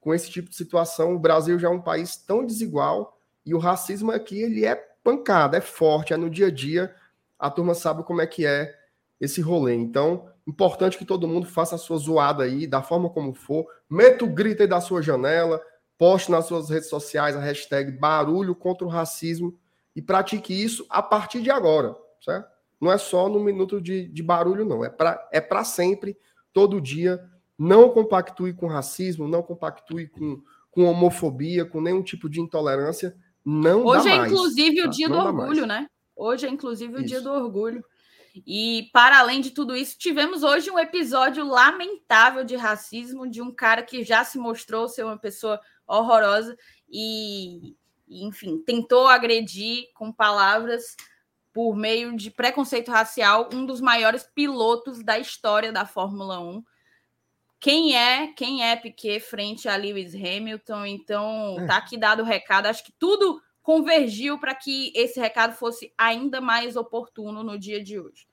[0.00, 1.14] com esse tipo de situação.
[1.14, 5.56] O Brasil já é um país tão desigual e o racismo aqui ele é pancada,
[5.56, 6.94] é forte, é no dia a dia.
[7.38, 8.74] A turma sabe como é que é
[9.20, 9.74] esse rolê.
[9.74, 13.66] Então, importante que todo mundo faça a sua zoada aí, da forma como for.
[13.90, 15.60] Meta o grito aí da sua janela,
[15.98, 19.58] poste nas suas redes sociais a hashtag barulho contra o racismo
[19.94, 22.48] e pratique isso a partir de agora, certo?
[22.80, 24.84] Não é só no minuto de, de barulho, não.
[24.84, 26.18] É para é sempre,
[26.52, 27.20] todo dia
[27.58, 33.16] não compactue com racismo, não compactue com, com homofobia, com nenhum tipo de intolerância.
[33.44, 34.88] Não Hoje é mais, inclusive tá?
[34.88, 35.82] o dia não do orgulho, mais.
[35.82, 35.90] né?
[36.14, 37.06] Hoje é inclusive o Isso.
[37.06, 37.84] dia do orgulho.
[38.46, 43.50] E, para além de tudo isso, tivemos hoje um episódio lamentável de racismo de um
[43.50, 46.56] cara que já se mostrou ser uma pessoa horrorosa
[46.90, 47.74] e,
[48.08, 50.96] enfim, tentou agredir com palavras
[51.52, 56.62] por meio de preconceito racial um dos maiores pilotos da história da Fórmula 1.
[57.66, 60.86] Quem é, quem é Piquet frente a Lewis Hamilton?
[60.86, 62.66] Então, tá aqui dado o recado.
[62.66, 67.98] Acho que tudo convergiu para que esse recado fosse ainda mais oportuno no dia de
[67.98, 68.28] hoje.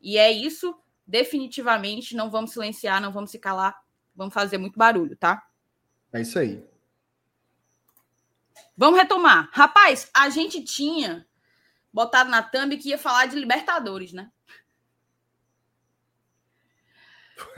[0.00, 0.74] E é isso,
[1.06, 3.78] definitivamente, não vamos silenciar, não vamos se calar,
[4.16, 5.46] vamos fazer muito barulho, tá?
[6.10, 6.66] É isso aí.
[8.74, 9.50] Vamos retomar.
[9.52, 11.26] Rapaz, a gente tinha
[11.92, 14.32] botado na thumb que ia falar de Libertadores, né?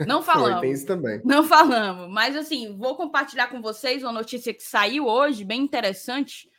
[0.05, 0.59] Não falamos.
[0.59, 1.21] Foi, tem isso também.
[1.23, 2.09] Não falamos.
[2.11, 6.49] Mas, assim, vou compartilhar com vocês uma notícia que saiu hoje, bem interessante,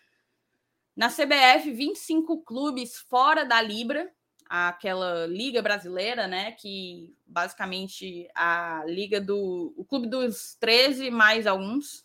[0.97, 4.11] na CBF, 25 clubes fora da Libra,
[4.49, 6.53] aquela liga brasileira, né?
[6.53, 9.73] Que basicamente a liga do.
[9.77, 12.05] o clube dos 13 mais alguns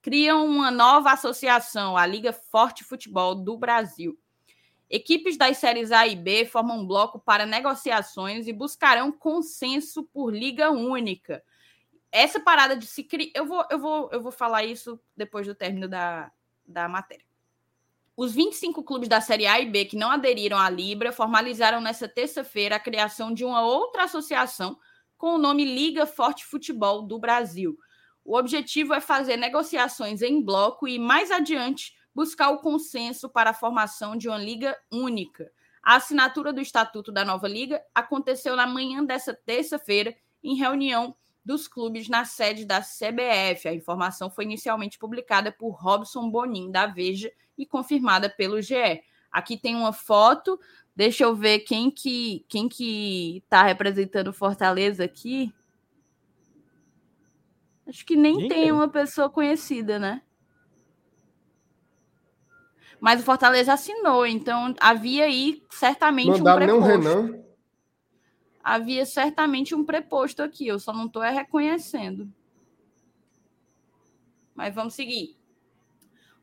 [0.00, 4.18] criam uma nova associação, a Liga Forte Futebol do Brasil.
[4.90, 10.34] Equipes das séries A e B formam um bloco para negociações e buscarão consenso por
[10.34, 11.44] liga única.
[12.10, 13.30] Essa parada de se criar.
[13.34, 16.32] Eu vou, eu, vou, eu vou falar isso depois do término da,
[16.66, 17.26] da matéria.
[18.16, 22.08] Os 25 clubes da Série A e B que não aderiram à Libra formalizaram nesta
[22.08, 24.78] terça-feira a criação de uma outra associação
[25.16, 27.78] com o nome Liga Forte Futebol do Brasil.
[28.24, 33.54] O objetivo é fazer negociações em bloco e, mais adiante, buscar o consenso para a
[33.54, 35.52] formação de uma liga única.
[35.80, 41.14] A assinatura do Estatuto da nova liga aconteceu na manhã dessa terça-feira, em reunião
[41.44, 43.68] dos clubes na sede da CBF.
[43.68, 49.00] A informação foi inicialmente publicada por Robson Bonin, da Veja, e confirmada pelo GE.
[49.30, 50.58] Aqui tem uma foto.
[50.96, 55.54] Deixa eu ver quem que quem que está representando Fortaleza aqui.
[57.86, 58.48] Acho que nem Ninguém.
[58.48, 60.20] tem uma pessoa conhecida, né?
[63.00, 67.04] Mas o Fortaleza assinou, então havia aí certamente Mandaram um preposto.
[67.04, 67.44] Nem um Renan.
[68.62, 72.30] Havia certamente um preposto aqui, eu só não estou reconhecendo.
[74.54, 75.38] Mas vamos seguir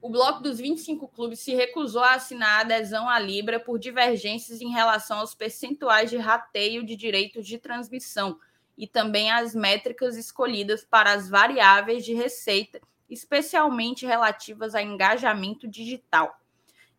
[0.06, 4.62] o bloco dos 25 clubes se recusou a assinar a adesão à Libra por divergências
[4.62, 8.38] em relação aos percentuais de rateio de direitos de transmissão
[8.78, 12.80] e também às métricas escolhidas para as variáveis de receita,
[13.10, 16.40] especialmente relativas a engajamento digital.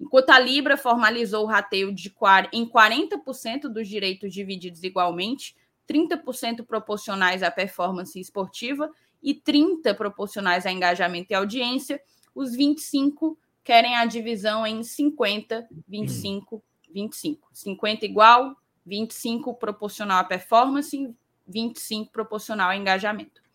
[0.00, 2.14] Enquanto a Libra formalizou o rateio de,
[2.52, 5.56] em 40% dos direitos divididos igualmente,
[5.88, 8.90] 30% proporcionais à performance esportiva
[9.22, 12.00] e 30% proporcionais a engajamento e audiência,
[12.34, 16.62] os 25 querem a divisão em 50, 25,
[16.92, 17.48] 25.
[17.52, 21.14] 50 igual, 25 proporcional à performance,
[21.46, 23.45] 25 proporcional ao engajamento.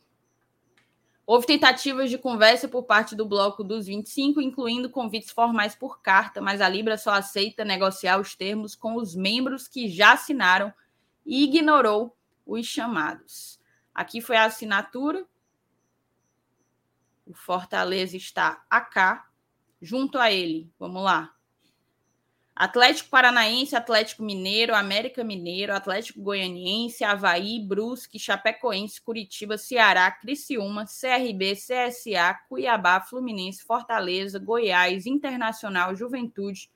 [1.25, 6.41] Houve tentativas de conversa por parte do bloco dos 25, incluindo convites formais por carta,
[6.41, 10.73] mas a Libra só aceita negociar os termos com os membros que já assinaram
[11.25, 12.15] e ignorou
[12.45, 13.59] os chamados.
[13.93, 15.25] Aqui foi a assinatura
[17.31, 19.29] o Fortaleza está a cá,
[19.81, 20.69] junto a ele.
[20.77, 21.33] Vamos lá.
[22.61, 31.55] Atlético Paranaense, Atlético Mineiro, América Mineiro, Atlético Goianiense, Havaí, Brusque, Chapecoense, Curitiba, Ceará, Criciúma, CRB,
[31.55, 36.69] CSA, Cuiabá, Fluminense, Fortaleza, Goiás, Internacional, Juventude,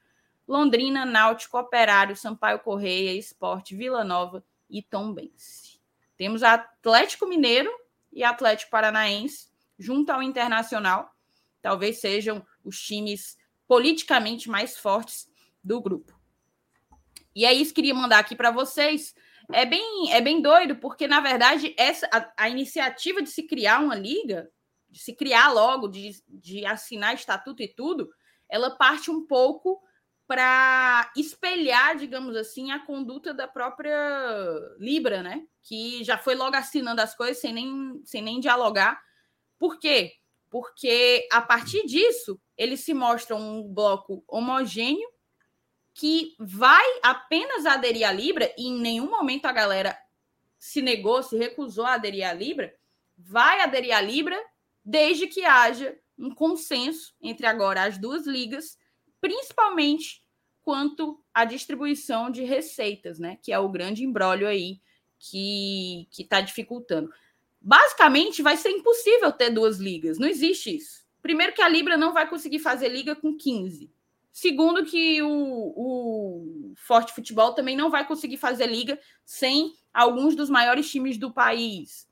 [0.47, 5.79] Londrina, Náutico, Operário, Sampaio Correia, Esporte, Vila Nova e Tombense.
[6.17, 7.69] Temos Atlético Mineiro
[8.11, 11.13] e Atlético Paranaense junto ao Internacional,
[11.61, 13.37] talvez sejam os times
[13.67, 15.29] politicamente mais fortes
[15.65, 16.13] do grupo.
[17.35, 19.13] E é isso que queria mandar aqui para vocês.
[19.51, 23.79] É bem, é bem doido, porque, na verdade, essa, a, a, iniciativa de se criar
[23.79, 24.49] uma liga,
[24.89, 28.09] de se criar logo, de, de assinar estatuto e tudo,
[28.47, 29.81] ela parte um pouco
[30.25, 33.97] para espelhar, digamos assim, a conduta da própria
[34.79, 35.45] Libra, né?
[35.61, 38.99] Que já foi logo assinando as coisas sem nem, sem nem dialogar
[39.57, 40.13] por quê?
[40.49, 45.07] Porque a partir disso, eles se mostram um bloco homogêneo
[45.95, 49.97] que vai apenas aderir à Libra, e em nenhum momento a galera
[50.59, 52.75] se negou, se recusou a aderir à Libra,
[53.17, 54.37] vai aderir à Libra
[54.83, 58.77] desde que haja um consenso entre agora as duas ligas,
[59.21, 60.21] principalmente
[60.61, 63.37] quanto à distribuição de receitas, né?
[63.41, 64.81] Que é o grande embrólio aí
[65.17, 67.09] que está dificultando.
[67.61, 70.19] Basicamente, vai ser impossível ter duas ligas.
[70.19, 71.05] Não existe isso.
[71.21, 73.94] Primeiro que a Libra não vai conseguir fazer liga com 15.
[74.35, 80.49] Segundo, que o, o Forte Futebol também não vai conseguir fazer liga sem alguns dos
[80.49, 82.05] maiores times do país.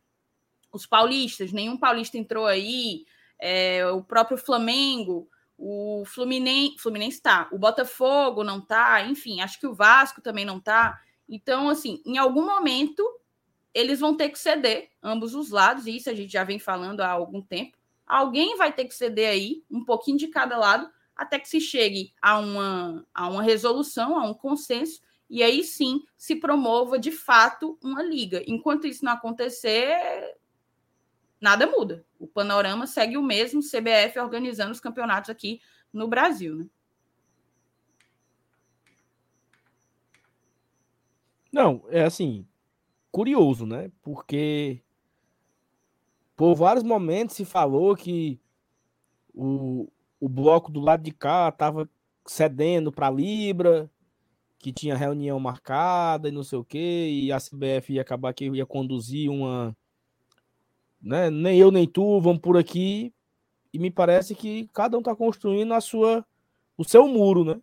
[0.72, 3.06] Os paulistas, nenhum paulista entrou aí,
[3.38, 9.68] é, o próprio Flamengo, o Fluminense, Fluminense tá, o Botafogo não tá, enfim, acho que
[9.68, 10.98] o Vasco também não tá.
[11.28, 13.04] Então, assim, em algum momento
[13.74, 17.02] eles vão ter que ceder, ambos os lados, e isso a gente já vem falando
[17.02, 17.78] há algum tempo.
[18.08, 20.90] Alguém vai ter que ceder aí, um pouquinho de cada lado,
[21.24, 26.04] até que se chegue a uma, a uma resolução, a um consenso, e aí sim
[26.18, 28.44] se promova de fato uma liga.
[28.46, 30.38] Enquanto isso não acontecer,
[31.42, 32.06] nada muda.
[32.20, 35.60] O panorama segue o mesmo, CBF organizando os campeonatos aqui
[35.92, 36.56] no Brasil.
[36.58, 36.66] Né?
[41.52, 42.48] Não, é assim,
[43.12, 43.92] curioso, né?
[44.02, 44.82] Porque
[46.36, 48.40] por vários momentos se falou que
[49.34, 49.88] o,
[50.24, 51.90] o bloco do lado de cá estava
[52.26, 53.92] cedendo para Libra,
[54.58, 58.46] que tinha reunião marcada e não sei o quê, e a CBF ia acabar que
[58.46, 59.76] ia conduzir uma.
[61.02, 61.30] Né?
[61.30, 63.14] Nem eu nem tu vamos por aqui.
[63.74, 66.26] E me parece que cada um está construindo a sua,
[66.78, 67.60] o seu muro, né?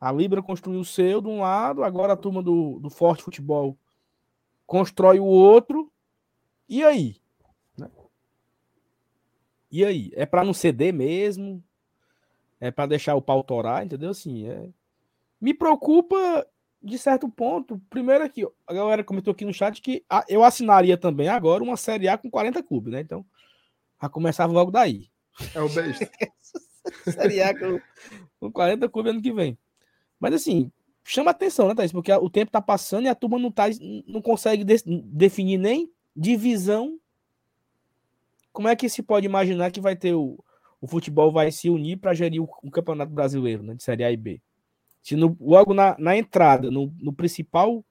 [0.00, 3.76] A Libra construiu o seu de um lado, agora a turma do, do Forte Futebol
[4.64, 5.90] constrói o outro.
[6.68, 7.16] E aí?
[7.76, 7.90] Né?
[9.72, 10.12] E aí?
[10.14, 11.64] É para não ceder mesmo?
[12.60, 14.10] É para deixar o pau torar, entendeu?
[14.10, 14.70] Assim, é...
[15.40, 16.46] Me preocupa
[16.82, 17.80] de certo ponto.
[17.90, 22.08] Primeiro aqui, a galera comentou aqui no chat que eu assinaria também agora uma Série
[22.08, 23.00] A com 40 clubes, né?
[23.00, 23.24] Então,
[24.00, 25.10] já começava logo daí.
[25.54, 25.98] É o beijo.
[27.12, 27.80] série A com,
[28.40, 29.58] com 40 clubes ano que vem.
[30.18, 30.70] Mas assim,
[31.04, 31.92] chama atenção, né, Thaís?
[31.92, 33.64] Porque o tempo tá passando e a turma não, tá,
[34.06, 36.98] não consegue de, definir nem divisão.
[38.52, 40.42] Como é que se pode imaginar que vai ter o,
[40.80, 44.12] o futebol vai se unir para gerir o, o, Campeonato Brasileiro, né, de Série A
[44.12, 44.40] e B?
[45.02, 47.84] Se no, logo na, na entrada, no, no principal,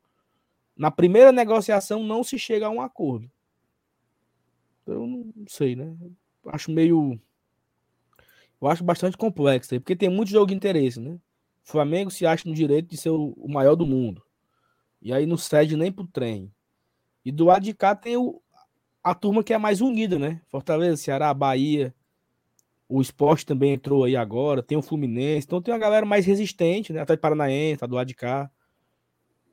[0.75, 3.31] na primeira negociação, não se chega a um acordo.
[4.85, 5.95] Eu não sei, né?
[6.47, 7.19] Acho meio.
[8.61, 11.11] Eu acho bastante complexo aí, porque tem muito jogo de interesse, né?
[11.13, 14.21] O Flamengo se acha no direito de ser o, maior do mundo.
[15.01, 16.53] E aí não cede nem pro trem.
[17.23, 18.41] E do lado de cá tem o,
[19.03, 20.41] a turma que é mais unida, né?
[20.47, 21.93] Fortaleza, Ceará, Bahia.
[22.87, 24.61] O esporte também entrou aí agora.
[24.61, 25.45] Tem o Fluminense.
[25.47, 27.01] Então tem uma galera mais resistente, né?
[27.01, 28.49] Até Paranaense, tá do lado de cá.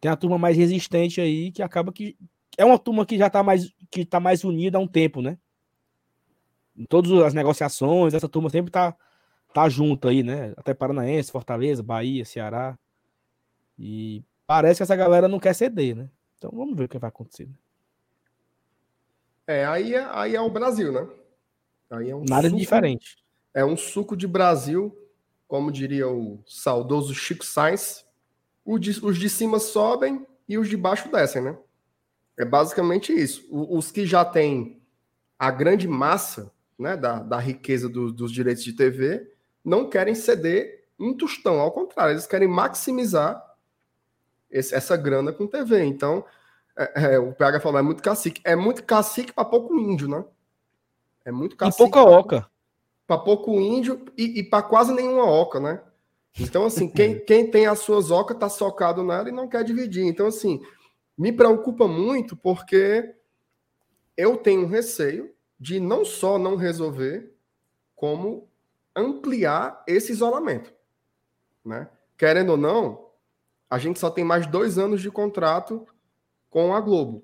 [0.00, 2.16] Tem a turma mais resistente aí que acaba que.
[2.58, 5.38] É uma turma que já tá mais, que tá mais unida há um tempo, né?
[6.76, 8.94] Em todas as negociações, essa turma sempre tá
[9.52, 10.52] tá junto aí, né?
[10.56, 12.78] Até Paranaense, Fortaleza, Bahia, Ceará.
[13.78, 16.08] E parece que essa galera não quer ceder, né?
[16.36, 17.46] Então vamos ver o que vai acontecer.
[17.46, 17.54] Né?
[19.46, 21.08] É, aí é, aí é o Brasil, né?
[21.90, 23.16] Aí é um Nada suco, diferente.
[23.54, 24.96] É um suco de Brasil,
[25.46, 28.04] como diria o saudoso Chico Sainz.
[28.64, 31.58] Os de, os de cima sobem e os de baixo descem, né?
[32.38, 33.46] É basicamente isso.
[33.50, 34.80] Os que já têm
[35.38, 39.30] a grande massa né, da, da riqueza do, dos direitos de TV
[39.64, 43.42] não querem ceder um tostão, ao contrário, eles querem maximizar
[44.50, 45.84] esse, essa grana com TV.
[45.84, 46.24] Então,
[46.76, 48.40] é, é, o PH falou, é muito cacique.
[48.44, 50.24] É muito cacique para pouco índio, né?
[51.24, 51.82] É muito cacique.
[51.82, 52.50] E pouca oca.
[53.12, 55.82] Para pouco índio e, e para quase nenhuma oca, né?
[56.40, 60.06] Então, assim, quem, quem tem as suas ocas tá socado nela e não quer dividir.
[60.06, 60.62] Então, assim,
[61.18, 63.14] me preocupa muito porque
[64.16, 65.30] eu tenho receio
[65.60, 67.36] de não só não resolver,
[67.94, 68.48] como
[68.96, 70.72] ampliar esse isolamento.
[71.62, 71.86] Né?
[72.16, 73.10] Querendo ou não,
[73.68, 75.86] a gente só tem mais dois anos de contrato
[76.48, 77.22] com a Globo.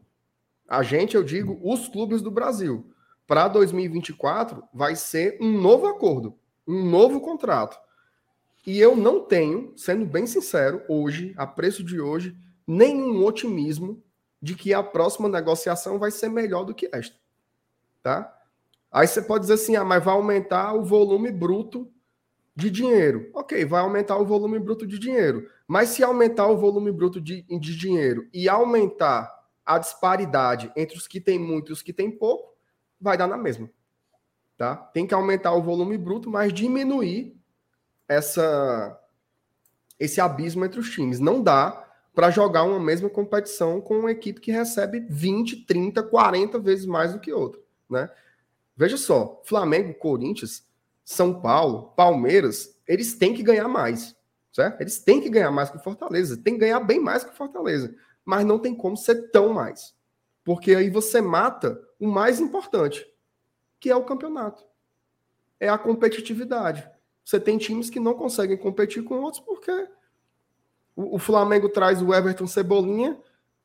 [0.68, 2.92] A gente, eu digo, os clubes do Brasil.
[3.28, 6.34] Para 2024, vai ser um novo acordo,
[6.66, 7.78] um novo contrato.
[8.66, 12.34] E eu não tenho, sendo bem sincero, hoje, a preço de hoje,
[12.66, 14.02] nenhum otimismo
[14.40, 17.16] de que a próxima negociação vai ser melhor do que esta.
[18.02, 18.34] Tá?
[18.90, 21.86] Aí você pode dizer assim, ah, mas vai aumentar o volume bruto
[22.56, 23.30] de dinheiro.
[23.34, 25.46] Ok, vai aumentar o volume bruto de dinheiro.
[25.66, 29.30] Mas se aumentar o volume bruto de, de dinheiro e aumentar
[29.66, 32.56] a disparidade entre os que têm muito e os que têm pouco,
[33.00, 33.70] vai dar na mesma.
[34.56, 34.74] Tá?
[34.76, 37.36] Tem que aumentar o volume bruto, mas diminuir
[38.08, 38.98] essa
[39.98, 41.18] esse abismo entre os times.
[41.18, 41.84] Não dá
[42.14, 47.12] para jogar uma mesma competição com uma equipe que recebe 20, 30, 40 vezes mais
[47.12, 48.10] do que outra, né?
[48.76, 50.64] Veja só, Flamengo, Corinthians,
[51.04, 54.16] São Paulo, Palmeiras, eles têm que ganhar mais,
[54.52, 54.80] certo?
[54.80, 57.36] Eles têm que ganhar mais que o Fortaleza, tem que ganhar bem mais que o
[57.36, 57.94] Fortaleza,
[58.24, 59.94] mas não tem como ser tão mais,
[60.48, 63.06] porque aí você mata o mais importante,
[63.78, 64.64] que é o campeonato,
[65.60, 66.88] é a competitividade.
[67.22, 69.70] Você tem times que não conseguem competir com outros porque
[70.96, 73.20] o, o Flamengo traz o Everton Cebolinha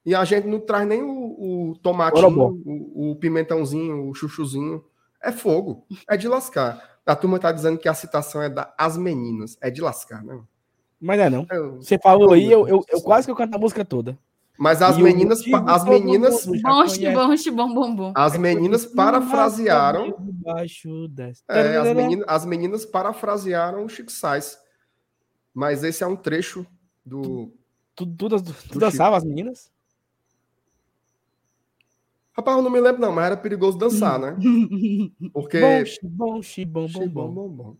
[0.05, 4.83] e a gente não traz nem o, o tomatinho, o, o, pimentãozinho, o chuchuzinho.
[5.21, 6.99] É fogo, é de lascar.
[7.05, 9.57] A turma tá dizendo que a citação é da As Meninas.
[9.61, 10.37] É de lascar, né?
[10.99, 11.47] Mas é não.
[11.49, 14.19] Eu, Você falou aí, eu, eu, eu, quase que eu canto a música toda.
[14.57, 20.15] Mas as e meninas, as meninas, bom, bom, bom, as meninas parafrasearam.
[21.49, 24.57] É, as, meninas, as meninas parafrasearam o Chico Sainz.
[25.53, 26.65] Mas esse é um trecho
[27.05, 27.51] do.
[27.95, 29.71] Tu, tu, tu, tu dançava as meninas?
[32.35, 34.35] Rapaz, eu não me lembro, não, mas era perigoso dançar, né?
[35.33, 35.59] Porque.
[36.03, 37.77] Bom, bom, bom, bom, bom, bom.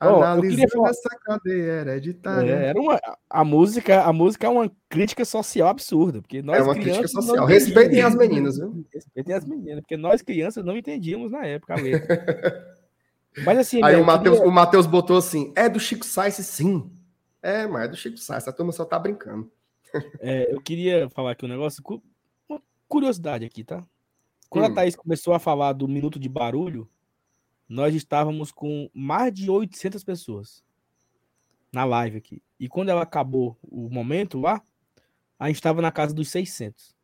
[0.00, 0.90] Analisando falar...
[0.90, 2.52] essa cadeia hereditária.
[2.52, 6.22] É, era uma, a, música, a música é uma crítica social absurda.
[6.22, 7.44] Porque nós é uma crítica social.
[7.46, 8.86] Respeitem as meninas, viu?
[8.92, 12.76] Respeitem as meninas, porque nós crianças não entendíamos na época a letra.
[13.44, 13.82] Mas assim.
[13.82, 14.52] Aí o Matheus queria...
[14.52, 16.90] Mateus botou assim: é do Chico Sainz, sim.
[17.40, 19.50] É, mas é do Chico Sainz, a turma só tá brincando.
[20.20, 21.82] É, eu queria falar aqui um negócio,
[22.46, 23.82] uma curiosidade aqui, tá?
[24.50, 24.72] Quando hum.
[24.72, 26.86] a Thaís começou a falar do minuto de barulho,
[27.68, 30.64] nós estávamos com mais de 800 pessoas
[31.72, 32.42] na live aqui.
[32.58, 34.62] E quando ela acabou o momento lá,
[35.38, 36.96] a gente estava na casa dos 600.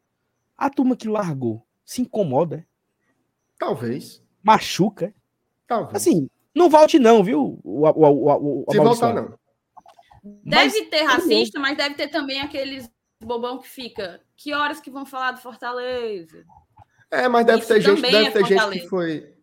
[0.56, 2.56] A turma que largou se incomoda?
[2.56, 2.64] É?
[3.58, 4.22] Talvez.
[4.42, 5.06] Machuca?
[5.06, 5.14] É?
[5.66, 5.96] Talvez.
[5.96, 7.60] Assim, não volte não, viu?
[7.62, 9.38] O, o, o, o, Se voltar não.
[10.42, 14.20] Deve mas, ter racista, mas deve ter também aqueles bobão que fica.
[14.36, 16.44] Que horas que vão falar do Fortaleza?
[17.10, 19.33] É, mas deve Isso ter gente, deve é ter gente que foi.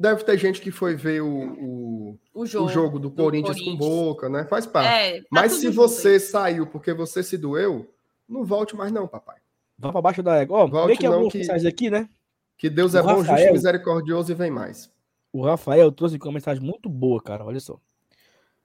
[0.00, 3.58] Deve ter gente que foi ver o, o, o, jogo, o jogo, do, do Corinthians,
[3.58, 4.46] Corinthians, com boca, né?
[4.46, 4.88] Faz parte.
[4.88, 6.20] É, tá mas se você bem.
[6.20, 7.86] saiu porque você se doeu,
[8.26, 9.36] não volte mais, não, papai.
[9.78, 10.60] Vá para baixo da égua.
[10.60, 12.08] Ó, volte que não, que, aqui, né?
[12.56, 14.90] Que Deus é o bom, Rafael, justo, misericordioso e vem mais.
[15.30, 17.44] O Rafael trouxe uma mensagem muito boa, cara.
[17.44, 17.78] Olha só.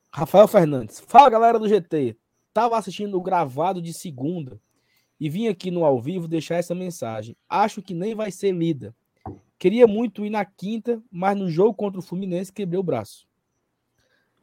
[0.10, 1.04] Rafael Fernandes.
[1.06, 2.16] Fala, galera do GT.
[2.54, 4.58] Tava assistindo o gravado de segunda
[5.20, 7.36] e vim aqui no ao vivo deixar essa mensagem.
[7.50, 8.96] Acho que nem vai ser lida.
[9.58, 13.28] Queria muito ir na quinta, mas no jogo contra o Fluminense quebrei o braço.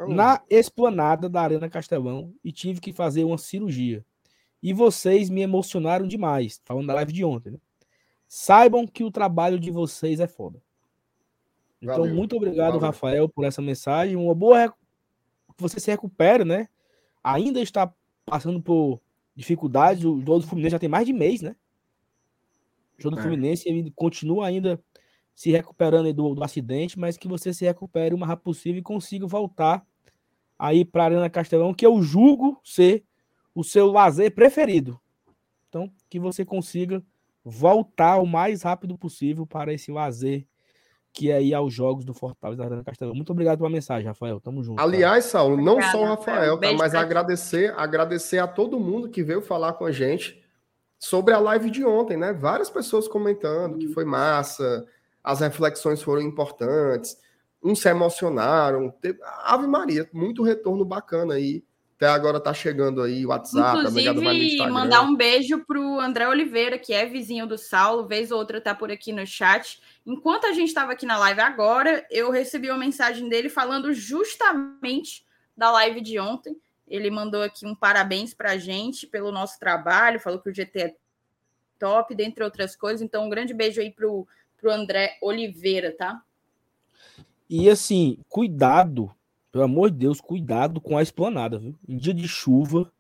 [0.09, 4.05] Na esplanada da Arena Castelão e tive que fazer uma cirurgia.
[4.62, 7.51] E vocês me emocionaram demais, falando da live de ontem.
[7.51, 7.59] Né?
[8.26, 10.60] Saibam que o trabalho de vocês é foda.
[11.80, 12.14] Então, Valeu.
[12.14, 12.86] muito obrigado, Valeu.
[12.86, 14.16] Rafael, por essa mensagem.
[14.16, 16.68] Uma boa que você se recupere, né?
[17.22, 17.93] Ainda está
[18.24, 19.01] passando por
[19.34, 20.05] dificuldades.
[20.05, 21.56] O jogo do Fluminense já tem mais de mês, né?
[22.98, 23.22] O jogo do é.
[23.22, 24.80] Fluminense ele continua ainda
[25.34, 28.82] se recuperando do, do acidente, mas que você se recupere o mais rápido possível e
[28.82, 29.84] consiga voltar
[30.59, 33.04] aí para a Arena Castelão, que eu julgo ser
[33.54, 35.00] o seu lazer preferido.
[35.68, 37.02] Então, que você consiga
[37.44, 40.46] voltar o mais rápido possível para esse lazer
[41.12, 43.14] que é ir aos jogos do Fortaleza da Arena Castelão.
[43.14, 44.40] Muito obrigado pela mensagem, Rafael.
[44.40, 44.80] Tamo junto.
[44.80, 45.44] Aliás, cara.
[45.44, 49.42] Saulo, não Obrigada, só o Rafael, tá, mas agradecer, agradecer a todo mundo que veio
[49.42, 50.42] falar com a gente
[50.98, 52.32] sobre a live de ontem, né?
[52.32, 54.86] Várias pessoas comentando que foi massa,
[55.23, 57.16] as reflexões foram importantes,
[57.62, 58.93] uns se emocionaram.
[59.44, 61.65] Ave Maria, muito retorno bacana aí.
[61.97, 63.78] Até agora tá chegando aí o WhatsApp.
[63.78, 68.61] Inclusive, mandar um beijo pro André Oliveira, que é vizinho do Saulo, vez ou outra
[68.61, 69.81] tá por aqui no chat.
[70.05, 75.24] Enquanto a gente estava aqui na live agora, eu recebi uma mensagem dele falando justamente
[75.57, 76.57] da live de ontem.
[76.89, 80.81] Ele mandou aqui um parabéns para a gente pelo nosso trabalho, falou que o GT
[80.81, 80.97] é
[81.78, 83.01] top, dentre outras coisas.
[83.01, 84.27] Então, um grande beijo aí pro,
[84.62, 86.22] pro André Oliveira, tá?
[87.51, 89.10] E assim, cuidado
[89.51, 91.74] pelo amor de Deus, cuidado com a esplanada, viu?
[91.86, 92.90] Em dia de chuva,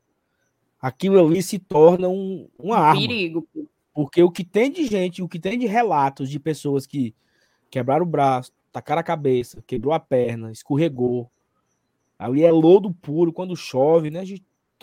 [0.80, 3.00] aquilo ali se torna um, uma arma.
[3.00, 3.48] Perigo.
[3.94, 7.14] Porque o que tem de gente, o que tem de relatos de pessoas que
[7.70, 11.30] quebraram o braço, tacaram a cabeça, quebrou a perna, escorregou.
[12.18, 14.24] Ali é lodo puro quando chove, né?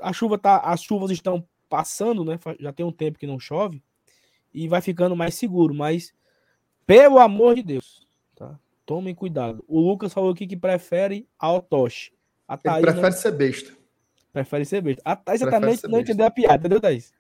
[0.02, 2.40] A chuva tá, as chuvas estão passando, né?
[2.60, 3.84] Já tem um tempo que não chove
[4.54, 6.14] e vai ficando mais seguro, mas
[6.90, 8.58] pelo amor de Deus, tá?
[8.84, 9.64] Tomem cuidado.
[9.68, 12.12] O Lucas falou aqui que prefere a Otoshi.
[12.48, 13.22] A Thaís Ele prefere não...
[13.22, 13.78] ser besta.
[14.34, 15.02] Prefere ser besta.
[15.06, 17.14] A Thaís exatamente não entendeu a piada, entendeu, Thaís?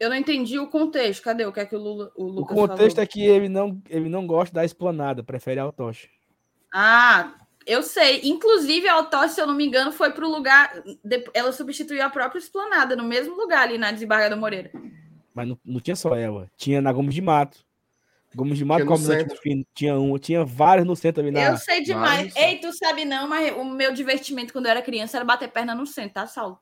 [0.00, 1.22] Eu não entendi o contexto.
[1.22, 1.46] Cadê?
[1.46, 3.04] O que é que o, Lula, o Lucas O contexto falou?
[3.04, 6.10] é que ele não, ele não gosta da esplanada, prefere a Otoshi.
[6.74, 7.34] Ah,
[7.64, 8.22] eu sei.
[8.24, 10.82] Inclusive, a Otoshi, se eu não me engano, foi para o lugar.
[11.32, 14.72] Ela substituiu a própria esplanada, no mesmo lugar ali na Desembargadora Moreira.
[15.34, 16.50] Mas não, não tinha só ela.
[16.56, 17.58] Tinha na Gomes de Mato.
[18.34, 18.98] Gomes de Mato, como
[19.74, 21.50] tinha um, tinha vários no centro ali na.
[21.50, 22.34] Eu sei demais.
[22.36, 25.74] Ei, tu sabe não, mas o meu divertimento quando eu era criança era bater perna
[25.74, 26.58] no centro, tá, Saulo?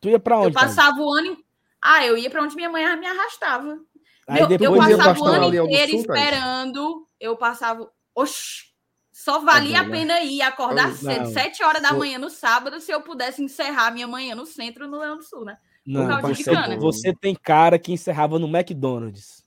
[0.00, 0.48] Tu ia pra onde?
[0.48, 1.36] Eu passava o ano.
[1.80, 3.78] Ah, eu ia para onde minha mãe me arrastava.
[4.26, 7.90] Aí Meu, depois eu passava o ano inteiro esperando, eu passava.
[8.14, 8.72] Oxi,
[9.12, 12.90] só valia a pena ir acordar não, cedo, sete horas da manhã no sábado, se
[12.90, 15.56] eu pudesse encerrar minha manhã no centro no Leão do Sul, né?
[15.84, 19.44] Não, você, você, tem cara que encerrava no McDonald's.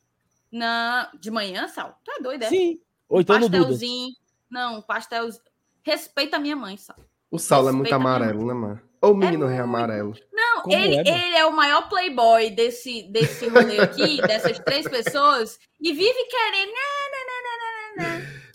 [0.52, 2.00] Não, de manhã, Sal?
[2.04, 2.50] Tu é doido, é?
[2.50, 2.80] Sim.
[3.08, 4.14] Ou então pastelzinho.
[4.50, 5.44] Não, pastelzinho.
[5.82, 6.98] Respeita a minha mãe, Sal.
[7.32, 8.82] O Sal é muito amarelo, né, mano?
[9.02, 10.14] Ou o menino é, é amarelo.
[10.34, 15.60] Não, ele é, ele é o maior playboy desse, desse rolê aqui, dessas três pessoas,
[15.80, 16.72] e vive querendo.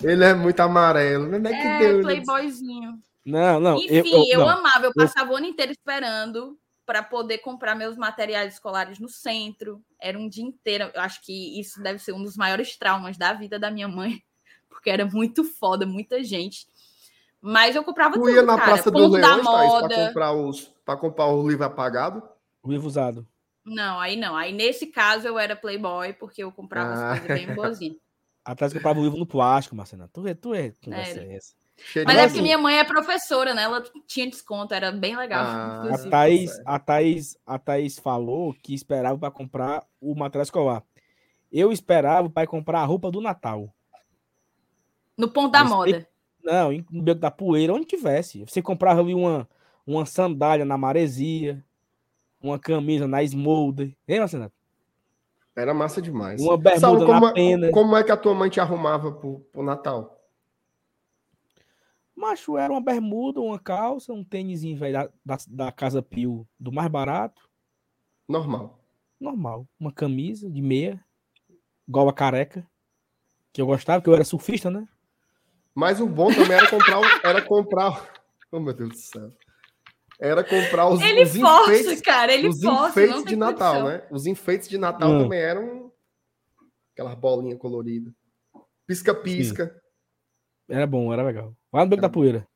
[0.03, 1.51] Ele é muito amarelo, né?
[1.51, 2.03] Que é, Deus.
[2.03, 2.99] playboyzinho.
[3.25, 3.77] Não, não.
[3.77, 4.49] Enfim, eu, eu, eu não.
[4.49, 5.35] amava, eu passava eu...
[5.35, 6.59] o ano inteiro esperando
[6.91, 9.81] para poder comprar meus materiais escolares no centro.
[9.97, 10.91] Era um dia inteiro.
[10.93, 14.21] Eu acho que isso deve ser um dos maiores traumas da vida da minha mãe,
[14.69, 16.67] porque era muito foda, muita gente.
[17.41, 18.73] Mas eu comprava tu tudo, ia na cara.
[18.73, 19.89] Praça Ponto do Leão, da moda.
[19.89, 22.29] Para comprar os para comprar o livro apagado?
[22.61, 23.25] O livro usado.
[23.65, 24.37] Não, aí não.
[24.37, 27.13] Aí nesse caso eu era playboy porque eu comprava ah.
[27.13, 27.99] as coisas bem boazinhas.
[28.45, 30.11] Atrás comprava o livro no plástico, Marcena.
[30.13, 31.55] Tu é, tu é conversa é essa.
[32.05, 33.63] Mas é porque minha mãe é professora, né?
[33.63, 35.45] Ela tinha desconto, era bem legal.
[35.45, 40.83] Ah, a, Thaís, a, Thaís, a Thaís falou que esperava para comprar o material escolar.
[41.51, 43.75] Eu esperava para comprar a roupa do Natal.
[45.17, 46.09] No ponto da moda.
[46.43, 48.45] Não, no beco da poeira, onde tivesse.
[48.45, 49.49] Você comprava ali uma,
[49.87, 51.63] uma sandália na maresia,
[52.41, 53.95] uma camisa na Smolder.
[54.09, 54.51] Hein, Marcelo?
[55.55, 56.41] Era massa demais.
[56.41, 57.71] Uma bermuda Sabe, como, na pena.
[57.71, 60.20] Como é que a tua mãe te arrumava pro, pro Natal?
[62.21, 66.71] Macho, era uma bermuda, uma calça, um tênis velho da, da, da, Casa Pio, do
[66.71, 67.49] mais barato.
[68.29, 68.79] Normal.
[69.19, 69.67] Normal.
[69.79, 71.03] Uma camisa de meia,
[71.89, 72.69] igual a careca,
[73.53, 74.87] que eu gostava, que eu era surfista, né?
[75.75, 77.01] Mas o bom também era comprar.
[77.25, 78.21] era comprar.
[78.53, 79.33] Oh, meu Deus do céu.
[80.19, 83.89] Era comprar os, ele os força, enfeites, cara, ele os força, enfeites de Natal, condição.
[83.89, 84.09] né?
[84.11, 85.23] Os enfeites de Natal hum.
[85.23, 85.93] também eram
[86.93, 88.13] aquelas bolinhas coloridas.
[88.89, 89.81] Pisca-pisca.
[90.69, 91.55] Era bom, era legal.
[91.73, 92.03] Lá no Beco é.
[92.03, 92.49] da Poeira.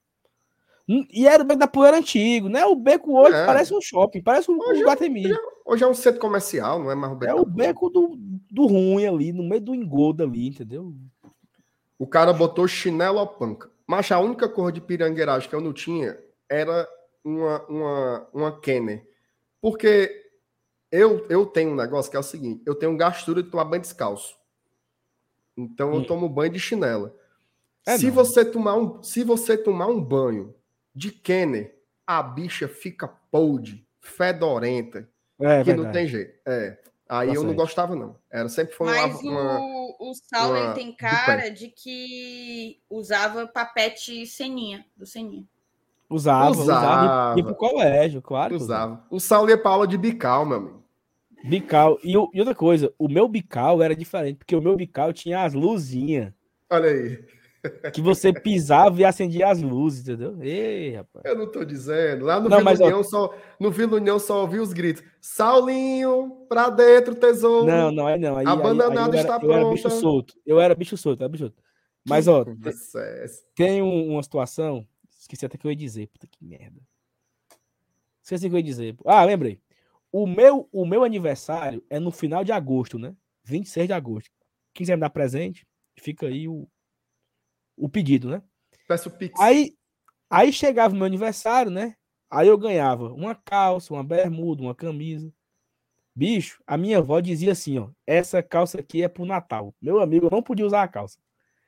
[0.87, 2.65] E era o Beco da Poeira antigo, né?
[2.67, 3.47] O beco hoje é.
[3.47, 5.25] parece um shopping, parece um, hoje, um Guatemi.
[5.25, 7.89] Hoje, é, hoje, é um centro comercial, não é mais o Beco É o beco
[7.89, 8.17] do,
[8.51, 10.95] do ruim ali, no meio do engodo ali, entendeu?
[11.99, 13.71] O cara botou chinelo ou panca.
[13.87, 16.19] Mas a única cor de pirangueiragem que eu não tinha
[16.49, 16.87] era
[17.25, 19.07] uma, uma, uma Kenner.
[19.61, 20.23] Porque
[20.93, 23.83] eu, eu tenho um negócio que é o seguinte: eu tenho gastura de tomar banho
[23.83, 24.37] descalço.
[25.57, 26.05] Então eu hum.
[26.05, 27.15] tomo banho de chinela.
[27.87, 30.55] É se, você tomar um, se você tomar um banho
[30.95, 35.09] de Kenner, a bicha fica podre, fedorenta,
[35.41, 35.77] é, que verdade.
[35.77, 36.35] não tem jeito.
[36.47, 36.79] É.
[37.09, 38.17] Aí tá eu não gostava, não.
[38.31, 44.27] Era sempre foi Mas uma, o, o Saulo ele tem cara de que usava papete
[44.27, 45.45] Seninha, do Seninha.
[46.09, 47.37] Usava, usava.
[47.37, 48.55] Ia pro colégio, claro.
[48.55, 49.05] Usava.
[49.11, 50.85] O Saulo ia pra aula de bical, meu amigo.
[51.45, 51.99] Bical.
[52.03, 55.53] E, e outra coisa, o meu bical era diferente, porque o meu bical tinha as
[55.53, 56.33] luzinhas.
[56.71, 57.25] Olha aí.
[57.93, 60.37] Que você pisava e acendia as luzes, entendeu?
[60.43, 61.25] Ei, rapaz.
[61.25, 62.25] Eu não tô dizendo.
[62.25, 63.03] Lá no não, Vila mas, União, ó...
[63.03, 65.03] só, no Vila União só ouvi os gritos.
[65.21, 67.67] Saulinho, pra dentro, tesouro.
[67.67, 68.37] Não, não, aí não.
[68.37, 69.53] Aí, Abandonado aí, aí está pronto.
[69.53, 70.35] Eu era bicho solto.
[70.45, 71.63] Eu era bicho solto, era bicho solto.
[72.07, 72.45] Mas, ó,
[73.55, 74.87] tem, uma situação
[75.25, 76.07] Esqueci até que eu ia dizer.
[76.09, 76.81] Puta que merda.
[78.23, 78.97] Esqueci que eu ia dizer.
[79.07, 79.59] Ah, lembrei.
[80.13, 83.17] O meu, o meu aniversário é no final de agosto, né?
[83.45, 84.31] 26 de agosto.
[84.73, 85.67] Quem quiser me dar presente,
[85.99, 86.69] fica aí o,
[87.77, 88.43] o pedido, né?
[88.87, 89.39] Peço pix.
[89.41, 89.75] Aí,
[90.31, 91.97] aí chegava o meu aniversário, né?
[92.31, 95.33] Aí eu ganhava uma calça, uma bermuda, uma camisa.
[96.17, 99.75] Bicho, a minha avó dizia assim, ó, essa calça aqui é pro Natal.
[99.81, 101.19] Meu amigo, eu não podia usar a calça.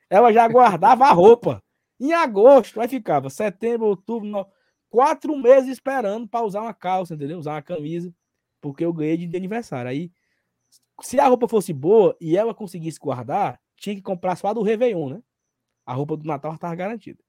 [0.09, 1.61] Ela já guardava a roupa.
[1.99, 4.47] Em agosto, aí ficava setembro, outubro, no...
[4.89, 7.39] quatro meses esperando para usar uma calça, entendeu?
[7.39, 8.13] Usar uma camisa,
[8.61, 9.89] porque eu ganhei de aniversário.
[9.89, 10.11] Aí,
[11.01, 14.61] se a roupa fosse boa e ela conseguisse guardar, tinha que comprar só a do
[14.61, 15.23] Réveillon, né?
[15.87, 17.23] A roupa do Natal estava garantida.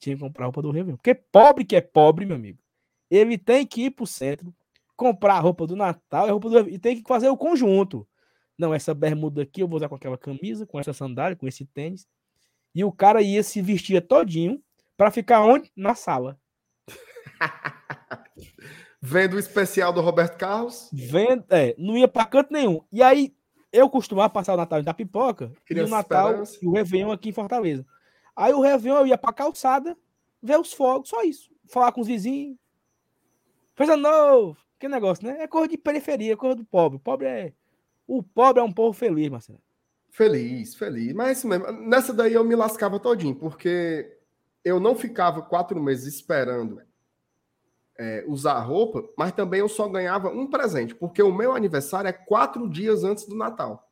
[0.00, 0.96] Tinha que comprar a roupa do Réveillon.
[0.96, 2.58] Porque pobre que é pobre, meu amigo,
[3.08, 4.52] ele tem que ir para o centro,
[4.96, 6.68] comprar a roupa do Natal e, a roupa do...
[6.68, 8.06] e tem que fazer o conjunto.
[8.58, 11.64] Não, essa bermuda aqui eu vou usar com aquela camisa, com essa sandália, com esse
[11.64, 12.08] tênis.
[12.74, 14.60] E o cara ia se vestir todinho
[14.96, 15.70] para ficar onde?
[15.76, 16.38] Na sala.
[19.00, 20.88] Vendo o especial do Roberto Carlos?
[20.92, 22.82] Vendo, é, não ia para canto nenhum.
[22.92, 23.34] E aí,
[23.72, 26.58] eu costumava passar o Natal da pipoca Criança e o Natal esperança.
[26.62, 27.86] e o Réveillon aqui em Fortaleza.
[28.36, 29.96] Aí o Réveillon eu ia pra calçada,
[30.42, 31.50] ver os fogos, só isso.
[31.68, 32.58] Falar com os vizinhos.
[33.76, 34.58] Coisa novo.
[34.78, 35.42] Que negócio, né?
[35.42, 36.96] É cor de periferia, cor do pobre.
[36.96, 37.52] O pobre é.
[38.06, 39.60] O pobre é um povo feliz, Marcelo.
[40.10, 41.14] Feliz, feliz.
[41.14, 41.70] Mas isso mesmo.
[41.72, 44.18] Nessa daí eu me lascava todinho, porque
[44.64, 46.82] eu não ficava quatro meses esperando
[47.98, 52.12] é, usar roupa, mas também eu só ganhava um presente, porque o meu aniversário é
[52.12, 53.88] quatro dias antes do Natal.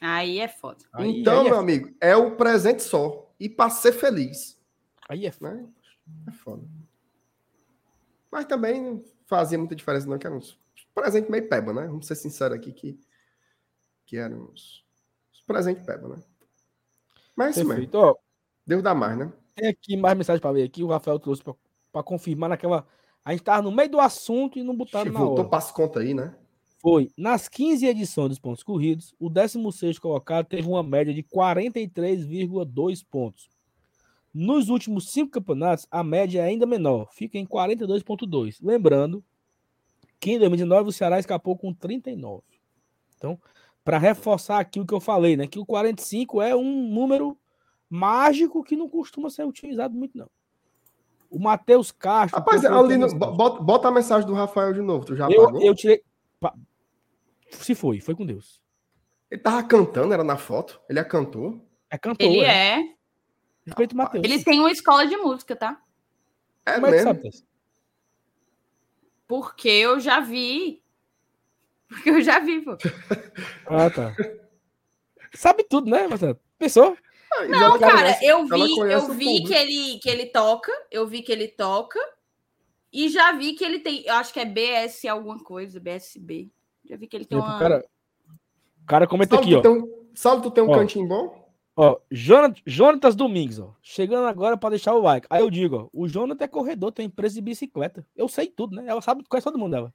[0.00, 0.84] Aí é foda.
[0.92, 3.32] Aí- então, aí é meu amigo, é o presente só.
[3.38, 4.56] E para ser feliz,
[5.08, 5.54] Aí é foda.
[5.54, 5.68] né?
[6.26, 6.62] É foda.
[8.30, 10.58] Mas também não fazia muita diferença, não, que era uns
[10.94, 11.86] presente meio peba, né?
[11.86, 12.98] Vamos ser sinceros aqui que,
[14.06, 14.84] que eram uns,
[15.32, 16.22] uns presente peba, né?
[17.34, 17.90] Mas é isso mesmo.
[18.66, 19.32] Deus dá mais, né?
[19.54, 20.82] tem aqui mais mensagem pra ver aqui.
[20.82, 21.54] O Rafael trouxe pra,
[21.96, 22.86] pra confirmar naquela.
[23.24, 25.48] A gente tava no meio do assunto e não botaram na Voltou hora.
[25.48, 26.36] para as contas aí, né?
[26.78, 27.10] Foi.
[27.16, 33.48] Nas 15 edições dos pontos corridos, o 16 colocado teve uma média de 43,2 pontos.
[34.32, 38.58] Nos últimos cinco campeonatos, a média é ainda menor, fica em 42,2.
[38.62, 39.24] Lembrando
[40.20, 42.42] que em 2019 o Ceará escapou com 39.
[43.16, 43.40] Então,
[43.82, 45.46] para reforçar aqui o que eu falei, né?
[45.46, 47.38] Que o 45 é um número
[47.88, 50.28] mágico que não costuma ser utilizado muito, não.
[51.30, 52.38] O Matheus Castro.
[52.38, 53.36] Rapaz, colocou ali no- mensagem.
[53.36, 55.04] bota, bota a mensagem do Rafael de novo.
[55.04, 55.62] Tu já eu, apagou?
[55.62, 56.02] eu tirei.
[56.40, 56.54] pa-
[57.50, 58.62] Se foi, foi com Deus.
[59.30, 60.80] Ele tava cantando, era na foto.
[60.88, 61.60] Ele é cantor.
[61.90, 62.26] É cantor.
[62.26, 62.80] Ele é.
[62.80, 62.94] é.
[63.66, 64.24] Respeito o Matheus.
[64.24, 65.80] Eles têm uma escola de música, tá?
[66.64, 67.22] É Como é que mesmo.
[67.22, 67.30] sabe?
[69.26, 70.82] Porque eu já vi.
[71.88, 72.76] Porque eu já vi, pô.
[73.68, 74.14] Ah, tá.
[75.34, 76.38] Sabe tudo, né, Marcelo?
[76.58, 76.96] Pensou?
[77.38, 81.22] Ah, Não, cara, conhece- eu vi, eu vi que ele, que ele toca, eu vi
[81.22, 81.98] que ele toca,
[82.92, 86.48] e já vi que ele tem, eu acho que é BS alguma coisa, BSB.
[86.84, 87.56] Já vi que ele tem uma...
[87.56, 87.84] o cara,
[88.82, 89.60] o cara comenta Saulo, aqui, ó.
[89.60, 90.74] tem um, tu tem um Ó.
[90.74, 91.46] cantinho bom?
[91.76, 93.74] ó Jonat- Jonatas Domingues, ó.
[93.82, 95.26] Chegando agora para deixar o like.
[95.28, 95.88] Aí eu digo, ó.
[95.92, 98.06] O Jonathan é corredor, tem empresa de bicicleta.
[98.16, 98.84] Eu sei tudo, né?
[98.86, 99.94] Ela sabe, conhece todo mundo, ela.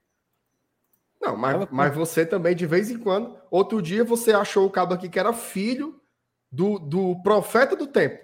[1.20, 3.36] Não, mas, Ela- mas você também, de vez em quando.
[3.50, 6.00] Outro dia você achou o cabo aqui que era filho
[6.52, 8.22] do, do profeta do tempo.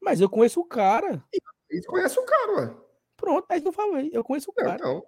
[0.00, 1.22] Mas eu conheço o cara.
[1.70, 2.76] E tu conhece o cara, ué.
[3.16, 4.10] Pronto, é isso que eu falei.
[4.12, 4.76] Eu conheço o É, cara.
[4.76, 5.04] Então.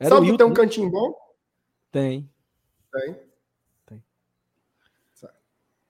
[0.00, 1.14] Era o tu tem um cantinho bom?
[1.92, 2.28] Tem.
[2.90, 3.22] Tem.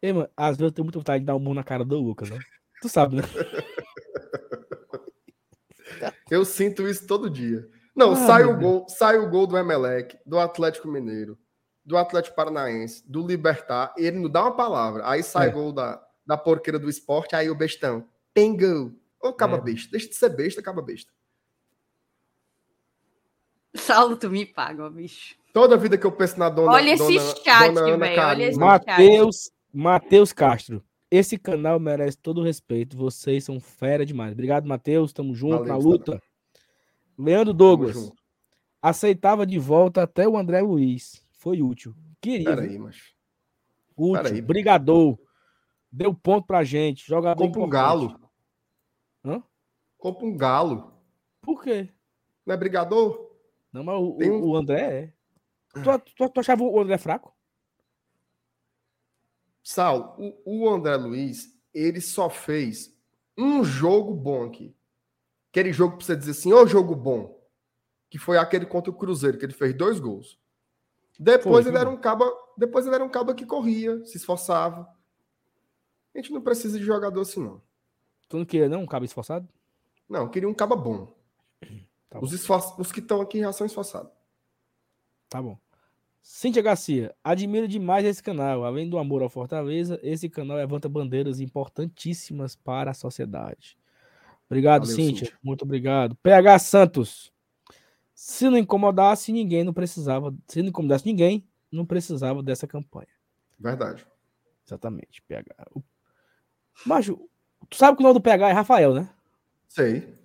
[0.02, 1.96] Ei, mano, às vezes eu tenho muita vontade de dar um murro na cara do
[1.96, 2.38] Lucas, né?
[2.80, 3.22] Tu sabe, né?
[6.28, 7.70] Eu sinto isso todo dia.
[7.94, 11.38] Não, Ah, sai, o gol, sai o gol do Emelec, do Atlético Mineiro,
[11.84, 15.08] do Atlético Paranaense, do Libertar, e ele não dá uma palavra.
[15.08, 15.50] Aí sai É.
[15.50, 18.06] gol da, da porqueira do esporte, aí o bestão.
[18.32, 18.92] Tem gol.
[19.20, 19.60] Ô, caba É.
[19.60, 19.90] besta.
[19.90, 21.12] Deixa de ser besta, caba besta.
[23.74, 25.34] Saulo, tu me paga, bicho.
[25.52, 26.72] Toda vida que eu penso na dona.
[26.72, 30.82] Olha esse dona, chat, dona Ana velho, olha esse- Matheus, Matheus Castro.
[31.10, 32.96] Esse canal merece todo o respeito.
[32.96, 34.32] Vocês são fera demais.
[34.32, 35.12] Obrigado, Matheus.
[35.12, 36.22] Tamo junto Valeu, na luta.
[37.18, 38.10] Leandro Douglas.
[38.80, 41.21] Aceitava de volta até o André Luiz.
[41.42, 41.92] Foi útil.
[42.20, 42.44] Queria.
[42.44, 42.70] Pera viu?
[42.70, 43.16] aí, mas.
[43.96, 44.22] útil.
[44.22, 44.40] peraí.
[44.40, 45.18] Brigador.
[45.90, 47.04] Deu ponto pra gente.
[47.04, 48.30] Jogador Compra um galo.
[49.24, 49.42] Hã?
[49.98, 50.94] Compra um galo.
[51.40, 51.88] Por quê?
[52.46, 53.28] Não é brigador?
[53.72, 55.12] Não, mas o, um- o André é.
[55.82, 57.34] Tu, tu, tu achava o André fraco?
[59.64, 60.14] Saulo,
[60.46, 62.96] o, o André Luiz, ele só fez
[63.36, 64.76] um jogo bom aqui.
[65.50, 67.42] Aquele jogo pra você dizer assim, ô jogo bom.
[68.08, 70.40] Que foi aquele contra o Cruzeiro, que ele fez dois gols.
[71.22, 72.24] Depois Foi, ele era um cabo,
[72.58, 74.88] depois ele era um cabo que corria, se esforçava.
[76.12, 77.62] A gente não precisa de jogador assim, não.
[78.28, 78.82] Tu não queria, não?
[78.82, 79.48] Um cabo esforçado?
[80.08, 81.14] Não, queria um cabo bom.
[82.10, 82.26] Tá bom.
[82.26, 84.10] Os, esfor- os que estão aqui já são esforçados.
[85.30, 85.56] Tá bom.
[86.20, 88.64] Cíntia Garcia, admiro demais esse canal.
[88.66, 93.78] Além do amor ao Fortaleza, esse canal levanta bandeiras importantíssimas para a sociedade.
[94.44, 95.24] Obrigado, Valeu, Cíntia.
[95.28, 95.38] Cíntia.
[95.42, 96.14] Muito obrigado.
[96.16, 97.31] PH Santos.
[98.24, 100.32] Se não incomodasse ninguém, não precisava.
[100.46, 103.08] Se não incomodasse ninguém, não precisava dessa campanha.
[103.58, 104.06] Verdade.
[104.64, 105.52] Exatamente, PH.
[105.74, 105.82] O...
[106.86, 107.28] Macho,
[107.68, 109.10] tu sabe que o nome do PH é Rafael, né?
[109.66, 110.16] Sei,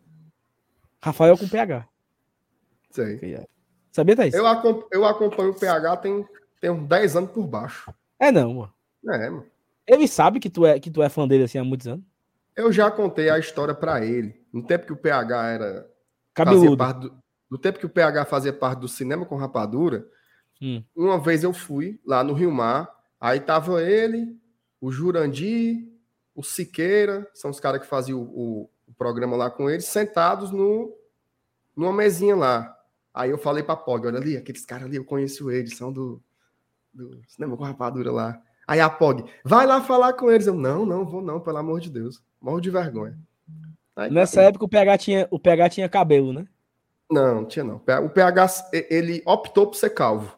[1.01, 1.89] Rafael com PH.
[2.91, 3.47] sei.
[3.91, 4.35] Sabia, Thaís?
[4.35, 4.45] Eu,
[4.91, 6.23] eu acompanho o PH tem,
[6.61, 7.91] tem uns 10 anos por baixo.
[8.19, 8.73] É não, mano.
[9.09, 9.45] É, mano.
[9.87, 12.05] Ele sabe que tu é, que tu é fã dele assim há muitos anos.
[12.55, 14.39] Eu já contei a história pra ele.
[14.53, 15.65] No tempo que o PH era.
[15.65, 15.89] Fazia
[16.35, 16.77] Cabeludo.
[16.77, 20.07] parte do, no tempo que o PH fazia parte do cinema com rapadura,
[20.61, 20.83] Hum.
[20.95, 22.89] uma vez eu fui lá no Rio Mar,
[23.21, 24.35] aí tava ele,
[24.81, 25.87] o Jurandir,
[26.35, 28.23] o Siqueira, são os caras que faziam o,
[28.63, 30.95] o- o programa lá com eles, sentados no,
[31.75, 32.75] numa mesinha lá.
[33.13, 36.21] Aí eu falei pra Pog, olha ali, aqueles caras ali, eu conheço eles, são do,
[36.93, 38.41] do cinema com rapadura lá.
[38.65, 40.47] Aí a Pog, vai lá falar com eles.
[40.47, 42.21] Eu, não, não, vou não, pelo amor de Deus.
[42.41, 43.17] Morro de vergonha.
[43.95, 46.47] Aí, Nessa época o PH tinha, o PH tinha cabelo, né?
[47.09, 47.77] Não, tinha não.
[47.77, 50.38] O PH, ele optou por ser calvo.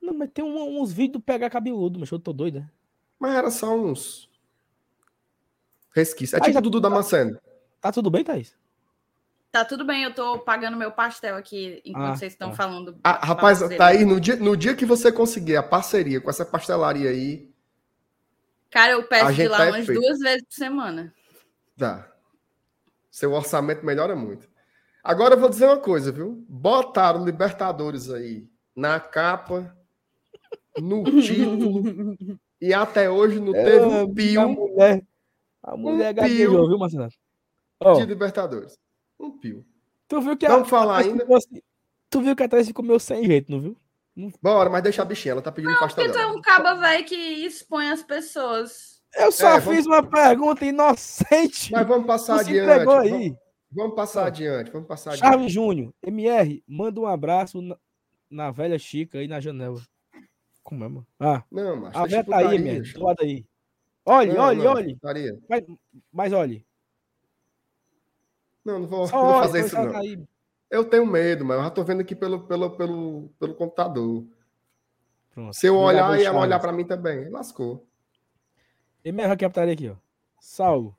[0.00, 2.70] Não, mas tem um- uns vídeos do PH cabeludo, mas eu tô doido, né?
[3.18, 4.28] Mas era só uns
[5.94, 6.34] resquícios.
[6.34, 7.38] É Aí tipo o Dudu Damasceno.
[7.80, 8.54] Tá tudo bem, Thaís?
[9.50, 12.56] Tá tudo bem, eu tô pagando meu pastel aqui enquanto Ah, vocês estão tá.
[12.56, 12.98] falando.
[13.02, 16.44] Ah, rapaz, tá aí, no dia, no dia que você conseguir a parceria com essa
[16.44, 17.48] pastelaria aí,
[18.70, 19.98] Cara, eu peço de lá tá umas feito.
[19.98, 21.14] duas vezes por semana.
[21.74, 22.06] dá.
[23.10, 24.46] Seu orçamento melhora muito.
[25.08, 26.44] Agora eu vou dizer uma coisa, viu?
[26.48, 29.74] Botaram Libertadores aí na capa,
[30.76, 31.82] no título,
[32.60, 35.02] e até hoje não teve um É, A pio mulher,
[35.62, 36.68] a mulher Um gaguejou, pio.
[36.68, 37.08] viu, Marcelo?
[37.80, 38.76] Ó, de Libertadores.
[39.18, 39.64] Um pio.
[40.06, 41.20] tu viu que Vamos falar Thaís ainda?
[41.22, 41.62] ficou assim-
[42.10, 43.76] tu viu que a Thaís ficou meio sem jeito, não viu?
[44.42, 47.04] Bora, mas deixa a bichinha, ela tá pedindo pastel Porque tu é um caba velho
[47.06, 49.00] que expõe as pessoas.
[49.16, 51.72] Eu só É, vamos- fiz uma pergunta inocente.
[51.72, 52.84] Mas vamos passar se adiante.
[52.84, 53.36] Vamos, aí.
[53.70, 55.28] Vamos passar adiante, vamos passar adiante.
[55.28, 57.76] Charles Júnior, MR, manda um abraço na,
[58.30, 59.80] na velha Chica aí na janela.
[60.62, 61.06] Como é, mano?
[61.18, 63.46] Ah, Não, mas a velha tá aí, MR, do lado aí.
[64.04, 64.94] Olhe, Não, olhe, não, olhe.
[64.94, 65.38] putaria.
[65.48, 65.64] Mas,
[66.12, 66.66] mas olhe.
[68.64, 69.92] Não, não vou, Só não vou fazer isso, não.
[69.92, 70.22] tá aí.
[70.70, 74.26] Eu tenho medo, mas eu já tô vendo aqui pelo, pelo, pelo, pelo computador.
[75.30, 75.54] Pronto.
[75.54, 77.86] Se eu olhar e ela olhar pra mim também, lascou.
[79.04, 79.96] MR aqui a putaria aqui, ó.
[80.40, 80.94] Saulo,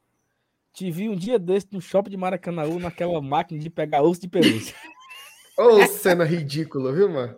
[0.74, 4.28] te vi um dia desse no shopping de Maracanãú naquela máquina de pegar osso de
[4.30, 4.76] pelúcia.
[5.58, 7.36] Ô, cena ridícula, viu, mano?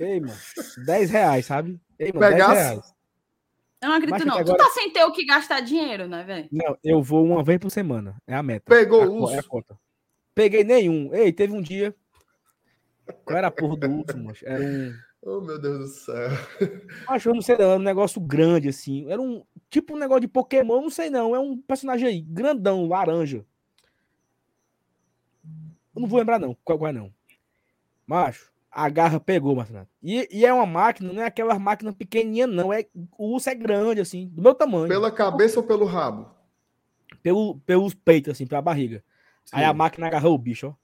[0.00, 0.36] Ei, mano,
[0.84, 1.80] 10 reais, sabe?
[1.98, 2.52] Ei, mano, Pegasse?
[2.54, 2.94] 10 reais.
[3.82, 4.34] Eu não acredito, não.
[4.34, 6.48] até Tu agora- tá sem ter o que gastar dinheiro, né, velho?
[6.50, 8.16] Não, eu vou uma vez por semana.
[8.26, 8.64] É a meta.
[8.66, 9.78] Pegou É a é a conta.
[10.34, 11.14] Peguei nenhum.
[11.14, 11.94] Ei, teve um dia.
[13.24, 14.34] Qual era a porra do urso, mano?
[14.42, 14.94] Era um.
[15.26, 16.28] Oh, meu Deus do céu.
[17.08, 19.10] Acho, eu não sei não, era um negócio grande, assim.
[19.10, 19.42] Era um.
[19.70, 21.34] Tipo um negócio de Pokémon, não sei não.
[21.34, 23.44] É um personagem aí, grandão, laranja.
[25.94, 26.54] Eu não vou lembrar, não.
[26.62, 27.10] Qual, é, não.
[28.06, 29.88] Macho, a garra pegou, Marcelo.
[30.02, 32.70] E, e é uma máquina, não é aquela máquina pequenininha, não.
[32.70, 32.86] É,
[33.16, 34.88] o urso é grande, assim, do meu tamanho.
[34.88, 36.28] Pela cabeça ou pelo rabo?
[37.22, 39.02] Pelo, pelos peitos, assim, pela barriga.
[39.50, 39.76] Aí a Sim.
[39.76, 40.74] máquina agarrou o bicho, ó.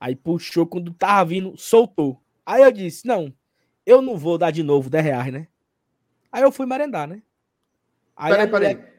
[0.00, 2.20] Aí puxou, quando tava vindo, soltou.
[2.46, 3.32] Aí eu disse, não,
[3.84, 5.48] eu não vou dar de novo 10 reais, né?
[6.30, 7.22] Aí eu fui merendar, né?
[8.16, 8.92] Aí Peraí, mulher- peraí.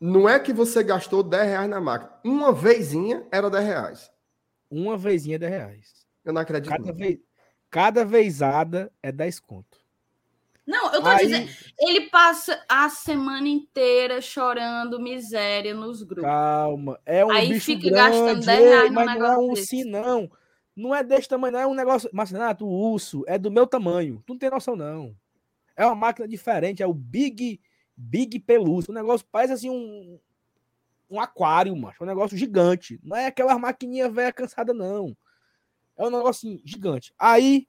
[0.00, 2.12] Não é que você gastou 10 reais na máquina.
[2.24, 4.10] Uma vezinha era 10 reais.
[4.70, 6.06] Uma vezinha é 10 reais.
[6.24, 6.70] Eu não acredito.
[6.70, 6.94] Cada, não.
[6.94, 7.18] vez,
[7.70, 9.78] cada vezada é 10 conto.
[10.66, 11.50] Não, eu tô Aí, dizendo.
[11.78, 16.24] Ele passa a semana inteira chorando miséria nos grupos.
[16.24, 19.38] calma, é um Aí bicho fica grande, gastando 10 ei, reais num mas não é
[19.38, 20.30] um ursinho, não.
[20.76, 22.10] Não é desse tamanho, não é um negócio...
[22.12, 24.22] Mas, Renato, o urso é do meu tamanho.
[24.26, 25.16] Tu não tem noção, não.
[25.76, 27.60] É uma máquina diferente, é o Big
[27.96, 28.90] Big Pelúcia.
[28.90, 30.18] O negócio parece assim um,
[31.08, 32.02] um aquário, macho.
[32.02, 32.98] É um negócio gigante.
[33.02, 35.16] Não é aquela maquininha velha cansada, não.
[35.96, 37.14] É um negócio assim, gigante.
[37.18, 37.68] Aí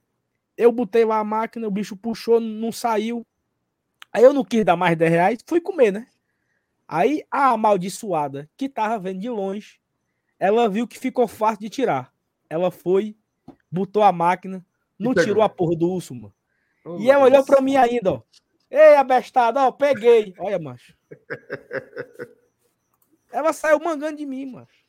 [0.58, 3.26] eu botei lá a máquina, o bicho puxou, não saiu.
[4.12, 6.08] Aí eu não quis dar mais 10 reais, fui comer, né?
[6.88, 9.80] Aí a amaldiçoada, que tava vendo de longe,
[10.40, 12.14] ela viu que ficou fácil de tirar.
[12.56, 13.18] Ela foi,
[13.70, 14.66] botou a máquina,
[14.98, 15.26] não pegou.
[15.28, 16.34] tirou a porra do urso, mano.
[16.86, 18.22] Oh, E ela olhou pra mim ainda, ó.
[18.72, 20.34] Ei, abestada, ó, peguei.
[20.40, 20.96] Olha, macho.
[23.30, 24.86] Ela saiu mangando de mim, macho.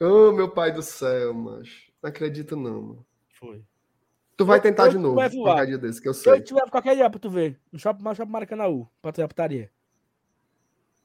[0.00, 1.92] Oh, meu pai do céu, macho.
[2.02, 3.06] Não acredito, não, mano.
[3.28, 3.62] Foi.
[4.38, 5.16] Tu vai tentar eu de te novo.
[5.20, 5.50] levo lá.
[5.50, 6.42] Qualquer dia desse, que eu Se eu sei.
[6.42, 9.70] tiver qualquer dia pra tu ver, no shopping, no shopping Maracanãú, pra tu ir putaria.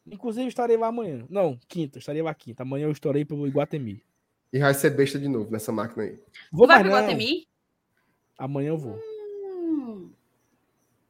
[0.06, 1.26] Inclusive, estarei lá amanhã.
[1.30, 2.64] Não, quinta, estarei lá quinta.
[2.64, 4.02] Amanhã eu estarei pelo Iguatemi.
[4.52, 6.20] E vai ser besta de novo nessa máquina aí.
[6.52, 6.92] Vou Tu vai não.
[6.92, 7.48] Guatemi?
[8.38, 9.00] Amanhã eu vou.
[9.00, 10.12] Hum.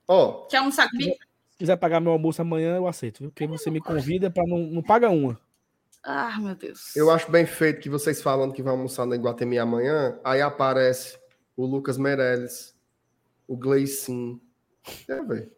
[0.07, 1.15] Ó, Quer um saco comigo?
[1.49, 3.31] Se quiser pagar meu almoço amanhã, eu aceito, viu?
[3.31, 5.39] Porque você me convida pra não, não paga uma.
[6.03, 6.95] Ah, meu Deus.
[6.95, 11.19] eu acho bem feito que vocês falando que vão almoçar na Iguatemi amanhã, aí aparece
[11.55, 12.75] o Lucas Meirelles,
[13.47, 14.41] o Gleicin.
[15.07, 15.51] É, velho.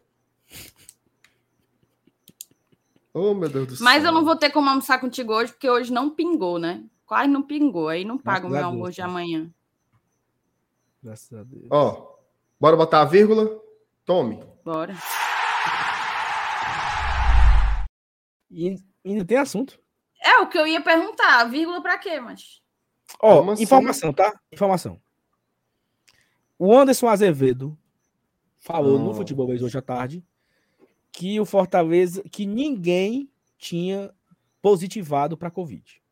[3.14, 3.84] Oh, meu Deus do céu.
[3.84, 6.84] Mas eu não vou ter como almoçar contigo hoje, porque hoje não pingou, né?
[7.06, 7.88] Quase não pingou.
[7.88, 9.50] Aí não paga o meu a almoço de amanhã.
[11.02, 11.66] Graças a Deus.
[11.70, 12.16] Ó,
[12.58, 13.60] bora botar a vírgula?
[14.04, 14.42] Tome.
[14.64, 14.94] Bora.
[18.50, 19.78] E ainda tem assunto.
[20.22, 21.44] É o que eu ia perguntar.
[21.44, 22.62] Vírgula pra quê, mas?
[23.20, 23.62] Ó, assim?
[23.62, 24.32] informação, tá?
[24.52, 25.00] Informação.
[26.58, 27.76] O Anderson Azevedo
[28.58, 29.14] falou no Oh.
[29.14, 30.24] Futebol Base hoje à tarde
[31.14, 34.12] que o Fortaleza, que ninguém tinha
[34.60, 36.02] positivado para Covid.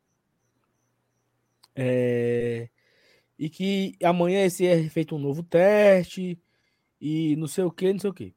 [1.75, 2.69] É,
[3.37, 6.39] e que amanhã ia ser feito um novo teste
[7.01, 8.35] e não sei o que, não sei o que.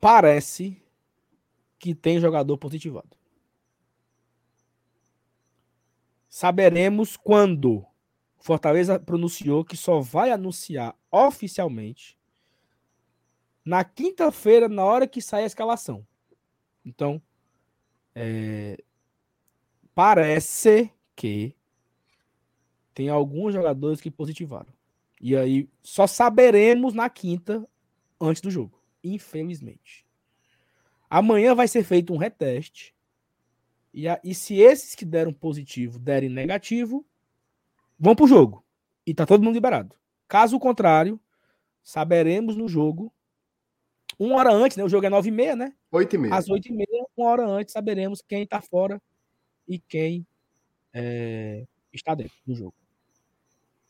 [0.00, 0.82] Parece
[1.78, 3.16] que tem jogador positivado.
[6.28, 7.84] Saberemos quando
[8.38, 12.18] Fortaleza pronunciou que só vai anunciar oficialmente
[13.64, 16.06] na quinta-feira, na hora que sai a escalação.
[16.84, 17.20] Então,
[18.14, 18.82] é,
[19.94, 21.54] parece que
[22.94, 24.72] tem alguns jogadores que positivaram.
[25.20, 27.66] E aí só saberemos na quinta
[28.20, 30.06] antes do jogo, infelizmente.
[31.08, 32.94] Amanhã vai ser feito um reteste.
[33.92, 37.04] E, a, e se esses que deram positivo derem negativo,
[37.98, 38.64] vão pro jogo.
[39.04, 39.94] E tá todo mundo liberado.
[40.28, 41.20] Caso contrário,
[41.82, 43.12] saberemos no jogo.
[44.20, 44.84] Uma hora antes, né?
[44.84, 45.72] O jogo é nove e meia, né?
[45.90, 46.34] Oito e meia.
[46.34, 49.00] Às oito e meia, uma hora antes, saberemos quem tá fora
[49.66, 50.26] e quem
[50.92, 52.74] é, está dentro do jogo.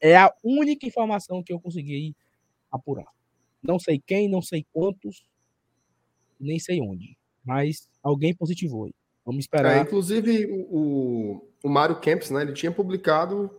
[0.00, 2.14] É a única informação que eu consegui
[2.70, 3.08] apurar.
[3.60, 5.26] Não sei quem, não sei quantos,
[6.38, 7.18] nem sei onde.
[7.44, 8.94] Mas alguém positivou aí.
[9.26, 9.78] Vamos esperar.
[9.78, 12.42] É, inclusive, o, o Mário Kempis, né?
[12.42, 13.50] Ele tinha publicado.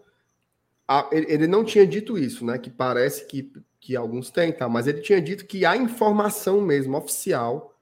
[0.87, 2.57] A, ele, ele, não tinha dito isso, né?
[2.57, 3.51] Que parece que,
[3.81, 4.69] que alguns têm, tá?
[4.69, 7.75] Mas ele tinha dito que a informação mesmo, oficial,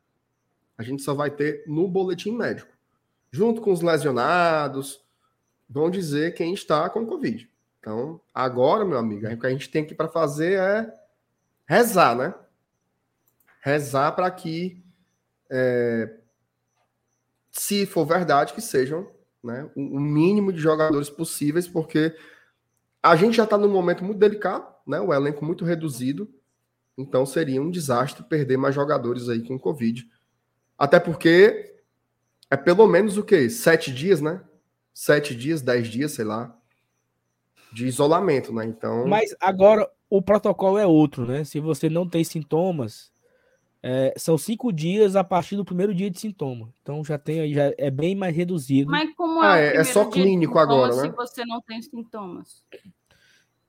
[0.77, 2.71] a gente só vai ter no boletim médico.
[3.29, 5.03] Junto com os lesionados,
[5.69, 7.47] vão dizer quem está com Covid.
[7.79, 10.93] Então, agora, meu amigo, o que a gente tem aqui para fazer é
[11.65, 12.33] rezar, né?
[13.61, 14.81] Rezar para que,
[15.49, 16.15] é,
[17.51, 19.11] se for verdade, que sejam
[19.43, 22.15] né, o mínimo de jogadores possíveis, porque
[23.03, 24.99] a gente já está num momento muito delicado, né?
[24.99, 26.29] O elenco muito reduzido.
[26.97, 30.09] Então seria um desastre perder mais jogadores aí com Covid.
[30.77, 31.75] Até porque
[32.49, 33.49] é pelo menos o quê?
[33.49, 34.41] Sete dias, né?
[34.93, 36.59] Sete dias, dez dias, sei lá
[37.71, 38.65] de isolamento, né?
[38.65, 39.07] Então.
[39.07, 41.43] Mas agora o protocolo é outro, né?
[41.43, 43.11] Se você não tem sintomas,
[43.81, 46.73] é, são cinco dias a partir do primeiro dia de sintoma.
[46.81, 48.89] Então já tem aí, já é bem mais reduzido.
[48.89, 51.03] Mas como é, ah, é, é só clínico agora, né?
[51.03, 52.63] Se você não tem sintomas.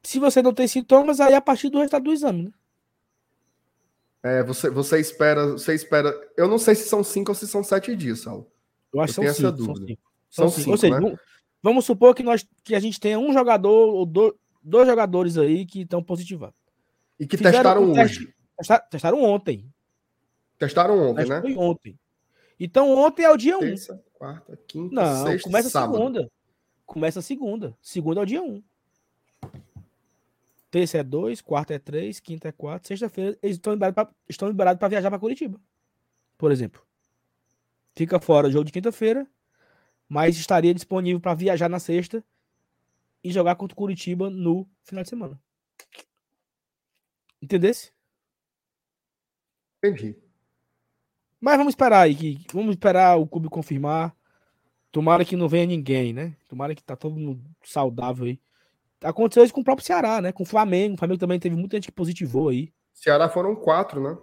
[0.03, 2.53] Se você não tem sintomas, aí é a partir do resultado do exame, né?
[4.23, 6.15] É, você, você espera, você espera.
[6.37, 8.51] Eu não sei se são cinco ou se são sete dias, Saulo.
[8.93, 10.03] Eu acho que são, cinco, são cinco.
[10.29, 10.71] São, são cinco.
[10.71, 11.17] Ou seja, né?
[11.63, 15.67] Vamos supor que, nós, que a gente tenha um jogador ou do, dois jogadores aí
[15.67, 16.57] que estão positivados.
[17.19, 18.35] E que Fizeram testaram um hoje.
[18.57, 19.73] Testaram, testaram ontem.
[20.59, 21.41] Testaram ontem, né?
[21.41, 21.99] Foi ontem.
[22.59, 23.61] Então ontem é o dia 1.
[23.61, 24.19] Terça, um.
[24.19, 25.97] quarta, quinta, Não, sexta, começa sábado.
[25.97, 26.33] segunda.
[26.85, 27.77] Começa segunda.
[27.81, 28.63] Segunda é o dia 1.
[30.71, 34.79] Terça é 2, quarta é 3, quinta é 4, sexta-feira eles estão liberados estão liberados
[34.79, 35.61] para viajar para Curitiba.
[36.39, 36.83] Por exemplo.
[37.97, 39.27] Fica fora o jogo de quinta-feira,
[40.09, 42.25] mas estaria disponível para viajar na sexta
[43.23, 45.41] e jogar contra o Curitiba no final de semana.
[47.43, 47.93] Entendesse?
[49.83, 50.17] Entendi.
[51.41, 54.15] Mas vamos esperar aí, que vamos esperar o clube confirmar.
[54.93, 56.37] Tomara que não venha ninguém, né?
[56.47, 58.41] Tomara que tá todo mundo saudável aí.
[59.03, 60.33] Aconteceu isso com o próprio Ceará, né?
[60.33, 60.95] Com o Flamengo.
[60.95, 62.73] O Flamengo também teve muita gente que positivou aí.
[62.93, 64.19] Ceará foram quatro, né?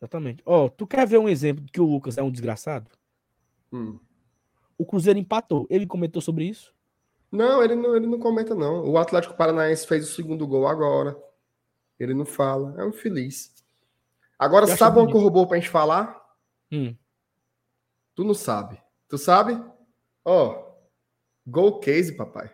[0.00, 0.42] Exatamente.
[0.44, 2.90] Ó, oh, tu quer ver um exemplo de que o Lucas é um desgraçado?
[3.72, 3.98] Hum.
[4.78, 5.66] O Cruzeiro empatou.
[5.70, 6.72] Ele comentou sobre isso?
[7.32, 8.84] Não, ele não, ele não comenta, não.
[8.84, 11.16] O Atlético Paranaense fez o segundo gol agora.
[11.98, 12.74] Ele não fala.
[12.80, 13.52] É um feliz.
[14.38, 16.22] Agora, Eu sabe uma que roubou pra gente falar?
[16.70, 16.94] Hum.
[18.14, 18.80] Tu não sabe.
[19.08, 19.60] Tu sabe?
[20.24, 20.63] Ó, oh,
[21.46, 22.50] gol case, papai.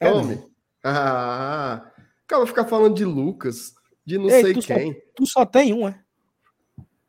[0.00, 0.42] É Tome.
[0.84, 1.90] Ah,
[2.26, 3.74] cara, ficar falando de Lucas,
[4.04, 4.92] de não Ei, sei tu quem.
[4.92, 6.00] Só, tu só tem um, é?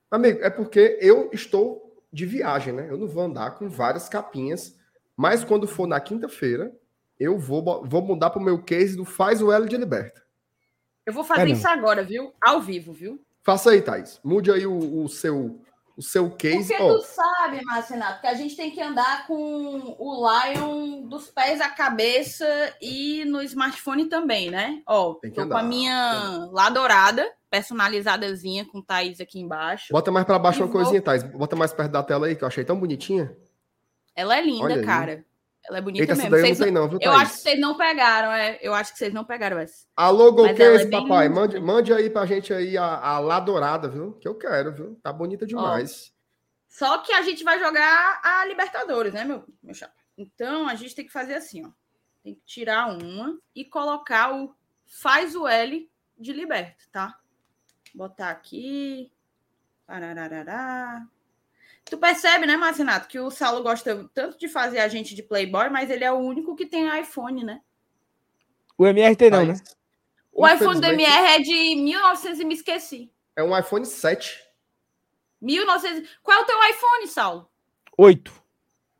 [0.09, 2.87] Amigo, é porque eu estou de viagem, né?
[2.89, 4.75] Eu não vou andar com várias capinhas,
[5.15, 6.75] mas quando for na quinta-feira,
[7.19, 10.23] eu vou, vou mudar para o meu case do Faz o L de Liberta.
[11.05, 12.33] Eu vou fazer é isso agora, viu?
[12.41, 13.23] Ao vivo, viu?
[13.43, 14.19] Faça aí, Thais.
[14.23, 15.61] Mude aí o, o seu
[15.99, 16.69] o seu case.
[16.69, 16.97] Porque oh.
[16.97, 21.67] tu sabe, Marcenato, que a gente tem que andar com o Lion dos pés à
[21.67, 22.45] cabeça
[22.81, 24.81] e no smartphone também, né?
[24.88, 25.47] Ó, tô andar.
[25.47, 29.91] com a minha lá dourada, personalizadazinha com Thaís aqui embaixo.
[29.91, 30.81] Bota mais para baixo e uma vou...
[30.81, 31.21] coisinha, Thaís.
[31.21, 33.35] Bota mais perto da tela aí, que eu achei tão bonitinha.
[34.15, 35.11] Ela é linda, Olha cara.
[35.11, 35.28] Aí.
[35.69, 36.31] Ela é bonita Eita, mesmo.
[36.31, 38.57] Daí vocês não, não, viu, eu acho que vocês não pegaram, é.
[38.59, 39.85] Eu acho que vocês não pegaram essa.
[39.95, 41.29] Alô, Golcase, é papai.
[41.29, 44.13] Mande, mande aí pra gente aí a, a lá dourada, viu?
[44.13, 44.99] Que eu quero, viu?
[45.03, 46.11] Tá bonita demais.
[46.11, 46.19] Ó,
[46.67, 49.93] só que a gente vai jogar a Libertadores, né, meu, meu chapa?
[50.17, 51.69] Então a gente tem que fazer assim, ó.
[52.23, 54.55] Tem que tirar uma e colocar o
[54.87, 57.19] faz o L de liberta, tá?
[57.93, 59.11] Botar aqui.
[59.85, 61.07] Parararará.
[61.90, 65.70] Tu percebe, né, Marcinato, que o Saulo gosta tanto de fazer a gente de Playboy,
[65.70, 67.61] mas ele é o único que tem iPhone, né?
[68.78, 69.56] O MR não, né?
[70.32, 73.11] O iPhone do MR é de 1900 e me esqueci.
[73.36, 74.40] É um iPhone 7.
[75.41, 76.10] 1900.
[76.22, 77.49] Qual é o teu iPhone, Saulo?
[77.98, 78.32] Oito.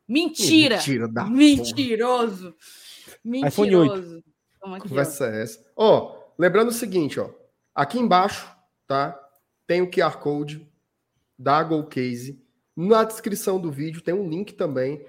[0.06, 0.76] Mentira.
[0.76, 2.54] Mentira da Mentiroso.
[3.24, 3.48] Mentiroso.
[3.48, 4.24] iPhone 8.
[4.82, 5.72] Conversa é essa?
[5.74, 7.30] Ó, oh, lembrando o seguinte, ó.
[7.74, 8.50] Aqui embaixo,
[8.86, 9.18] tá?
[9.66, 10.68] Tem o QR Code
[11.38, 12.38] da GoCase.
[12.88, 15.06] Na descrição do vídeo tem um link também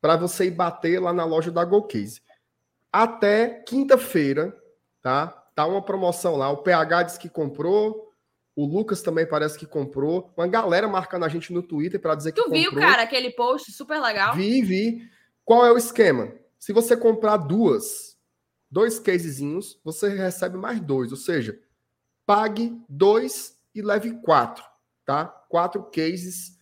[0.00, 2.20] para você ir bater lá na loja da GoCase.
[2.92, 4.52] Até quinta-feira,
[5.00, 5.28] tá?
[5.54, 6.50] Tá uma promoção lá.
[6.50, 8.12] O PH disse que comprou,
[8.56, 10.32] o Lucas também parece que comprou.
[10.36, 12.60] Uma galera marcando a gente no Twitter para dizer que Tu comprou.
[12.60, 14.34] viu, cara, aquele post super legal?
[14.34, 15.08] Vi, vi.
[15.44, 16.32] Qual é o esquema?
[16.58, 18.18] Se você comprar duas,
[18.68, 21.12] dois casezinhos, você recebe mais dois.
[21.12, 21.56] Ou seja,
[22.26, 24.64] pague dois e leve quatro,
[25.04, 25.26] tá?
[25.48, 26.58] Quatro cases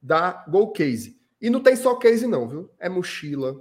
[0.00, 1.18] da Go Case.
[1.40, 2.70] E não tem só case não, viu?
[2.78, 3.60] É mochila,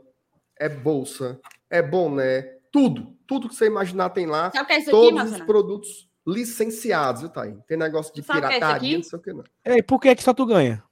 [0.58, 1.40] é bolsa,
[1.70, 2.42] é boné,
[2.72, 3.16] tudo.
[3.28, 4.52] Tudo que você imaginar tem lá.
[4.52, 5.46] Sabe o que é isso aqui, Todos os Marcelo?
[5.46, 7.58] produtos licenciados, viu, Thaí?
[7.68, 8.98] Tem negócio de Sabe o que é isso pirataria, aqui?
[8.98, 9.44] não sei o que não.
[9.66, 10.84] Ei, por que, que só tu ganha?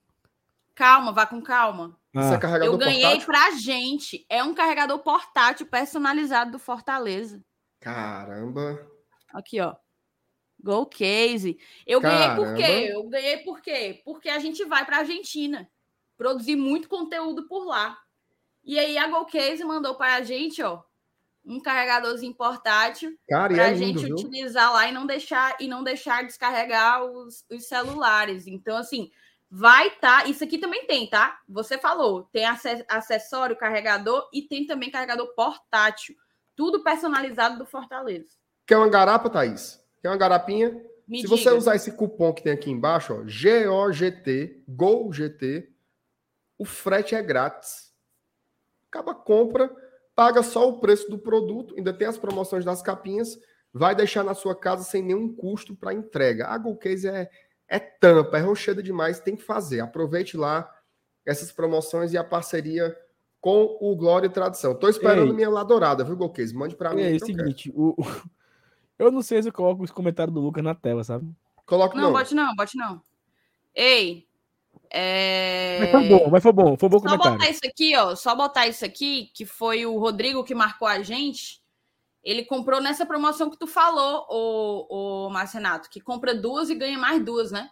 [0.76, 1.98] Calma, vá com calma.
[2.14, 3.26] Isso é Ah, carregador Eu ganhei portátil?
[3.26, 4.26] pra gente.
[4.30, 7.42] É um carregador portátil personalizado do Fortaleza.
[7.80, 8.86] Caramba.
[9.34, 9.76] Aqui, ó.
[10.66, 11.60] Go Case.
[11.86, 12.64] Eu ganhei por quê?
[12.64, 12.88] Caramba.
[12.88, 14.02] Eu ganhei por quê?
[14.04, 15.70] Porque a gente vai para Argentina
[16.18, 17.96] produzir muito conteúdo por lá.
[18.64, 20.82] E aí a Go Case mandou para a gente, ó,
[21.46, 24.16] um carregadorzinho portátil para é a lindo, gente viu?
[24.16, 28.48] utilizar lá e não deixar e não deixar descarregar os, os celulares.
[28.48, 29.12] Então assim,
[29.48, 31.40] vai tá, isso aqui também tem, tá?
[31.48, 36.16] Você falou, tem ace- acessório, carregador e tem também carregador portátil.
[36.56, 38.30] Tudo personalizado do Fortaleza.
[38.66, 39.85] Quer uma garapa, Thaís?
[40.06, 40.70] Quer uma garapinha?
[41.08, 41.36] Me Se diga.
[41.36, 45.68] você usar esse cupom que tem aqui embaixo, ó, GOGT, GOLGT,
[46.60, 47.92] o frete é grátis.
[48.88, 49.68] Acaba a compra,
[50.16, 53.36] paga só o preço do produto, ainda tem as promoções das capinhas,
[53.74, 56.50] vai deixar na sua casa sem nenhum custo para entrega.
[56.50, 57.28] A GoCase é,
[57.68, 59.80] é tampa, é rocheda demais, tem que fazer.
[59.80, 60.72] Aproveite lá
[61.26, 62.96] essas promoções e a parceria
[63.42, 64.76] com o Glória e Tradição.
[64.76, 65.34] Tô esperando Ei.
[65.34, 66.54] minha lá dourada, viu, GoCase?
[66.54, 67.02] Mande para mim.
[67.02, 67.96] é o seguinte, o-
[69.00, 71.30] eu não sei se eu coloco os comentários do Lucas na tela, sabe?
[71.66, 72.12] Coloca Não, não.
[72.14, 73.02] bote não, bote não.
[73.74, 74.28] Ei,
[74.90, 75.80] é...
[75.82, 77.38] Mas foi bom, mas foi bom, foi bom o Só comentário.
[77.38, 78.16] botar isso aqui, ó.
[78.16, 81.62] Só botar isso aqui, que foi o Rodrigo que marcou a gente.
[82.24, 86.98] Ele comprou nessa promoção que tu falou, o, o Marcenato, que compra duas e ganha
[86.98, 87.70] mais duas, né?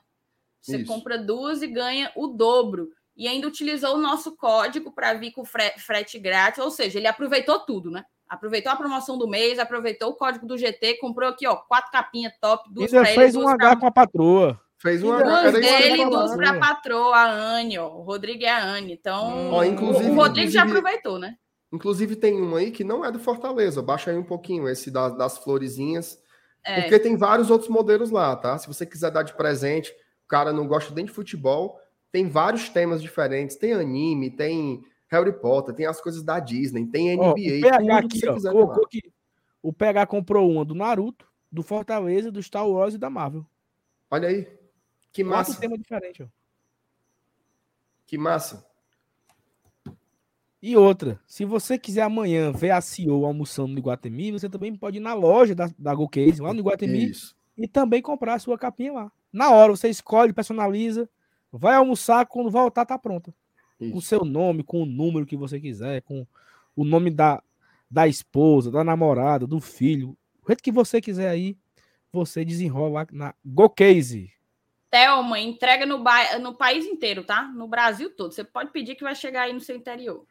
[0.61, 0.85] Você Isso.
[0.85, 2.89] compra duas e ganha o dobro.
[3.15, 7.07] E ainda utilizou o nosso código para vir com fre- frete grátis, ou seja, ele
[7.07, 8.03] aproveitou tudo, né?
[8.33, 12.33] Aproveitou a promoção do mês, aproveitou o código do GT, comprou aqui, ó, quatro capinhas
[12.41, 14.59] top, duas Ainda para ele, fez um duas H pra com a patroa.
[14.79, 17.87] Fez uma que eu ia dele e duas para a patroa, a Anne, ó.
[17.89, 18.91] O Rodrigo é a Anne.
[18.93, 21.35] Então, Ó, o- inclusive- o Rodrigo já aproveitou, né?
[21.71, 23.81] Inclusive tem um aí que não é do Fortaleza.
[23.81, 26.17] Baixa aí um pouquinho, esse da- das florezinhas.
[26.65, 26.81] É.
[26.81, 28.57] Porque tem vários outros modelos lá, tá?
[28.57, 29.91] Se você quiser dar de presente,
[30.25, 31.77] o cara não gosta nem de futebol,
[32.11, 33.55] tem vários temas diferentes.
[33.55, 34.81] Tem anime, tem
[35.13, 38.87] Harry Potter, tem as coisas da Disney, tem Ó, o NBA, PH aqui, ó, colocou
[38.87, 38.99] que
[39.61, 43.45] o PH comprou uma do Naruto, do Fortaleza, do Star Wars e da Marvel.
[44.09, 44.43] Olha aí.
[45.11, 46.29] Que Quatro massa, temas diferentes, ó.
[48.07, 48.65] que massa.
[50.59, 54.97] E outra, se você quiser amanhã ver a CEO almoçando no Iguatemi, você também pode
[54.97, 57.35] ir na loja da, da GoCase, lá no Iguatemi, Isso.
[57.55, 59.11] e também comprar a sua capinha lá.
[59.31, 61.07] Na hora, você escolhe, personaliza,
[61.51, 63.33] vai almoçar, quando voltar, tá pronta.
[63.89, 64.07] Com o Isso.
[64.07, 66.25] seu nome, com o número que você quiser, com
[66.75, 67.41] o nome da,
[67.89, 70.17] da esposa, da namorada, do filho.
[70.43, 71.57] O jeito que você quiser aí,
[72.11, 74.31] você desenrola na GoCase.
[74.89, 76.37] Thelma, entrega no, ba...
[76.37, 77.43] no país inteiro, tá?
[77.43, 78.31] No Brasil todo.
[78.31, 80.25] Você pode pedir que vai chegar aí no seu interior.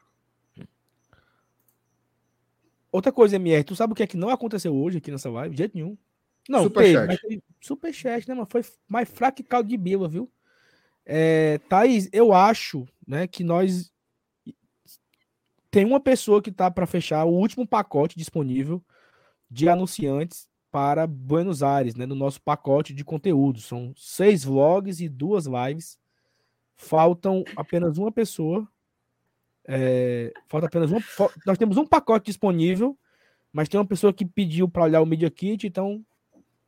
[2.92, 5.54] Outra coisa, MR, tu sabe o que é que não aconteceu hoje aqui nessa live?
[5.54, 5.96] De jeito nenhum.
[6.48, 6.94] Não, Superchat.
[6.94, 8.46] teve, mas teve superchat, né, mano?
[8.50, 10.30] Foi mais fraco que caldo de bila, viu?
[11.04, 13.92] É, Thaís, eu acho, né, que nós
[15.70, 18.84] tem uma pessoa que tá para fechar o último pacote disponível
[19.50, 23.60] de anunciantes para Buenos Aires, né, no nosso pacote de conteúdo.
[23.60, 25.98] São seis vlogs e duas lives.
[26.76, 28.68] Faltam apenas uma pessoa.
[29.66, 31.00] É, falta apenas uma.
[31.46, 32.98] Nós temos um pacote disponível,
[33.52, 36.04] mas tem uma pessoa que pediu para olhar o Media Kit, então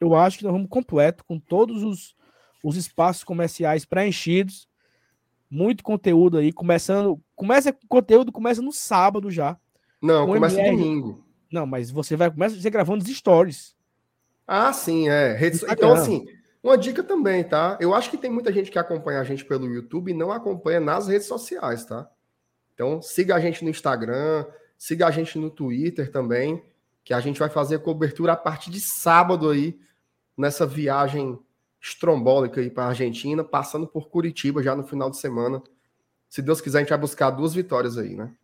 [0.00, 2.14] eu acho que nós vamos completo, com todos os,
[2.64, 4.66] os espaços comerciais preenchidos.
[5.50, 7.20] Muito conteúdo aí, começando.
[7.36, 9.56] Começa com conteúdo, começa no sábado já.
[10.00, 10.76] Não, Com começa MR.
[10.76, 11.24] domingo.
[11.52, 13.76] Não, mas você vai começa você gravando os stories.
[14.46, 15.38] Ah, sim, é.
[15.70, 16.26] Então, assim,
[16.62, 17.78] uma dica também, tá?
[17.80, 20.80] Eu acho que tem muita gente que acompanha a gente pelo YouTube e não acompanha
[20.80, 22.08] nas redes sociais, tá?
[22.74, 24.46] Então, siga a gente no Instagram,
[24.76, 26.62] siga a gente no Twitter também,
[27.04, 29.78] que a gente vai fazer cobertura a partir de sábado aí,
[30.36, 31.38] nessa viagem
[31.84, 35.62] estrombólica aí para a Argentina, passando por Curitiba já no final de semana.
[36.30, 38.34] Se Deus quiser, a gente vai buscar duas vitórias aí, né?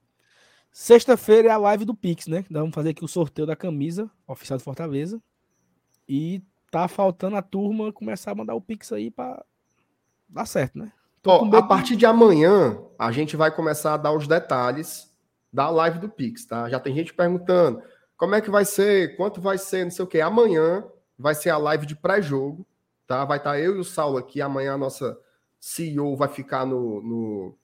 [0.71, 2.45] Sexta-feira é a live do Pix, né?
[2.51, 5.21] Nós vamos fazer aqui o sorteio da camisa oficial do Fortaleza.
[6.07, 9.43] E tá faltando a turma começar a mandar o Pix aí pra
[10.29, 10.93] dar certo, né?
[11.25, 15.11] Ó, a partir de amanhã, a gente vai começar a dar os detalhes
[15.53, 16.69] da live do Pix, tá?
[16.69, 17.83] Já tem gente perguntando
[18.17, 20.21] como é que vai ser, quanto vai ser, não sei o quê.
[20.21, 20.85] Amanhã
[21.19, 22.67] vai ser a live de pré-jogo,
[23.11, 23.25] tá?
[23.25, 24.41] Vai estar eu e o Saulo aqui.
[24.41, 25.19] Amanhã a nossa
[25.59, 27.03] CEO vai ficar no.
[27.03, 27.59] no...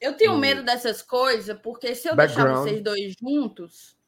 [0.00, 0.38] Eu tenho Hum.
[0.38, 2.68] medo dessas coisas, porque se eu deixar Background.
[2.68, 3.98] vocês dois juntos,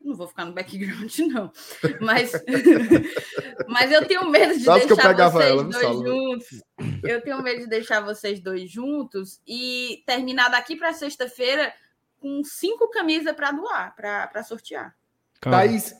[0.00, 1.52] não vou ficar no background, não.
[2.00, 2.32] Mas,
[3.68, 6.06] mas eu tenho medo de eu deixar vocês ela, dois Saulo?
[6.06, 6.62] juntos.
[7.04, 11.72] Eu tenho medo de deixar vocês dois juntos e terminar daqui para sexta-feira
[12.18, 14.96] com cinco camisas para doar, para sortear.
[15.42, 15.58] Calma.
[15.58, 15.94] Thaís,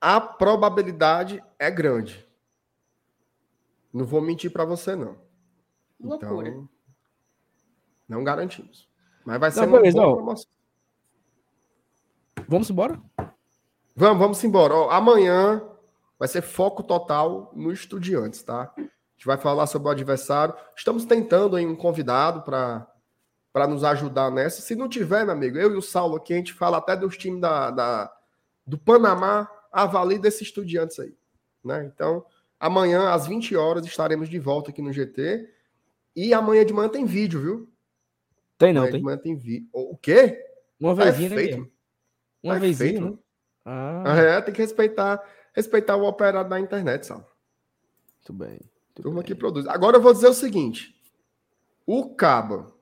[0.00, 2.27] a probabilidade é grande.
[3.92, 5.16] Não vou mentir para você, não.
[6.00, 6.48] Loucura.
[6.48, 6.68] Então,
[8.08, 8.88] não garantimos.
[9.24, 10.50] Mas vai ser Não, uma beleza, boa promoção.
[12.48, 13.00] Vamos embora?
[13.94, 14.74] Vamos, vamos embora.
[14.74, 15.62] Ó, amanhã
[16.18, 18.72] vai ser foco total no Estudiantes, tá?
[18.76, 20.54] A gente vai falar sobre o adversário.
[20.76, 22.86] Estamos tentando aí um convidado para
[23.50, 24.60] para nos ajudar nessa.
[24.62, 27.16] Se não tiver, meu amigo, eu e o Saulo aqui, a gente fala até dos
[27.16, 28.12] times da, da-
[28.64, 31.16] do Panamá, avalie desses estudiantes aí.
[31.64, 31.84] Né?
[31.86, 32.24] Então,
[32.58, 35.48] amanhã, às 20 horas, estaremos de volta aqui no GT.
[36.16, 37.72] E amanhã de manhã tem vídeo, viu?
[38.56, 39.00] Tem não, amanhã tem.
[39.00, 39.68] de manhã tem vídeo.
[39.72, 40.44] O quê?
[40.80, 41.36] Uma Tá vezinha, né?
[41.36, 41.70] feito.
[42.42, 43.04] Uma Tá vezinha, feito.
[43.12, 43.18] né?
[43.64, 45.22] Ah, É, tem que respeitar,
[45.52, 47.26] respeitar o operário da internet, Saulo.
[48.16, 48.50] muito bem.
[48.50, 49.24] muito Turma bem.
[49.26, 49.66] que produz.
[49.66, 50.94] Agora eu vou dizer o seguinte:
[51.86, 52.72] o Caba,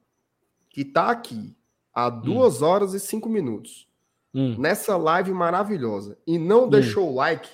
[0.70, 1.56] que tá aqui
[1.92, 3.86] há duas horas e cinco minutos,
[4.34, 7.48] Hum, nessa live maravilhosa, e não deixou o like,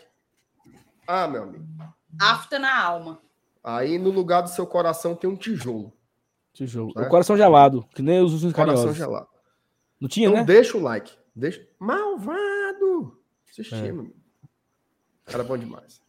[1.07, 1.65] ah, meu amigo,
[2.21, 3.21] Afta na alma.
[3.65, 5.93] aí no lugar do seu coração tem um tijolo.
[6.53, 6.91] tijolo.
[6.97, 8.97] O coração gelado, que nem os Coração carinhosos.
[8.97, 9.29] gelado.
[10.01, 10.45] Não tinha, Então né?
[10.45, 11.13] deixa o like.
[11.35, 11.67] Deixa...
[11.79, 13.19] Malvado!
[13.51, 13.93] Assistir, É.
[13.93, 14.13] meu.
[15.27, 16.01] Era bom demais.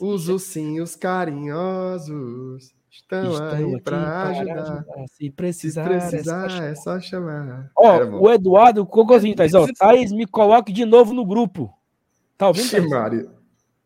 [0.00, 4.84] Os ursinhos carinhosos estão, aí pra ajudar.
[5.08, 7.70] Se Se precisar, precisar, é só é só chamar.
[7.76, 11.72] Ó, o Eduardo, o Cocozinho, Thaís, ó, Thaís, me coloque de novo no grupo.
[12.36, 12.88] Tá ouvindo, Thaís?
[12.90, 13.30] Maria.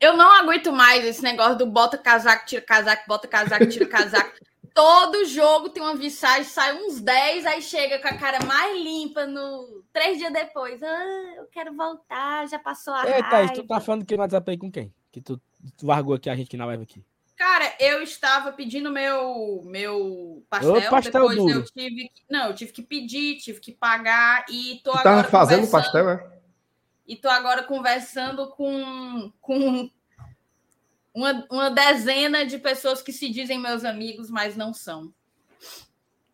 [0.00, 4.32] Eu não aguento mais esse negócio do bota casaco, tira casaco, bota casaco, tira casaco.
[4.74, 9.24] Todo jogo tem uma visagem, sai uns 10, aí chega com a cara mais limpa
[9.24, 10.82] no três dias depois.
[10.82, 14.50] Ah, eu quero voltar, já passou a Ei, Thaís, tu tá falando que no WhatsApp
[14.50, 14.92] aí com quem?
[15.12, 15.40] Que tu,
[15.76, 17.04] tu largou aqui a gente na live aqui.
[17.36, 21.50] Cara, eu estava pedindo meu meu pastel, Ô, pastel depois duro.
[21.50, 25.22] eu tive que, não, eu tive que pedir, tive que pagar e tô Tu agora
[25.22, 26.33] tava fazendo pastel, é?
[27.06, 29.90] E tô agora conversando com, com
[31.12, 35.12] uma, uma dezena de pessoas que se dizem meus amigos, mas não são.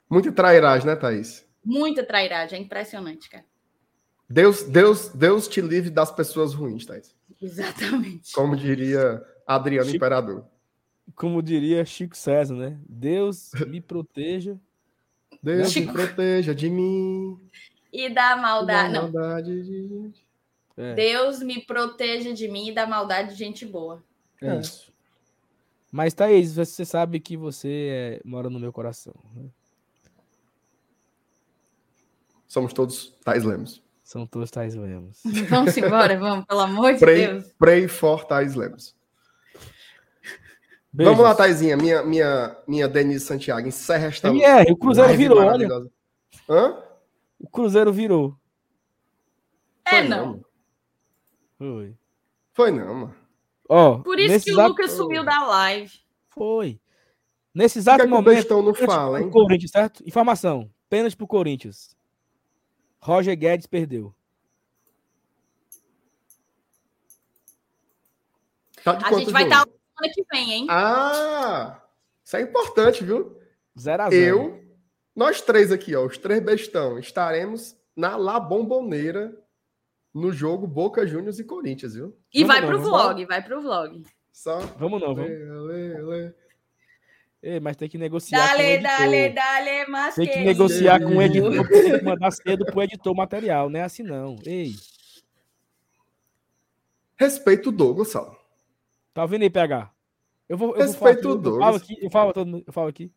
[0.09, 1.47] Muita trairagem, né, Thaís?
[1.65, 3.45] Muita trairagem, é impressionante, cara.
[4.29, 7.15] Deus, Deus, Deus te livre das pessoas ruins, Thaís.
[7.41, 8.33] Exatamente.
[8.33, 10.47] Como diria Adriano Chico- Imperador.
[11.15, 12.79] Como diria Chico César, né?
[12.89, 14.57] Deus me proteja.
[15.43, 17.39] Deus Chico- me proteja de mim.
[17.93, 18.93] E da da maldade.
[18.95, 20.13] Não, maldade de...
[20.81, 24.03] É, Deus me proteja de mim e da maldade de gente boa.
[24.43, 24.91] é isso.
[25.93, 29.13] Mas, Thaís, você sabe que você é, mora no meu coração.
[29.35, 29.49] né?
[32.47, 33.83] Somos todos Thais Lemos.
[34.03, 35.21] São todos Thaís Lemos.
[35.49, 37.53] Vamos embora, vamos, pelo amor de Pray, Deus.
[37.59, 38.97] pray for Thais Lemos.
[40.93, 41.13] Beijos.
[41.17, 41.77] Vamos lá, Thaisinha.
[41.77, 43.69] Minha, minha, minha Denise Santiago.
[43.69, 45.69] Encerra esta MR, o Cruzeiro virou, olha.
[46.49, 46.83] Hã?
[47.39, 48.37] O Cruzeiro virou.
[49.85, 50.45] É, Foi não.
[51.61, 51.95] Foi.
[52.55, 53.15] Foi não, mano.
[53.69, 55.93] Ó, Por isso nesse que o Lucas subiu da live.
[56.31, 56.81] Foi.
[57.55, 58.35] Nesse exato que, é que o momento.
[58.35, 59.29] bestão não fala, hein?
[59.29, 60.03] Corinthians, certo?
[60.09, 60.71] Informação.
[60.89, 61.95] Pênalti pro Corinthians.
[62.99, 64.15] Roger Guedes perdeu.
[68.83, 70.67] Tá de A gente vai estar semana que vem, hein?
[70.71, 71.83] Ah!
[72.25, 73.39] Isso é importante, viu?
[73.79, 74.65] 0 a 0 Eu,
[75.15, 79.39] nós três aqui, ó, os três bestão, estaremos na La Bomboneira
[80.13, 82.17] no jogo Boca Juniors e Corinthians, viu?
[82.33, 84.03] E Vamos vai não, pro vlog, vai pro vlog.
[84.33, 84.59] Só.
[84.79, 85.31] Vamos não, vamos.
[85.31, 86.35] Lê, lê, lê.
[87.43, 88.99] Ei, mas tem que negociar com o Dale, editor.
[88.99, 93.13] dale, dale, mas Tem que negociar com o editor, tem que mandar cedo pro editor
[93.13, 94.37] o material, não é assim não.
[94.45, 94.75] Ei,
[97.17, 98.35] Respeito o Douglas, Sal.
[99.13, 99.91] tá ouvindo aí, PH?
[100.49, 101.83] Eu vou, eu vou Respeita falar o aqui, eu falo Douglas.
[101.83, 103.13] aqui, eu falo, todo mundo- eu falo aqui.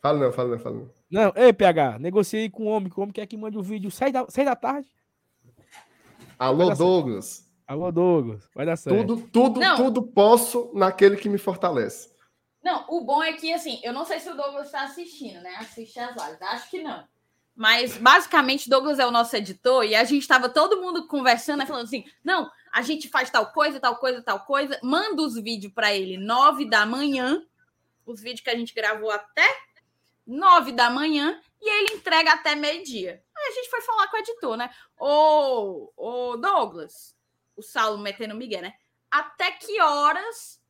[0.00, 0.90] Fala não, fala não, fala não.
[1.10, 3.62] Não, ei, PH, negocie aí com o homem, que o homem quer que mande o
[3.62, 4.88] vídeo 6 da, seis da tarde.
[6.38, 7.44] Alô, Douglas.
[7.66, 9.06] Alô, Douglas, vai dar certo.
[9.06, 9.76] Tudo, tudo, Não.
[9.76, 12.12] tudo posso naquele que me fortalece.
[12.62, 15.56] Não, o bom é que, assim, eu não sei se o Douglas está assistindo, né?
[15.58, 16.42] Assiste as lives.
[16.42, 17.06] Acho que não.
[17.54, 21.66] Mas basicamente Douglas é o nosso editor e a gente estava todo mundo conversando, né,
[21.66, 25.72] falando assim: não, a gente faz tal coisa, tal coisa, tal coisa, manda os vídeos
[25.72, 27.40] para ele nove da manhã,
[28.04, 29.46] os vídeos que a gente gravou até
[30.26, 33.22] nove da manhã, e ele entrega até meio-dia.
[33.44, 34.70] Aí a gente foi falar com o editor, né?
[34.98, 37.14] Ô, ô Douglas,
[37.56, 38.72] o Saulo metendo Miguel, né?
[39.10, 40.60] Até que horas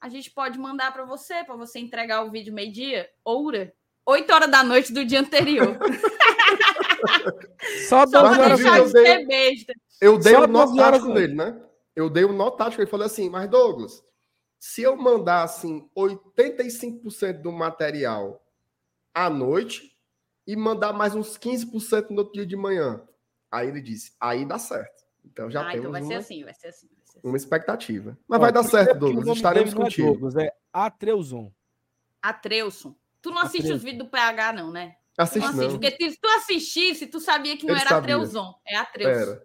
[0.00, 3.08] a gente pode mandar para você, para você entregar o vídeo meio-dia?
[3.24, 3.72] Oura.
[4.06, 5.78] 8 horas da noite do dia anterior.
[7.88, 9.72] Só Só pra deixar eu de dei- ser besta.
[10.00, 11.14] Eu dei Só um nó 12 horas, tático né?
[11.20, 11.62] nele, né?
[11.96, 14.04] Eu dei um nó tático e falei assim, mas Douglas,
[14.58, 18.44] se eu mandar assim 85% do material
[19.14, 19.93] à noite
[20.46, 23.02] e mandar mais uns 15% no outro dia de manhã,
[23.50, 25.04] aí ele disse, aí dá certo.
[25.24, 26.86] Então já ah, temos então vai ser uma, assim, vai ser assim.
[26.86, 27.28] Vai ser assim.
[27.28, 28.18] uma expectativa.
[28.28, 29.36] Mas Ó, vai dar certo, Douglas.
[29.36, 30.08] Estaremos é contigo.
[30.08, 31.52] Douglas, é Atreuzon.
[32.20, 32.94] Atreuson.
[33.22, 33.76] Tu não assiste Atreuson.
[33.76, 34.96] os vídeos do PH, não, né?
[35.14, 35.78] Tu Assiste não assiste, não.
[35.78, 38.16] porque se tu assistisse, tu sabia que não Ele era sabia.
[38.16, 39.38] Atreuson, é Atreuson.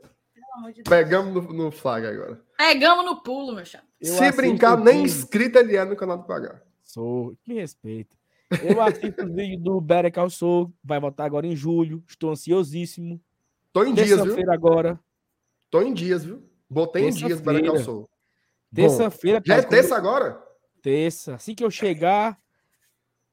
[0.54, 0.90] Amor de Deus.
[0.90, 2.42] Pegamos no, no flag agora.
[2.58, 3.86] Pegamos no pulo, meu chapa.
[4.02, 6.62] Eu Se brincar, nem inscrito ele é no canal do Pagar.
[6.84, 8.16] Sou, me respeita.
[8.64, 12.04] Eu assisto o vídeo do Better Call Saul, vai voltar agora em julho.
[12.08, 13.22] Estou ansiosíssimo.
[13.72, 14.18] Tô em dias, viu?
[14.18, 15.00] Terça-feira agora.
[15.70, 16.44] Tô em dias, viu?
[16.70, 17.74] Botei em dias para Terça-feira.
[17.76, 18.02] Calçou.
[18.02, 18.10] Bom,
[18.82, 19.42] Terça-feira.
[19.46, 20.44] Já é Thaís, quando- terça agora?
[20.82, 21.36] Terça.
[21.36, 22.40] Assim que eu chegar.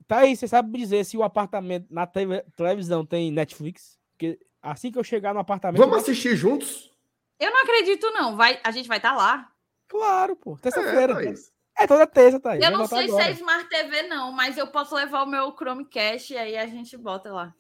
[0.07, 3.99] Tá aí, você sabe dizer se o apartamento na tele- televisão tem Netflix?
[4.13, 5.81] Porque assim que eu chegar no apartamento.
[5.81, 6.93] Vamos assistir juntos?
[7.41, 8.37] Eu não acredito, não.
[8.37, 9.51] Vai, a gente vai estar lá.
[9.89, 10.55] Claro, pô.
[10.55, 11.15] É, Terça-feira.
[11.15, 11.49] Thaís.
[11.49, 11.56] É,
[11.87, 12.61] toda terça, tá aí.
[12.63, 13.29] Eu não sei se agora.
[13.29, 16.97] é Smart TV, não, mas eu posso levar o meu Chromecast e aí a gente
[16.97, 17.53] bota lá.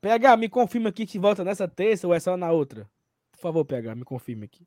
[0.00, 2.88] PH, me confirma aqui que volta nessa terça ou é só na outra?
[3.32, 4.66] Por favor, PH, me confirma aqui.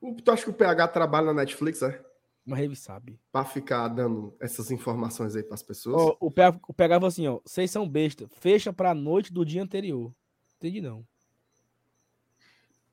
[0.00, 2.04] O- Tu acha que o PH trabalha na Netflix, é?
[2.46, 3.18] Mas ele sabe.
[3.32, 5.96] Pra ficar dando essas informações aí pras pessoas?
[6.00, 7.40] Ó, o, PH, o PH falou assim, ó.
[7.44, 8.28] Vocês são besta.
[8.40, 10.14] Fecha pra noite do dia anterior.
[10.56, 11.04] Entendi não.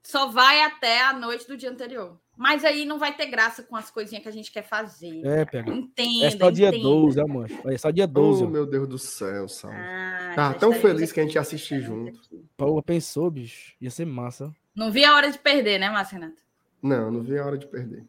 [0.04, 2.20] Só vai até a noite do dia anterior.
[2.38, 5.22] Mas aí não vai ter graça com as coisinhas que a gente quer fazer.
[5.26, 5.72] É, PH.
[5.74, 6.84] Entenda, É só dia entenda.
[6.84, 7.70] 12, ó, mancho.
[7.70, 8.44] É só dia 12.
[8.44, 8.50] oh, ó.
[8.50, 9.72] meu Deus do céu, Sal.
[9.74, 12.20] Ah, Tá tão feliz que a gente ia assistir junto.
[12.58, 13.74] Pô, pensou, bicho.
[13.80, 14.54] Ia ser massa.
[14.76, 16.42] Não vi a hora de perder, né, Márcio Renato?
[16.84, 18.04] Não, não vi a hora de perder.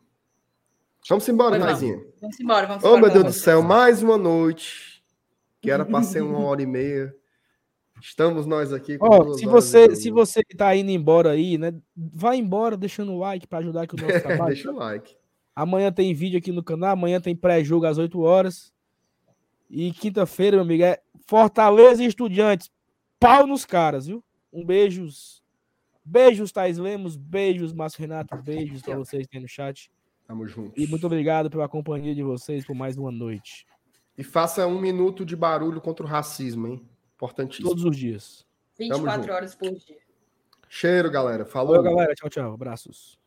[1.09, 1.59] Vamos embora.
[1.61, 2.05] Taizinha.
[2.21, 3.03] Vamos embora, vamos Oh, embora.
[3.03, 5.05] meu Deus do céu, mais uma noite.
[5.61, 7.15] Que era pra ser uma hora e meia.
[8.01, 11.75] Estamos nós aqui duas se você, se você tá indo embora aí, né?
[11.97, 14.55] Vai embora deixando o like pra ajudar aqui o nosso trabalho.
[14.55, 15.17] Deixa o like.
[15.55, 18.73] Amanhã tem vídeo aqui no canal, amanhã tem pré-jogo às 8 horas.
[19.71, 22.71] E quinta-feira, meu amigo, é Fortaleza e Estudiantes.
[23.19, 24.23] Pau nos caras, viu?
[24.53, 25.43] Um beijos.
[26.05, 27.17] Beijos, Thais Lemos.
[27.17, 28.37] Beijos, Márcio Renato.
[28.37, 29.91] Beijos pra vocês que tem no chat.
[30.27, 30.79] Tamo junto.
[30.79, 33.67] E muito obrigado pela companhia de vocês por mais uma noite.
[34.19, 36.83] E faça um minuto de barulho contra o racismo, hein?
[37.17, 37.69] Importantíssimo.
[37.69, 38.47] Todos os dias.
[38.77, 39.33] Tamo 24 junto.
[39.35, 39.97] horas por dia.
[40.69, 41.45] Cheiro, galera.
[41.45, 41.77] Falou.
[41.77, 42.15] Valeu, galera.
[42.15, 42.53] Tchau, tchau.
[42.53, 43.19] Abraços.